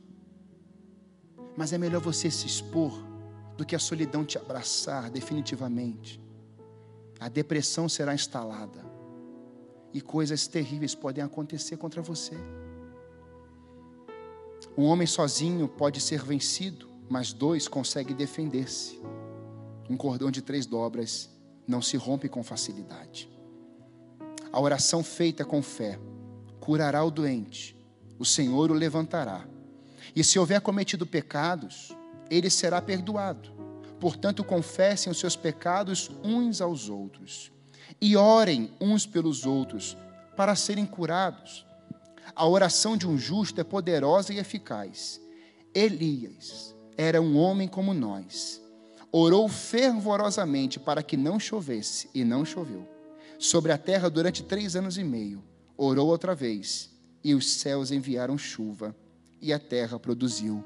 Mas 1.56 1.72
é 1.72 1.78
melhor 1.78 2.00
você 2.00 2.30
se 2.30 2.46
expor 2.46 2.92
do 3.56 3.66
que 3.66 3.76
a 3.76 3.78
solidão 3.78 4.24
te 4.24 4.38
abraçar 4.38 5.10
definitivamente. 5.10 6.20
A 7.20 7.28
depressão 7.28 7.88
será 7.88 8.14
instalada. 8.14 8.86
E 9.92 10.00
coisas 10.00 10.46
terríveis 10.46 10.94
podem 10.94 11.22
acontecer 11.22 11.76
contra 11.76 12.00
você. 12.00 12.36
Um 14.76 14.84
homem 14.84 15.06
sozinho 15.06 15.68
pode 15.68 16.00
ser 16.00 16.22
vencido, 16.22 16.88
mas 17.08 17.32
dois 17.32 17.66
conseguem 17.68 18.14
defender-se. 18.14 19.00
Um 19.90 19.96
cordão 19.96 20.30
de 20.30 20.40
três 20.40 20.66
dobras 20.66 21.28
não 21.66 21.82
se 21.82 21.96
rompe 21.96 22.28
com 22.28 22.42
facilidade. 22.42 23.28
A 24.50 24.60
oração 24.60 25.02
feita 25.02 25.44
com 25.44 25.60
fé 25.60 25.98
curará 26.60 27.02
o 27.02 27.10
doente, 27.10 27.77
o 28.18 28.24
Senhor 28.24 28.70
o 28.70 28.74
levantará. 28.74 29.46
E 30.14 30.24
se 30.24 30.38
houver 30.38 30.60
cometido 30.60 31.06
pecados, 31.06 31.96
ele 32.30 32.50
será 32.50 32.80
perdoado. 32.80 33.50
Portanto, 34.00 34.44
confessem 34.44 35.10
os 35.10 35.18
seus 35.18 35.36
pecados 35.36 36.10
uns 36.22 36.60
aos 36.60 36.88
outros 36.88 37.52
e 38.00 38.16
orem 38.16 38.70
uns 38.80 39.06
pelos 39.06 39.44
outros 39.44 39.96
para 40.36 40.54
serem 40.54 40.86
curados. 40.86 41.66
A 42.34 42.46
oração 42.46 42.96
de 42.96 43.06
um 43.06 43.18
justo 43.18 43.60
é 43.60 43.64
poderosa 43.64 44.32
e 44.32 44.38
eficaz. 44.38 45.20
Elias 45.74 46.74
era 46.96 47.20
um 47.20 47.36
homem 47.36 47.66
como 47.66 47.94
nós. 47.94 48.62
Orou 49.10 49.48
fervorosamente 49.48 50.78
para 50.78 51.02
que 51.02 51.16
não 51.16 51.40
chovesse, 51.40 52.10
e 52.14 52.24
não 52.24 52.44
choveu. 52.44 52.86
Sobre 53.38 53.72
a 53.72 53.78
terra 53.78 54.10
durante 54.10 54.42
três 54.42 54.76
anos 54.76 54.98
e 54.98 55.04
meio. 55.04 55.42
Orou 55.76 56.08
outra 56.08 56.34
vez, 56.34 56.90
e 57.22 57.34
os 57.34 57.50
céus 57.50 57.90
enviaram 57.90 58.38
chuva, 58.38 58.94
e 59.40 59.52
a 59.52 59.58
terra 59.58 59.98
produziu 59.98 60.64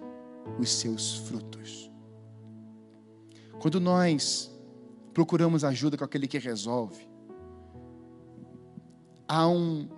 os 0.59 0.71
seus 0.71 1.17
frutos. 1.19 1.91
Quando 3.61 3.79
nós 3.79 4.51
procuramos 5.15 5.65
ajuda 5.65 5.97
com 5.97 6.05
aquele 6.05 6.27
que 6.27 6.39
resolve, 6.39 7.09
há 9.29 9.47
um, 9.49 9.89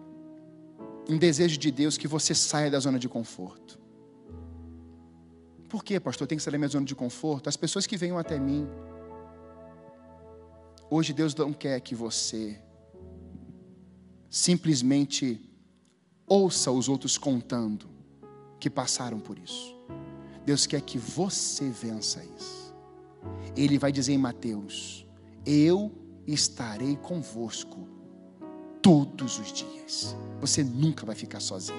um 1.08 1.16
desejo 1.16 1.58
de 1.58 1.70
Deus 1.70 1.96
que 1.96 2.06
você 2.06 2.34
saia 2.34 2.70
da 2.70 2.78
zona 2.78 2.98
de 2.98 3.08
conforto. 3.08 3.78
Por 5.68 5.82
que, 5.82 5.98
pastor, 5.98 6.26
tem 6.26 6.36
que 6.36 6.44
sair 6.44 6.52
da 6.52 6.58
minha 6.58 6.68
zona 6.68 6.86
de 6.86 6.94
conforto? 6.94 7.48
As 7.48 7.56
pessoas 7.56 7.86
que 7.86 7.96
venham 7.96 8.18
até 8.18 8.38
mim, 8.38 8.68
hoje 10.90 11.12
Deus 11.12 11.34
não 11.34 11.52
quer 11.52 11.80
que 11.80 11.94
você 11.94 12.60
simplesmente 14.28 15.40
ouça 16.26 16.70
os 16.70 16.88
outros 16.88 17.18
contando 17.18 17.88
que 18.58 18.70
passaram 18.70 19.20
por 19.20 19.38
isso. 19.38 19.74
Deus 20.44 20.66
quer 20.66 20.80
que 20.80 20.98
você 20.98 21.68
vença 21.68 22.22
isso. 22.36 22.74
Ele 23.56 23.78
vai 23.78 23.90
dizer 23.90 24.12
em 24.12 24.18
Mateus: 24.18 25.06
Eu 25.44 25.92
estarei 26.26 26.96
convosco 26.96 27.88
todos 28.82 29.38
os 29.38 29.52
dias. 29.52 30.16
Você 30.40 30.62
nunca 30.62 31.06
vai 31.06 31.14
ficar 31.14 31.40
sozinho. 31.40 31.78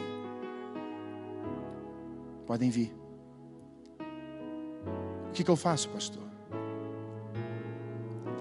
Podem 2.45 2.69
vir. 2.69 2.95
O 5.29 5.31
que, 5.31 5.43
que 5.43 5.51
eu 5.51 5.55
faço, 5.55 5.89
pastor? 5.89 6.23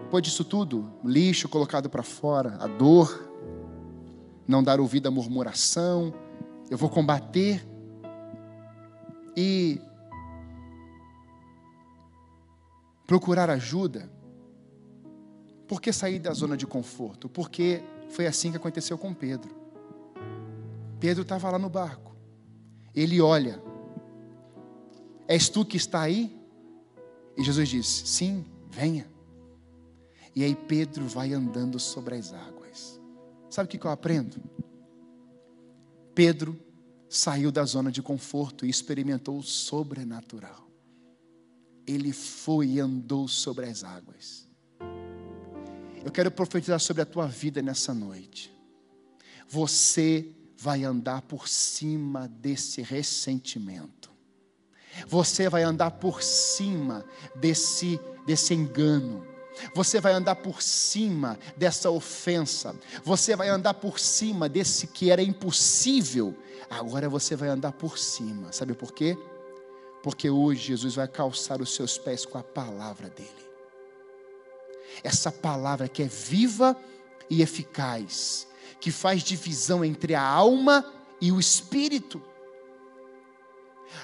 Depois 0.03 0.23
disso 0.23 0.45
tudo, 0.45 0.93
lixo 1.05 1.49
colocado 1.49 1.91
para 1.91 2.03
fora, 2.03 2.57
a 2.61 2.69
dor, 2.69 3.34
não 4.47 4.63
dar 4.63 4.81
ouvido 4.81 5.09
à 5.09 5.11
murmuração, 5.11 6.13
eu 6.71 6.79
vou 6.79 6.89
combater 6.89 7.67
e 9.37 9.81
procurar 13.07 13.51
ajuda. 13.51 14.11
Por 15.67 15.81
que 15.81 15.93
sair 15.93 16.19
da 16.19 16.33
zona 16.33 16.57
de 16.57 16.67
conforto? 16.67 17.29
Porque 17.29 17.83
foi 18.11 18.27
assim 18.27 18.51
que 18.51 18.57
aconteceu 18.57 18.99
com 18.99 19.15
Pedro. 19.15 19.55
Pedro 21.01 21.23
estava 21.23 21.51
lá 21.51 21.59
no 21.59 21.69
barco. 21.69 22.15
Ele 22.95 23.21
olha: 23.21 23.63
És 25.27 25.49
tu 25.49 25.65
que 25.65 25.77
está 25.77 26.03
aí? 26.03 26.39
E 27.37 27.43
Jesus 27.43 27.69
diz: 27.69 27.87
Sim, 27.87 28.45
venha. 28.71 29.07
E 30.37 30.43
aí 30.43 30.55
Pedro 30.55 31.07
vai 31.07 31.33
andando 31.33 31.79
sobre 31.79 32.17
as 32.17 32.33
águas. 32.33 32.54
Sabe 33.55 33.69
o 33.69 33.79
que 33.79 33.87
eu 33.87 33.91
aprendo? 33.93 34.43
Pedro 36.13 36.59
saiu 37.09 37.53
da 37.53 37.65
zona 37.65 37.93
de 37.93 38.03
conforto 38.03 38.67
e 38.67 38.69
experimentou 38.69 39.39
o 39.39 39.45
sobrenatural. 39.45 40.69
Ele 41.87 42.13
foi 42.13 42.67
e 42.67 42.81
andou 42.81 43.29
sobre 43.29 43.67
as 43.67 43.85
águas. 43.85 44.49
Eu 46.05 46.11
quero 46.11 46.33
profetizar 46.33 46.81
sobre 46.81 47.03
a 47.03 47.07
tua 47.07 47.29
vida 47.29 47.63
nessa 47.63 47.95
noite. 47.95 48.53
Você 49.49 50.35
vai 50.59 50.83
andar 50.83 51.23
por 51.23 51.47
cima 51.47 52.27
desse 52.27 52.83
ressentimento. 52.83 54.11
Você 55.07 55.49
vai 55.49 55.63
andar 55.63 55.93
por 55.93 56.25
cima 56.25 57.05
desse, 57.37 58.01
desse 58.27 58.53
engano. 58.53 59.25
Você 59.75 60.01
vai 60.01 60.13
andar 60.13 60.37
por 60.37 60.63
cima 60.63 61.39
dessa 61.57 61.91
ofensa. 61.91 62.75
Você 63.05 63.37
vai 63.37 63.49
andar 63.49 63.75
por 63.75 63.99
cima 63.99 64.49
desse 64.49 64.87
que 64.87 65.11
era 65.11 65.23
impossível. 65.23 66.35
Agora 66.69 67.09
você 67.09 67.37
vai 67.37 67.49
andar 67.49 67.73
por 67.73 67.99
cima. 67.99 68.53
Sabe 68.53 68.75
por 68.75 68.93
quê? 68.93 69.17
Porque 70.03 70.29
hoje 70.29 70.69
Jesus 70.69 70.95
vai 70.95 71.09
calçar 71.09 71.61
os 71.61 71.75
seus 71.75 71.97
pés 71.97 72.27
com 72.27 72.37
a 72.37 72.43
palavra 72.43 73.09
dele 73.09 73.45
essa 75.03 75.33
palavra 75.33 75.89
que 75.89 76.03
é 76.03 76.07
viva 76.07 76.77
e 77.29 77.43
eficaz, 77.43 78.47
que 78.81 78.91
faz 78.91 79.23
divisão 79.23 79.85
entre 79.85 80.15
a 80.15 80.23
alma 80.23 80.85
e 81.21 81.33
o 81.33 81.41
espírito. 81.41 82.23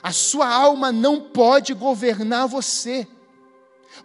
A 0.03 0.13
sua 0.13 0.49
alma 0.49 0.91
não 0.91 1.21
pode 1.21 1.75
governar 1.75 2.49
você, 2.49 3.07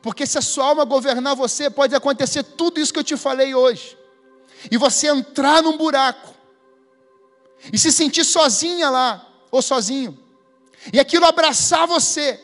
porque 0.01 0.25
se 0.25 0.37
a 0.37 0.41
sua 0.41 0.65
alma 0.65 0.85
governar 0.85 1.35
você, 1.35 1.69
pode 1.69 1.95
acontecer 1.95 2.43
tudo 2.43 2.79
isso 2.79 2.93
que 2.93 2.99
eu 2.99 3.03
te 3.03 3.17
falei 3.17 3.53
hoje, 3.53 3.97
e 4.71 4.77
você 4.77 5.07
entrar 5.07 5.61
num 5.61 5.77
buraco, 5.77 6.33
e 7.71 7.77
se 7.77 7.91
sentir 7.91 8.23
sozinha 8.23 8.89
lá, 8.89 9.27
ou 9.51 9.61
sozinho, 9.61 10.17
e 10.93 10.99
aquilo 10.99 11.25
abraçar 11.25 11.87
você, 11.87 12.39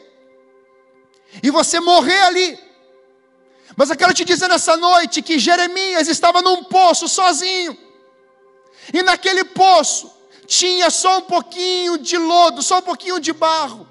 e 1.42 1.50
você 1.50 1.80
morrer 1.80 2.22
ali. 2.24 2.60
Mas 3.76 3.90
eu 3.90 3.96
quero 3.96 4.14
te 4.14 4.26
dizer 4.26 4.50
nessa 4.50 4.76
noite 4.76 5.22
que 5.22 5.40
Jeremias 5.40 6.08
estava 6.08 6.42
num 6.42 6.64
poço 6.64 7.08
sozinho, 7.08 7.78
e 8.94 9.02
naquele 9.04 9.44
poço 9.44 10.12
tinha 10.48 10.90
só 10.90 11.20
um 11.20 11.22
pouquinho 11.22 11.98
de 11.98 12.18
lodo, 12.18 12.62
só 12.62 12.80
um 12.80 12.82
pouquinho 12.82 13.20
de 13.20 13.32
barro. 13.32 13.88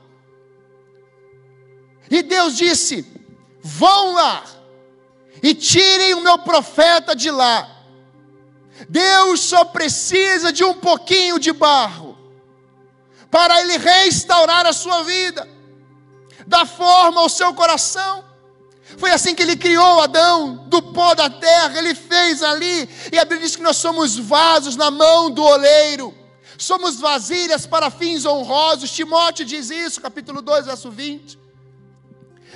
E 2.11 2.22
Deus 2.22 2.57
disse: 2.57 3.07
Vão 3.63 4.15
lá 4.15 4.45
e 5.43 5.55
tirem 5.55 6.15
o 6.15 6.21
meu 6.21 6.39
profeta 6.39 7.15
de 7.15 7.31
lá. 7.31 7.69
Deus 8.89 9.41
só 9.41 9.65
precisa 9.65 10.53
de 10.53 10.65
um 10.65 10.75
pouquinho 10.75 11.39
de 11.39 11.53
barro 11.53 12.19
para 13.31 13.61
ele 13.61 13.79
restaurar 13.79 14.67
a 14.67 14.73
sua 14.73 15.03
vida, 15.05 15.49
dar 16.47 16.67
forma 16.67 17.21
ao 17.21 17.29
seu 17.29 17.55
coração. 17.55 18.25
Foi 18.99 19.11
assim 19.13 19.35
que 19.35 19.43
ele 19.43 19.57
criou 19.57 20.01
Adão, 20.01 20.67
do 20.69 20.83
pó 20.83 21.15
da 21.15 21.31
terra, 21.31 21.79
ele 21.79 21.95
fez 21.95 22.43
ali, 22.43 22.89
e 23.13 23.19
a 23.19 23.25
Bíblia 23.25 23.47
diz 23.47 23.55
que 23.55 23.63
nós 23.63 23.77
somos 23.77 24.17
vasos 24.17 24.75
na 24.77 24.91
mão 24.91 25.31
do 25.31 25.45
oleiro, 25.45 26.13
somos 26.59 26.99
vasilhas 26.99 27.67
para 27.67 27.89
fins 27.89 28.25
honrosos. 28.25 28.91
Timóteo 28.91 29.45
diz 29.45 29.71
isso, 29.71 30.01
capítulo 30.01 30.43
2, 30.43 30.67
verso 30.67 30.91
20. 30.91 31.39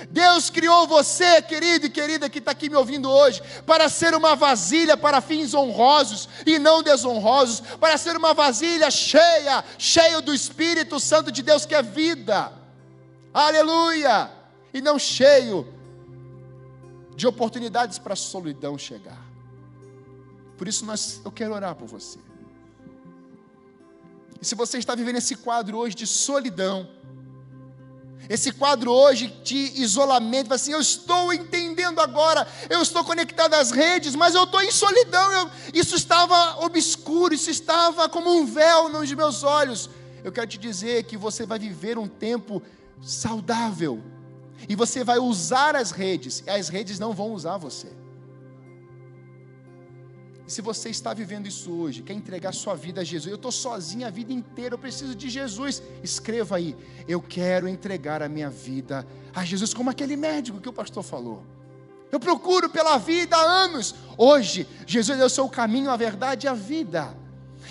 Deus 0.09 0.49
criou 0.49 0.87
você, 0.87 1.41
querido 1.41 1.85
e 1.85 1.89
querida 1.89 2.29
que 2.29 2.39
está 2.39 2.51
aqui 2.51 2.69
me 2.69 2.75
ouvindo 2.75 3.09
hoje, 3.09 3.41
para 3.65 3.87
ser 3.89 4.13
uma 4.13 4.35
vasilha 4.35 4.97
para 4.97 5.21
fins 5.21 5.53
honrosos 5.53 6.27
e 6.45 6.59
não 6.59 6.83
desonrosos, 6.83 7.61
para 7.79 7.97
ser 7.97 8.15
uma 8.15 8.33
vasilha 8.33 8.91
cheia, 8.91 9.63
cheia 9.77 10.21
do 10.21 10.33
Espírito 10.33 10.99
Santo 10.99 11.31
de 11.31 11.41
Deus 11.41 11.65
que 11.65 11.75
é 11.75 11.81
vida, 11.81 12.51
aleluia, 13.33 14.29
e 14.73 14.81
não 14.81 14.99
cheio 14.99 15.73
de 17.15 17.25
oportunidades 17.25 17.97
para 17.97 18.13
a 18.13 18.17
solidão 18.17 18.77
chegar. 18.77 19.23
Por 20.57 20.67
isso 20.67 20.85
nós, 20.85 21.21
eu 21.23 21.31
quero 21.31 21.53
orar 21.53 21.75
por 21.75 21.87
você. 21.87 22.19
E 24.41 24.45
se 24.45 24.55
você 24.55 24.77
está 24.77 24.93
vivendo 24.95 25.17
esse 25.17 25.35
quadro 25.35 25.77
hoje 25.77 25.95
de 25.95 26.05
solidão, 26.05 26.89
esse 28.29 28.51
quadro 28.51 28.91
hoje 28.91 29.27
de 29.43 29.81
isolamento, 29.81 30.53
assim, 30.53 30.71
eu 30.71 30.81
estou 30.81 31.33
entendendo 31.33 31.99
agora, 31.99 32.47
eu 32.69 32.81
estou 32.81 33.03
conectado 33.03 33.53
às 33.53 33.71
redes, 33.71 34.15
mas 34.15 34.35
eu 34.35 34.43
estou 34.43 34.61
em 34.61 34.71
solidão. 34.71 35.31
Eu, 35.31 35.49
isso 35.73 35.95
estava 35.95 36.63
obscuro, 36.65 37.33
isso 37.33 37.49
estava 37.49 38.09
como 38.09 38.31
um 38.31 38.45
véu 38.45 38.89
nos 38.89 39.11
meus 39.11 39.43
olhos. 39.43 39.89
Eu 40.23 40.31
quero 40.31 40.47
te 40.47 40.57
dizer 40.57 41.03
que 41.03 41.17
você 41.17 41.45
vai 41.45 41.59
viver 41.59 41.97
um 41.97 42.07
tempo 42.07 42.61
saudável, 43.01 44.01
e 44.67 44.75
você 44.75 45.03
vai 45.03 45.19
usar 45.19 45.75
as 45.75 45.91
redes, 45.91 46.43
e 46.45 46.49
as 46.49 46.69
redes 46.69 46.97
não 46.97 47.13
vão 47.13 47.31
usar 47.33 47.57
você. 47.57 48.04
E 50.47 50.51
se 50.51 50.61
você 50.61 50.89
está 50.89 51.13
vivendo 51.13 51.47
isso 51.47 51.71
hoje, 51.71 52.03
quer 52.03 52.13
entregar 52.13 52.53
sua 52.53 52.75
vida 52.75 53.01
a 53.01 53.03
Jesus, 53.03 53.29
eu 53.29 53.35
estou 53.35 53.51
sozinho 53.51 54.05
a 54.05 54.09
vida 54.09 54.31
inteira, 54.31 54.75
eu 54.75 54.79
preciso 54.79 55.15
de 55.15 55.29
Jesus. 55.29 55.81
Escreva 56.03 56.57
aí, 56.57 56.75
eu 57.07 57.21
quero 57.21 57.67
entregar 57.67 58.21
a 58.21 58.29
minha 58.29 58.49
vida 58.49 59.05
a 59.33 59.43
Jesus, 59.43 59.73
como 59.73 59.89
aquele 59.89 60.15
médico 60.15 60.61
que 60.61 60.69
o 60.69 60.73
pastor 60.73 61.03
falou. 61.03 61.43
Eu 62.11 62.19
procuro 62.19 62.69
pela 62.69 62.97
vida 62.97 63.35
há 63.35 63.41
anos. 63.41 63.95
Hoje, 64.17 64.67
Jesus 64.85 65.19
é 65.19 65.25
o 65.25 65.29
seu 65.29 65.49
caminho, 65.49 65.89
a 65.89 65.97
verdade 65.97 66.45
e 66.45 66.49
a 66.49 66.53
vida. 66.53 67.24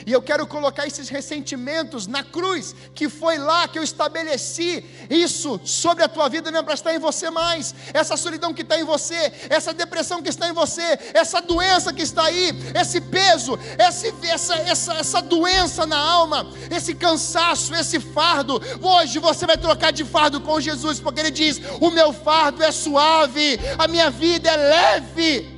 E 0.06 0.12
eu 0.12 0.20
quero 0.20 0.46
colocar 0.46 0.86
esses 0.86 1.08
ressentimentos 1.08 2.06
na 2.06 2.22
cruz, 2.22 2.74
que 2.94 3.08
foi 3.08 3.38
lá 3.38 3.68
que 3.68 3.78
eu 3.78 3.82
estabeleci 3.82 4.84
isso 5.08 5.60
sobre 5.64 6.04
a 6.04 6.08
tua 6.08 6.28
vida, 6.28 6.50
não 6.50 6.60
é 6.60 6.62
para 6.62 6.74
estar 6.74 6.94
em 6.94 6.98
você 6.98 7.30
mais. 7.30 7.74
Essa 7.92 8.16
solidão 8.16 8.52
que 8.52 8.62
está 8.62 8.78
em 8.78 8.84
você, 8.84 9.32
essa 9.48 9.72
depressão 9.72 10.22
que 10.22 10.28
está 10.28 10.48
em 10.48 10.52
você, 10.52 10.98
essa 11.12 11.40
doença 11.40 11.92
que 11.92 12.02
está 12.02 12.24
aí, 12.24 12.50
esse 12.74 13.00
peso, 13.00 13.58
esse, 13.78 14.12
essa, 14.26 14.54
essa, 14.56 14.94
essa 14.94 15.22
doença 15.22 15.86
na 15.86 15.98
alma, 15.98 16.50
esse 16.70 16.94
cansaço, 16.94 17.74
esse 17.74 18.00
fardo. 18.00 18.60
Hoje 18.80 19.18
você 19.18 19.46
vai 19.46 19.56
trocar 19.56 19.92
de 19.92 20.04
fardo 20.04 20.40
com 20.40 20.60
Jesus, 20.60 21.00
porque 21.00 21.20
Ele 21.20 21.30
diz: 21.30 21.60
O 21.80 21.90
meu 21.90 22.12
fardo 22.12 22.62
é 22.62 22.72
suave, 22.72 23.58
a 23.78 23.88
minha 23.88 24.10
vida 24.10 24.50
é 24.50 24.56
leve. 24.56 25.54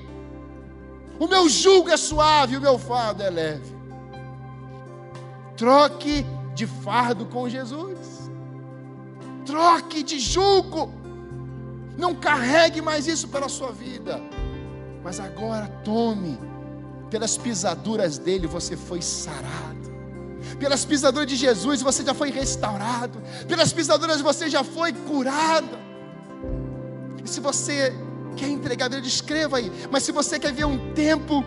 O 1.19 1.27
meu 1.27 1.49
jugo 1.49 1.89
é 1.89 1.97
suave, 1.97 2.57
o 2.57 2.61
meu 2.61 2.79
fardo 2.79 3.23
é 3.23 3.31
leve. 3.31 3.76
Troque 5.57 6.25
de 6.55 6.67
fardo 6.67 7.27
com 7.27 7.49
Jesus. 7.49 8.31
Troque 9.45 10.03
de 10.03 10.19
jugo. 10.19 10.93
Não 11.97 12.15
carregue 12.15 12.83
mais 12.83 13.07
isso 13.07 13.29
pela 13.29 13.49
sua 13.49 13.73
vida. 13.73 14.21
Mas 15.03 15.21
agora 15.21 15.67
tome. 15.85 16.39
Pelas 17.11 17.37
pisaduras 17.37 18.19
dele 18.19 18.47
você 18.47 18.77
foi 18.77 19.01
sarado. 19.01 19.95
Pelas 20.59 20.85
pisaduras 20.85 21.29
de 21.29 21.37
Jesus 21.37 21.81
você 21.81 22.05
já 22.05 22.13
foi 22.13 22.31
restaurado. 22.31 23.23
Pelas 23.47 23.73
pisaduras 23.73 24.21
você 24.21 24.51
já 24.51 24.65
foi 24.65 24.93
curado. 24.93 25.79
E 27.25 27.29
se 27.29 27.41
você 27.41 27.95
quer 28.37 28.49
entregar, 28.49 28.93
escreva 29.05 29.59
aí. 29.59 29.73
Mas 29.91 30.03
se 30.03 30.13
você 30.13 30.39
quer 30.39 30.53
ver 30.53 30.65
um 30.65 30.93
tempo 30.93 31.45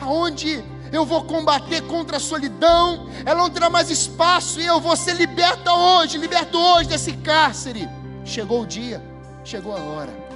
aonde 0.00 0.64
eu 0.92 1.04
vou 1.04 1.22
combater 1.22 1.82
contra 1.82 2.16
a 2.16 2.20
solidão, 2.20 3.06
ela 3.24 3.42
não 3.42 3.50
terá 3.50 3.70
mais 3.70 3.90
espaço 3.90 4.60
e 4.60 4.66
eu 4.66 4.80
vou 4.80 4.96
ser 4.96 5.14
liberta 5.14 5.72
hoje, 5.72 6.18
liberto 6.18 6.58
hoje 6.58 6.88
desse 6.88 7.12
cárcere. 7.12 7.88
Chegou 8.24 8.62
o 8.62 8.66
dia, 8.66 9.02
chegou 9.44 9.76
a 9.76 9.80
hora. 9.80 10.30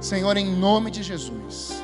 Senhor, 0.00 0.36
em 0.36 0.46
nome 0.46 0.90
de 0.90 1.02
Jesus, 1.02 1.82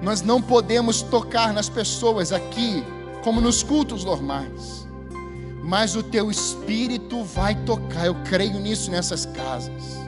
nós 0.00 0.22
não 0.22 0.40
podemos 0.40 1.02
tocar 1.02 1.52
nas 1.52 1.68
pessoas 1.68 2.32
aqui 2.32 2.84
como 3.22 3.40
nos 3.40 3.62
cultos 3.62 4.04
normais, 4.04 4.86
mas 5.64 5.96
o 5.96 6.02
teu 6.02 6.30
espírito 6.30 7.24
vai 7.24 7.54
tocar. 7.64 8.06
Eu 8.06 8.14
creio 8.24 8.60
nisso 8.60 8.90
nessas 8.90 9.26
casas. 9.26 9.98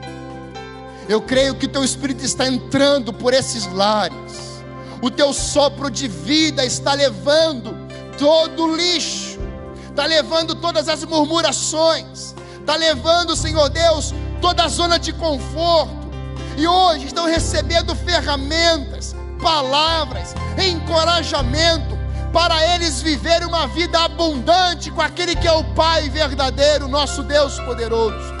Eu 1.09 1.21
creio 1.21 1.55
que 1.55 1.65
o 1.65 1.69
teu 1.69 1.83
espírito 1.83 2.23
está 2.23 2.47
entrando 2.47 3.13
por 3.13 3.33
esses 3.33 3.65
lares 3.73 4.56
o 5.01 5.11
teu 5.11 5.33
sopro 5.33 5.89
de 5.89 6.07
vida 6.07 6.65
está 6.65 6.93
levando 6.93 7.75
todo 8.17 8.63
o 8.63 8.75
lixo, 8.75 9.39
está 9.89 10.05
levando 10.05 10.55
todas 10.55 10.89
as 10.89 11.03
murmurações, 11.03 12.33
está 12.59 12.75
levando, 12.75 13.35
Senhor 13.35 13.69
Deus, 13.69 14.13
toda 14.41 14.63
a 14.63 14.67
zona 14.67 14.97
de 14.97 15.13
conforto, 15.13 16.07
e 16.57 16.67
hoje 16.67 17.05
estão 17.05 17.25
recebendo 17.25 17.95
ferramentas, 17.95 19.15
palavras, 19.41 20.33
encorajamento, 20.57 21.95
para 22.33 22.75
eles 22.75 23.01
viverem 23.01 23.47
uma 23.47 23.67
vida 23.67 23.99
abundante 23.99 24.91
com 24.91 25.01
aquele 25.01 25.35
que 25.35 25.47
é 25.47 25.51
o 25.51 25.63
Pai 25.75 26.09
verdadeiro, 26.09 26.87
nosso 26.87 27.23
Deus 27.23 27.59
poderoso. 27.59 28.35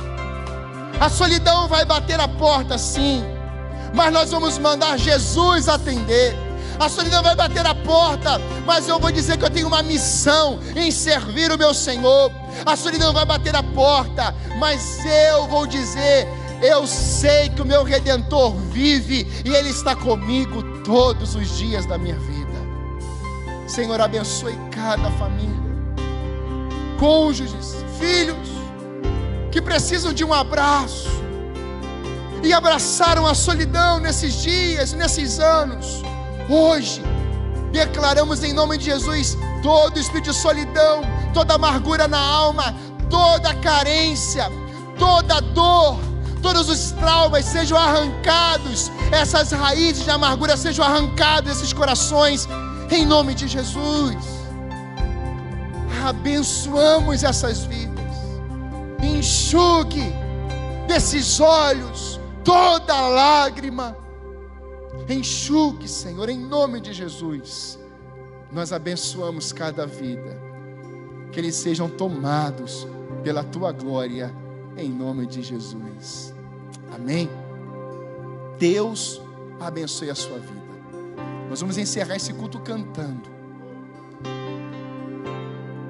A 0.99 1.09
solidão 1.09 1.67
vai 1.67 1.85
bater 1.85 2.19
a 2.19 2.27
porta, 2.27 2.77
sim, 2.77 3.23
mas 3.93 4.11
nós 4.11 4.31
vamos 4.31 4.57
mandar 4.57 4.97
Jesus 4.97 5.69
atender 5.69 6.46
a 6.79 6.89
solidão 6.89 7.23
vai 7.23 7.35
bater 7.35 7.65
a 7.65 7.73
porta, 7.73 8.39
mas 8.65 8.87
eu 8.87 8.99
vou 8.99 9.11
dizer 9.11 9.37
que 9.37 9.45
eu 9.45 9.49
tenho 9.49 9.67
uma 9.67 9.81
missão 9.81 10.59
em 10.75 10.91
servir 10.91 11.51
o 11.51 11.57
meu 11.57 11.73
Senhor. 11.73 12.31
A 12.65 12.75
solidão 12.75 13.13
vai 13.13 13.25
bater 13.25 13.55
a 13.55 13.63
porta, 13.63 14.33
mas 14.59 15.03
eu 15.05 15.47
vou 15.47 15.65
dizer: 15.65 16.27
eu 16.61 16.87
sei 16.87 17.49
que 17.49 17.61
o 17.61 17.65
meu 17.65 17.83
redentor 17.83 18.55
vive 18.71 19.27
e 19.45 19.49
ele 19.53 19.69
está 19.69 19.95
comigo 19.95 20.63
todos 20.83 21.35
os 21.35 21.57
dias 21.57 21.85
da 21.85 21.97
minha 21.97 22.15
vida. 22.15 22.37
Senhor, 23.67 23.99
abençoe 23.99 24.57
cada 24.71 25.11
família, 25.11 25.51
cônjuges, 26.99 27.75
filhos 27.99 28.47
que 29.51 29.61
precisam 29.61 30.13
de 30.13 30.23
um 30.23 30.33
abraço 30.33 31.09
e 32.43 32.53
abraçaram 32.53 33.25
a 33.25 33.33
solidão 33.33 33.99
nesses 33.99 34.41
dias, 34.41 34.93
nesses 34.93 35.39
anos. 35.39 36.01
Hoje, 36.49 37.03
declaramos 37.73 38.41
em 38.41 38.53
nome 38.53 38.77
de 38.77 38.85
Jesus 38.85 39.37
todo 39.61 39.99
espírito 39.99 40.31
de 40.31 40.37
solidão, 40.37 41.01
toda 41.33 41.55
amargura 41.55 42.07
na 42.07 42.19
alma, 42.19 42.73
toda 43.09 43.53
carência, 43.55 44.49
toda 44.97 45.41
dor, 45.41 45.99
todos 46.41 46.69
os 46.69 46.91
traumas 46.91 47.43
sejam 47.43 47.77
arrancados, 47.77 48.89
essas 49.11 49.51
raízes 49.51 50.05
de 50.05 50.09
amargura 50.09 50.55
sejam 50.55 50.85
arrancadas 50.85 51.57
desses 51.57 51.73
corações, 51.73 52.47
em 52.89 53.05
nome 53.05 53.33
de 53.33 53.45
Jesus. 53.45 54.15
Abençoamos 56.07 57.23
essas 57.25 57.65
vidas, 57.65 58.15
enxugue 59.03 60.13
desses 60.87 61.41
olhos 61.41 62.21
toda 62.45 62.95
lágrima 62.95 64.06
Enxugue, 65.09 65.87
Senhor, 65.87 66.27
em 66.29 66.37
nome 66.37 66.81
de 66.81 66.91
Jesus. 66.91 67.79
Nós 68.51 68.73
abençoamos 68.73 69.53
cada 69.53 69.85
vida. 69.85 70.37
Que 71.31 71.39
eles 71.39 71.55
sejam 71.55 71.89
tomados 71.89 72.87
pela 73.23 73.43
tua 73.43 73.71
glória 73.71 74.33
em 74.77 74.89
nome 74.89 75.25
de 75.25 75.41
Jesus. 75.41 76.33
Amém. 76.93 77.29
Deus 78.59 79.21
abençoe 79.59 80.09
a 80.09 80.15
sua 80.15 80.39
vida. 80.39 80.57
Nós 81.49 81.61
vamos 81.61 81.77
encerrar 81.77 82.15
esse 82.15 82.33
culto 82.33 82.59
cantando. 82.59 83.29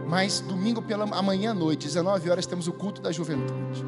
Mas 0.08 0.40
domingo 0.40 0.82
pela 0.82 1.04
amanhã 1.18 1.52
à 1.52 1.54
noite, 1.54 1.86
19 1.88 2.30
horas, 2.30 2.46
temos 2.46 2.68
o 2.68 2.74
culto 2.74 3.02
da 3.02 3.12
juventude. 3.12 3.86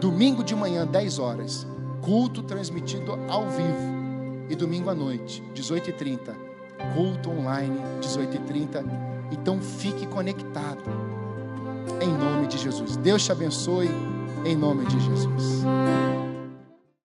Domingo 0.00 0.44
de 0.44 0.54
manhã, 0.54 0.86
10 0.86 1.18
horas, 1.18 1.66
culto 2.00 2.42
transmitido 2.42 3.18
ao 3.28 3.48
vivo. 3.50 3.99
E 4.50 4.56
domingo 4.56 4.90
à 4.90 4.94
noite, 4.94 5.40
18h30, 5.54 6.34
culto 6.92 7.30
online, 7.30 7.80
18h30. 8.00 8.84
Então 9.30 9.60
fique 9.60 10.08
conectado. 10.08 10.82
Em 12.00 12.12
nome 12.12 12.48
de 12.48 12.58
Jesus. 12.58 12.96
Deus 12.96 13.24
te 13.24 13.30
abençoe. 13.30 13.88
Em 14.44 14.56
nome 14.56 14.86
de 14.86 14.98
Jesus. 14.98 15.62